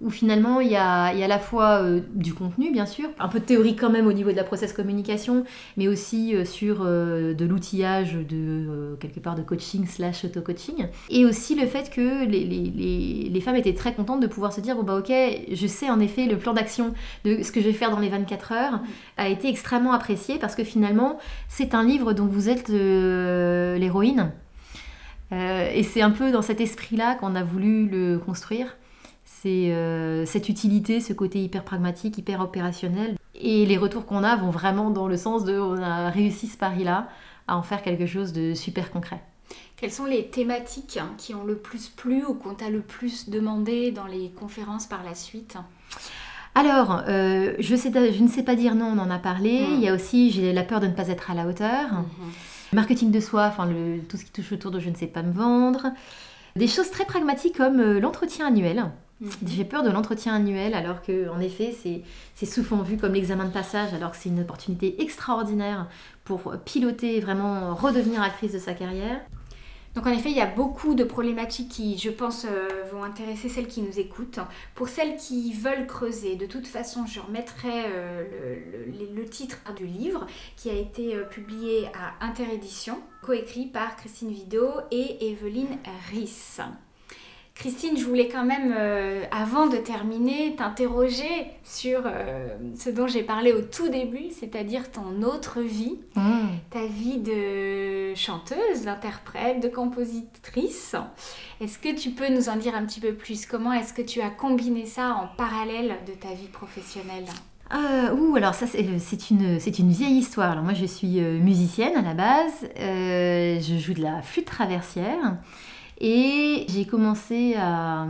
où 0.00 0.10
finalement 0.10 0.60
il 0.60 0.68
y 0.68 0.76
a, 0.76 1.04
à 1.04 1.26
la 1.26 1.38
fois 1.38 1.82
euh, 1.82 2.00
du 2.14 2.34
contenu 2.34 2.70
bien 2.70 2.86
sûr, 2.86 3.08
un 3.18 3.28
peu 3.28 3.40
de 3.40 3.44
théorie 3.44 3.76
quand 3.76 3.90
même 3.90 4.06
au 4.06 4.12
niveau 4.12 4.30
de 4.30 4.36
la 4.36 4.44
process 4.44 4.72
communication, 4.72 5.44
mais 5.76 5.88
aussi 5.88 6.34
euh, 6.34 6.44
sur 6.44 6.82
euh, 6.82 7.34
de 7.34 7.44
l'outillage 7.44 8.14
de 8.14 8.96
quelque 9.00 9.20
part 9.20 9.34
de 9.34 9.42
coaching 9.42 9.86
slash 9.86 10.24
auto-coaching, 10.24 10.86
et 11.10 11.24
aussi 11.24 11.54
le 11.54 11.66
fait 11.66 11.90
que 11.90 12.26
les, 12.26 12.44
les, 12.44 13.28
les, 13.30 13.40
femmes 13.40 13.56
étaient 13.56 13.74
très 13.74 13.94
contentes 13.94 14.20
de 14.20 14.26
pouvoir 14.26 14.52
se 14.52 14.60
dire 14.60 14.76
bon 14.76 14.82
bah 14.82 14.96
ok, 14.96 15.12
je 15.52 15.66
sais 15.66 15.90
en 15.90 16.00
effet 16.00 16.26
le 16.26 16.38
plan 16.38 16.52
d'action 16.52 16.94
de 17.24 17.42
ce 17.42 17.50
que 17.50 17.60
je 17.60 17.66
vais 17.66 17.72
faire 17.72 17.90
dans 17.90 18.00
les 18.00 18.08
24 18.08 18.52
heures 18.52 18.80
a 19.16 19.28
été 19.28 19.48
extrêmement 19.48 19.92
apprécié 19.92 20.38
parce 20.38 20.54
que 20.54 20.64
finalement 20.64 21.18
c'est 21.48 21.74
un 21.74 21.84
livre 21.84 22.12
dont 22.12 22.26
vous 22.26 22.48
êtes 22.48 22.68
l'héroïne. 22.68 24.32
et 25.32 25.82
c'est 25.82 26.02
un 26.02 26.10
peu 26.10 26.30
dans 26.30 26.42
cet 26.42 26.60
esprit-là 26.60 27.14
qu'on 27.14 27.34
a 27.34 27.42
voulu 27.42 27.88
le 27.88 28.18
construire 28.18 28.76
c'est 29.42 29.72
euh, 29.72 30.26
cette 30.26 30.48
utilité, 30.48 31.00
ce 31.00 31.12
côté 31.12 31.42
hyper 31.42 31.64
pragmatique, 31.64 32.18
hyper 32.18 32.40
opérationnel. 32.40 33.16
Et 33.34 33.66
les 33.66 33.76
retours 33.76 34.06
qu'on 34.06 34.24
a 34.24 34.36
vont 34.36 34.50
vraiment 34.50 34.90
dans 34.90 35.06
le 35.06 35.16
sens 35.16 35.44
de 35.44 35.58
on 35.58 35.80
a 35.80 36.10
réussi 36.10 36.48
ce 36.48 36.56
pari-là 36.56 37.08
à 37.46 37.56
en 37.56 37.62
faire 37.62 37.82
quelque 37.82 38.06
chose 38.06 38.32
de 38.32 38.54
super 38.54 38.90
concret. 38.90 39.20
Quelles 39.76 39.92
sont 39.92 40.06
les 40.06 40.26
thématiques 40.26 40.98
qui 41.18 41.34
ont 41.34 41.44
le 41.44 41.56
plus 41.56 41.88
plu 41.88 42.24
ou 42.24 42.34
qu'on 42.34 42.54
t'a 42.54 42.68
le 42.68 42.80
plus 42.80 43.28
demandé 43.28 43.92
dans 43.92 44.06
les 44.06 44.30
conférences 44.30 44.86
par 44.86 45.04
la 45.04 45.14
suite? 45.14 45.56
Alors, 46.56 47.02
euh, 47.06 47.54
je, 47.60 47.76
je, 47.76 48.22
ne 48.22 48.28
sais 48.28 48.42
pas 48.42 48.56
dire 48.56 48.74
non, 48.74 48.86
on 48.86 48.98
en 48.98 49.10
a 49.10 49.18
parlé. 49.18 49.60
Hmm. 49.60 49.74
Il 49.74 49.80
y 49.80 49.88
a 49.88 49.94
aussi, 49.94 50.32
j'ai 50.32 50.52
la 50.52 50.64
peur 50.64 50.80
de 50.80 50.88
ne 50.88 50.92
pas 50.92 51.08
être 51.08 51.30
à 51.30 51.34
la 51.34 51.46
hauteur. 51.46 51.92
Hmm. 51.92 52.32
Marketing 52.72 53.12
de 53.12 53.20
soi, 53.20 53.46
enfin 53.46 53.68
tout 54.08 54.16
ce 54.16 54.24
qui 54.24 54.32
touche 54.32 54.52
autour 54.52 54.72
de 54.72 54.80
je 54.80 54.90
ne 54.90 54.96
sais 54.96 55.06
pas 55.06 55.22
me 55.22 55.32
vendre. 55.32 55.92
Des 56.56 56.66
choses 56.66 56.90
très 56.90 57.04
pragmatiques 57.04 57.56
comme 57.56 57.78
euh, 57.78 58.00
l'entretien 58.00 58.48
annuel. 58.48 58.90
J'ai 59.46 59.64
peur 59.64 59.82
de 59.82 59.90
l'entretien 59.90 60.34
annuel, 60.34 60.74
alors 60.74 61.02
que, 61.02 61.28
en 61.28 61.40
effet, 61.40 61.76
c'est 62.34 62.46
souvent 62.46 62.82
vu 62.82 62.96
comme 62.96 63.14
l'examen 63.14 63.46
de 63.46 63.52
passage, 63.52 63.92
alors 63.92 64.12
que 64.12 64.16
c'est 64.16 64.28
une 64.28 64.40
opportunité 64.40 65.02
extraordinaire 65.02 65.88
pour 66.24 66.54
piloter, 66.64 67.20
vraiment 67.20 67.74
redevenir 67.74 68.22
actrice 68.22 68.52
de 68.52 68.58
sa 68.58 68.74
carrière. 68.74 69.20
Donc 69.94 70.06
en 70.06 70.10
effet, 70.10 70.30
il 70.30 70.36
y 70.36 70.40
a 70.40 70.46
beaucoup 70.46 70.94
de 70.94 71.02
problématiques 71.02 71.70
qui, 71.70 71.98
je 71.98 72.10
pense, 72.10 72.44
euh, 72.44 72.68
vont 72.92 73.02
intéresser 73.02 73.48
celles 73.48 73.66
qui 73.66 73.82
nous 73.82 73.98
écoutent. 73.98 74.38
Pour 74.76 74.88
celles 74.88 75.16
qui 75.16 75.52
veulent 75.52 75.88
creuser, 75.88 76.36
de 76.36 76.46
toute 76.46 76.68
façon, 76.68 77.04
je 77.06 77.18
remettrai 77.18 77.86
euh, 77.86 78.54
le, 79.12 79.24
titre 79.24 79.58
du 79.76 79.86
livre 79.86 80.26
qui 80.56 80.70
a 80.70 80.74
été 80.74 81.16
euh, 81.16 81.24
publié 81.24 81.86
à 81.88 82.24
Interédition, 82.24 83.00
coécrit 83.22 83.66
par 83.66 83.96
Christine 83.96 84.30
Vido 84.30 84.68
et 84.92 85.32
Evelyne 85.32 85.78
Ries. 86.10 86.60
Christine, 87.58 87.98
je 87.98 88.04
voulais 88.04 88.28
quand 88.28 88.44
même, 88.44 88.72
euh, 88.78 89.24
avant 89.32 89.66
de 89.66 89.78
terminer, 89.78 90.54
t'interroger 90.54 91.50
sur 91.64 92.02
euh, 92.06 92.56
ce 92.76 92.88
dont 92.88 93.08
j'ai 93.08 93.24
parlé 93.24 93.52
au 93.52 93.62
tout 93.62 93.88
début, 93.88 94.26
c'est-à-dire 94.30 94.92
ton 94.92 95.22
autre 95.22 95.60
vie, 95.60 95.98
mmh. 96.14 96.20
ta 96.70 96.86
vie 96.86 97.18
de 97.18 98.14
chanteuse, 98.14 98.84
d'interprète, 98.84 99.60
de 99.60 99.66
compositrice. 99.66 100.94
Est-ce 101.60 101.80
que 101.80 101.92
tu 101.92 102.10
peux 102.10 102.28
nous 102.28 102.48
en 102.48 102.54
dire 102.54 102.76
un 102.76 102.86
petit 102.86 103.00
peu 103.00 103.12
plus? 103.12 103.44
Comment 103.44 103.72
est-ce 103.72 103.92
que 103.92 104.02
tu 104.02 104.20
as 104.20 104.30
combiné 104.30 104.86
ça 104.86 105.16
en 105.16 105.26
parallèle 105.36 105.96
de 106.06 106.12
ta 106.12 106.32
vie 106.34 106.46
professionnelle? 106.52 107.24
Euh, 107.74 108.14
ouh, 108.14 108.36
alors 108.36 108.54
ça 108.54 108.68
c'est 108.68 108.82
une, 109.30 109.58
une 109.78 109.92
vieille 109.92 110.18
histoire. 110.18 110.52
Alors 110.52 110.62
moi 110.62 110.74
je 110.74 110.86
suis 110.86 111.20
musicienne 111.20 111.96
à 111.96 112.02
la 112.02 112.14
base, 112.14 112.68
je 112.76 113.78
joue 113.78 113.94
de 113.94 114.02
la 114.02 114.22
flûte 114.22 114.46
traversière. 114.46 115.38
Et 116.00 116.64
j'ai 116.68 116.84
commencé 116.84 117.54
à, 117.56 118.06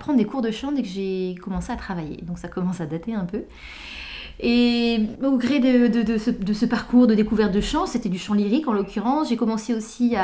prendre 0.00 0.18
des 0.18 0.24
cours 0.24 0.42
de 0.42 0.50
chant 0.50 0.72
dès 0.72 0.82
que 0.82 0.88
j'ai 0.88 1.34
commencé 1.42 1.72
à 1.72 1.76
travailler. 1.76 2.22
Donc 2.22 2.38
ça 2.38 2.48
commence 2.48 2.80
à 2.80 2.86
dater 2.86 3.14
un 3.14 3.24
peu. 3.24 3.42
Et 4.38 5.00
au 5.22 5.38
gré 5.38 5.60
de, 5.60 6.18
ce, 6.18 6.66
parcours 6.66 7.06
de 7.06 7.14
découverte 7.14 7.52
de 7.52 7.60
chant, 7.60 7.86
c'était 7.86 8.10
du 8.10 8.18
chant 8.18 8.34
lyrique 8.34 8.68
en 8.68 8.72
l'occurrence, 8.74 9.30
j'ai 9.30 9.36
commencé 9.36 9.74
aussi 9.74 10.14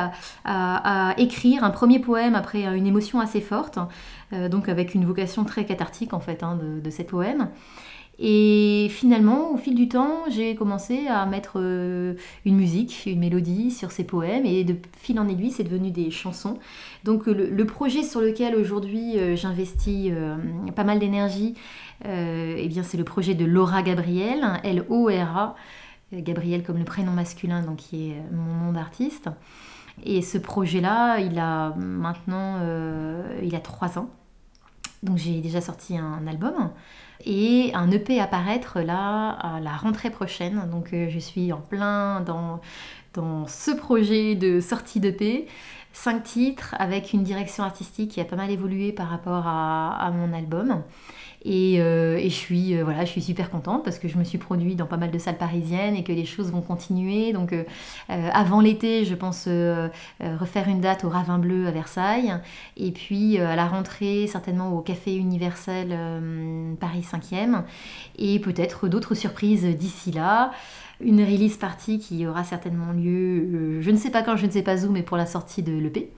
à, 0.44 1.14
écrire 1.16 1.64
un 1.64 1.70
premier 1.70 1.98
poème 1.98 2.34
après 2.34 2.64
une 2.64 2.86
émotion 2.86 3.20
assez 3.20 3.40
forte, 3.40 3.78
euh, 4.34 4.50
donc 4.50 4.68
avec 4.68 4.94
une 4.94 5.06
vocation 5.06 5.44
très 5.44 5.64
cathartique 5.64 6.12
en 6.12 6.20
fait 6.20 6.42
hein, 6.42 6.58
de 6.82 6.90
ces 6.90 7.04
poèmes. 7.04 7.48
Et 8.18 8.88
finalement, 8.90 9.52
au 9.52 9.56
fil 9.56 9.74
du 9.74 9.88
temps, 9.88 10.24
j'ai 10.28 10.54
commencé 10.54 11.06
à 11.08 11.24
mettre 11.24 11.54
euh, 11.56 12.14
une 12.44 12.56
musique, 12.56 13.04
une 13.06 13.20
mélodie 13.20 13.70
sur 13.70 13.90
ces 13.90 14.04
poèmes, 14.04 14.44
et 14.44 14.64
de 14.64 14.76
fil 14.98 15.18
en 15.18 15.28
aiguille, 15.28 15.50
c'est 15.50 15.64
devenu 15.64 15.90
des 15.90 16.10
chansons. 16.10 16.58
Donc 17.04 17.26
le, 17.26 17.64
projet 17.64 18.02
sur 18.02 18.20
lequel 18.20 18.54
aujourd'hui 18.54 19.18
euh, 19.18 19.34
j'investis 19.34 20.10
euh, 20.12 20.36
pas 20.76 20.84
mal 20.84 20.98
d'énergie, 20.98 21.54
eh 22.04 22.68
bien 22.68 22.82
c'est 22.82 22.98
le 22.98 23.04
projet 23.04 23.34
de 23.34 23.44
Laura 23.44 23.82
Gabriel, 23.82 24.60
L-O-R-A, 24.64 25.54
Gabriel 26.12 26.64
comme 26.64 26.78
le 26.78 26.84
prénom 26.84 27.12
masculin, 27.12 27.62
donc 27.62 27.76
qui 27.76 28.10
est 28.10 28.22
mon 28.32 28.66
nom 28.66 28.72
d'artiste. 28.72 29.30
Et 30.04 30.20
ce 30.20 30.36
projet-là, 30.36 31.20
il 31.20 31.38
a 31.38 31.74
maintenant, 31.76 32.58
il 33.40 33.54
a 33.54 33.60
trois 33.60 33.98
ans. 34.00 34.10
Donc 35.04 35.16
j'ai 35.16 35.40
déjà 35.40 35.60
sorti 35.60 35.96
un 35.96 36.26
album 36.26 36.70
et 37.24 37.70
un 37.74 37.90
EP 37.90 38.20
apparaître 38.20 38.80
là 38.80 39.30
à 39.30 39.60
la 39.60 39.76
rentrée 39.76 40.10
prochaine. 40.10 40.68
Donc 40.70 40.92
euh, 40.92 41.08
je 41.10 41.18
suis 41.18 41.52
en 41.52 41.60
plein 41.60 42.20
dans, 42.20 42.60
ce 43.46 43.70
projet 43.70 44.34
de 44.34 44.60
sortie 44.60 45.00
d'EP. 45.00 45.46
Cinq 45.92 46.22
titres 46.22 46.74
avec 46.78 47.12
une 47.12 47.22
direction 47.22 47.64
artistique 47.64 48.12
qui 48.12 48.20
a 48.20 48.24
pas 48.24 48.36
mal 48.36 48.50
évolué 48.50 48.92
par 48.92 49.08
rapport 49.08 49.46
à 49.46 50.10
mon 50.14 50.32
album. 50.32 50.82
Euh, 51.46 52.16
et, 52.16 52.30
je, 52.30 52.34
suis, 52.34 52.76
euh, 52.76 52.84
voilà, 52.84 53.04
je 53.04 53.10
suis 53.10 53.22
super 53.22 53.50
contente 53.50 53.84
parce 53.84 53.98
que 53.98 54.08
je 54.08 54.16
me 54.16 54.24
suis 54.24 54.38
produite 54.38 54.76
dans 54.76 54.86
pas 54.86 54.96
mal 54.96 55.10
de 55.10 55.18
salles 55.18 55.38
parisiennes 55.38 55.96
et 55.96 56.04
que 56.04 56.12
les 56.12 56.24
choses 56.24 56.52
vont 56.52 56.60
continuer. 56.60 57.32
Donc 57.32 57.52
euh, 57.52 57.64
avant 58.08 58.60
l'été, 58.60 59.04
je 59.04 59.14
pense 59.14 59.48
refaire 60.20 60.68
une 60.68 60.80
date 60.80 61.04
au 61.04 61.08
Ravin 61.08 61.38
Bleu 61.38 61.66
à 61.66 61.70
Versailles. 61.70 62.34
Et 62.76 62.92
puis 62.92 63.38
à 63.38 63.56
la 63.56 63.66
rentrée, 63.66 64.26
certainement 64.26 64.72
au 64.72 64.80
Café 64.80 65.14
Universel 65.14 65.96
Paris 66.80 67.04
5e. 67.10 67.62
Et 68.18 68.38
peut-être 68.38 68.88
d'autres 68.88 69.14
surprises 69.14 69.64
d'ici 69.64 70.12
là 70.12 70.52
une 71.00 71.20
release 71.20 71.56
party 71.56 71.98
qui 71.98 72.28
aura 72.28 72.44
certainement 72.44 72.92
lieu, 72.92 73.80
je 73.80 73.90
ne 73.90 73.96
sais 73.96 74.10
pas 74.10 74.22
quand, 74.22 74.36
je 74.36 74.46
ne 74.46 74.52
sais 74.52 74.62
pas 74.62 74.84
où, 74.84 74.92
mais 74.92 75.02
pour 75.02 75.16
la 75.16 75.26
sortie 75.26 75.64
de 75.64 75.72
l'EP. 75.72 76.12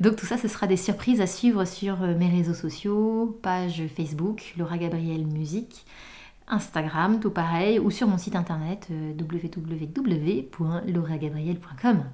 Donc 0.00 0.16
tout 0.16 0.26
ça, 0.26 0.36
ce 0.36 0.48
sera 0.48 0.66
des 0.66 0.76
surprises 0.76 1.20
à 1.20 1.26
suivre 1.26 1.64
sur 1.64 2.02
euh, 2.02 2.16
mes 2.16 2.28
réseaux 2.28 2.54
sociaux, 2.54 3.38
page 3.42 3.84
Facebook, 3.94 4.54
Laura 4.58 4.78
Gabriel 4.78 5.24
Musique, 5.26 5.84
Instagram, 6.48 7.20
tout 7.20 7.30
pareil, 7.30 7.78
ou 7.78 7.90
sur 7.90 8.08
mon 8.08 8.18
site 8.18 8.36
internet 8.36 8.88
euh, 8.90 9.12
www.lauragabriel.com. 9.18 12.04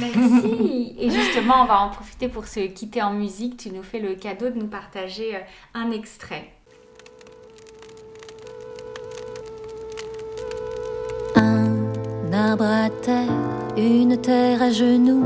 Merci 0.00 0.94
Et 0.98 1.10
justement, 1.10 1.62
on 1.62 1.66
va 1.66 1.80
en 1.80 1.88
profiter 1.90 2.28
pour 2.28 2.46
se 2.46 2.60
quitter 2.60 3.02
en 3.02 3.12
musique. 3.12 3.56
Tu 3.56 3.70
nous 3.70 3.82
fais 3.82 4.00
le 4.00 4.14
cadeau 4.14 4.50
de 4.50 4.58
nous 4.58 4.66
partager 4.66 5.36
euh, 5.36 5.40
un 5.74 5.90
extrait. 5.90 6.52
Un 11.36 12.32
arbre 12.32 12.64
à 12.64 12.90
terre 12.90 13.48
une 13.78 14.20
terre 14.20 14.62
à 14.62 14.70
genoux, 14.70 15.24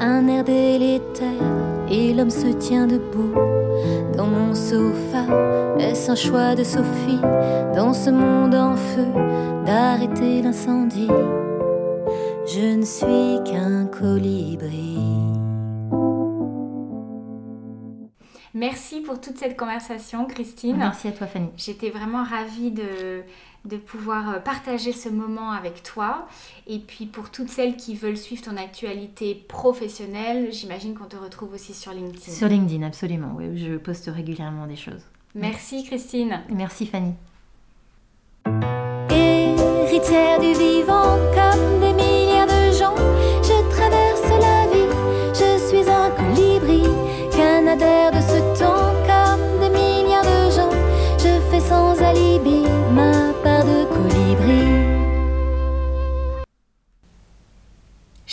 un 0.00 0.26
air 0.28 0.44
délétère, 0.44 1.30
et 1.94 2.12
l'homme 2.12 2.30
se 2.30 2.48
tient 2.48 2.86
debout. 2.86 3.34
Dans 4.16 4.26
mon 4.26 4.54
sofa, 4.54 5.24
est-ce 5.78 6.10
un 6.10 6.16
choix 6.16 6.54
de 6.54 6.64
Sophie, 6.64 7.20
dans 7.74 7.92
ce 7.92 8.10
monde 8.10 8.54
en 8.54 8.74
feu, 8.74 9.06
d'arrêter 9.64 10.42
l'incendie? 10.42 11.08
Je 12.46 12.76
ne 12.76 12.82
suis 12.82 13.42
qu'un 13.44 13.86
colibri. 13.86 14.98
Merci 18.54 19.00
pour 19.00 19.20
toute 19.20 19.38
cette 19.38 19.56
conversation, 19.56 20.26
Christine. 20.26 20.76
Merci 20.76 21.08
à 21.08 21.12
toi, 21.12 21.26
Fanny. 21.26 21.50
J'étais 21.56 21.90
vraiment 21.90 22.24
ravie 22.24 22.70
de 22.70 23.22
de 23.64 23.76
pouvoir 23.76 24.28
euh, 24.28 24.38
partager 24.38 24.92
ce 24.92 25.08
moment 25.08 25.52
avec 25.52 25.82
toi. 25.82 26.26
Et 26.66 26.78
puis 26.78 27.06
pour 27.06 27.30
toutes 27.30 27.48
celles 27.48 27.76
qui 27.76 27.94
veulent 27.94 28.16
suivre 28.16 28.42
ton 28.42 28.56
actualité 28.56 29.34
professionnelle, 29.34 30.52
j'imagine 30.52 30.94
qu'on 30.94 31.06
te 31.06 31.16
retrouve 31.16 31.54
aussi 31.54 31.74
sur 31.74 31.92
LinkedIn. 31.92 32.32
Sur 32.32 32.48
LinkedIn, 32.48 32.86
absolument. 32.86 33.34
Oui, 33.36 33.58
je 33.58 33.76
poste 33.76 34.10
régulièrement 34.12 34.66
des 34.66 34.76
choses. 34.76 35.02
Merci 35.34 35.84
Christine. 35.84 36.42
Merci 36.50 36.86
Fanny. 36.86 37.14
Héritière 39.10 40.38
du 40.40 40.52
vivant 40.52 41.16
comme 41.34 41.80
des 41.80 41.93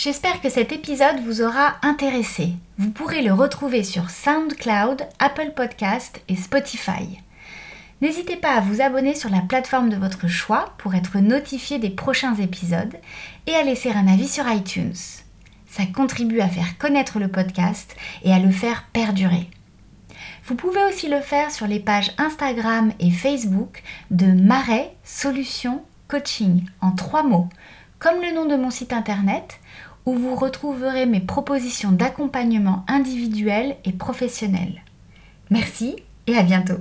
J'espère 0.04 0.40
que 0.40 0.48
cet 0.48 0.72
épisode 0.72 1.20
vous 1.24 1.42
aura 1.42 1.76
intéressé. 1.82 2.54
Vous 2.76 2.90
pourrez 2.90 3.22
le 3.22 3.32
retrouver 3.32 3.84
sur 3.84 4.10
SoundCloud, 4.10 5.06
Apple 5.20 5.52
Podcast 5.54 6.20
et 6.26 6.34
Spotify. 6.34 7.20
N'hésitez 8.00 8.34
pas 8.34 8.56
à 8.56 8.60
vous 8.60 8.80
abonner 8.80 9.14
sur 9.14 9.30
la 9.30 9.42
plateforme 9.42 9.90
de 9.90 9.96
votre 9.96 10.26
choix 10.26 10.74
pour 10.78 10.96
être 10.96 11.18
notifié 11.18 11.78
des 11.78 11.88
prochains 11.88 12.34
épisodes 12.34 12.96
et 13.46 13.54
à 13.54 13.62
laisser 13.62 13.92
un 13.92 14.08
avis 14.08 14.26
sur 14.26 14.50
iTunes. 14.50 14.96
Ça 15.68 15.84
contribue 15.94 16.40
à 16.40 16.48
faire 16.48 16.78
connaître 16.78 17.20
le 17.20 17.28
podcast 17.28 17.94
et 18.24 18.32
à 18.32 18.40
le 18.40 18.50
faire 18.50 18.86
perdurer. 18.92 19.48
Vous 20.46 20.56
pouvez 20.56 20.82
aussi 20.82 21.06
le 21.06 21.20
faire 21.20 21.52
sur 21.52 21.68
les 21.68 21.78
pages 21.78 22.10
Instagram 22.18 22.92
et 22.98 23.12
Facebook 23.12 23.84
de 24.10 24.26
Marais 24.26 24.96
Solutions 25.04 25.84
Coaching 26.08 26.64
en 26.80 26.90
trois 26.90 27.22
mots, 27.22 27.48
comme 28.00 28.20
le 28.20 28.34
nom 28.34 28.46
de 28.46 28.56
mon 28.56 28.72
site 28.72 28.92
internet 28.92 29.60
où 30.06 30.14
vous 30.14 30.34
retrouverez 30.34 31.06
mes 31.06 31.20
propositions 31.20 31.92
d'accompagnement 31.92 32.84
individuel 32.88 33.76
et 33.84 33.92
professionnel. 33.92 34.82
Merci 35.50 35.96
et 36.26 36.36
à 36.36 36.42
bientôt 36.42 36.78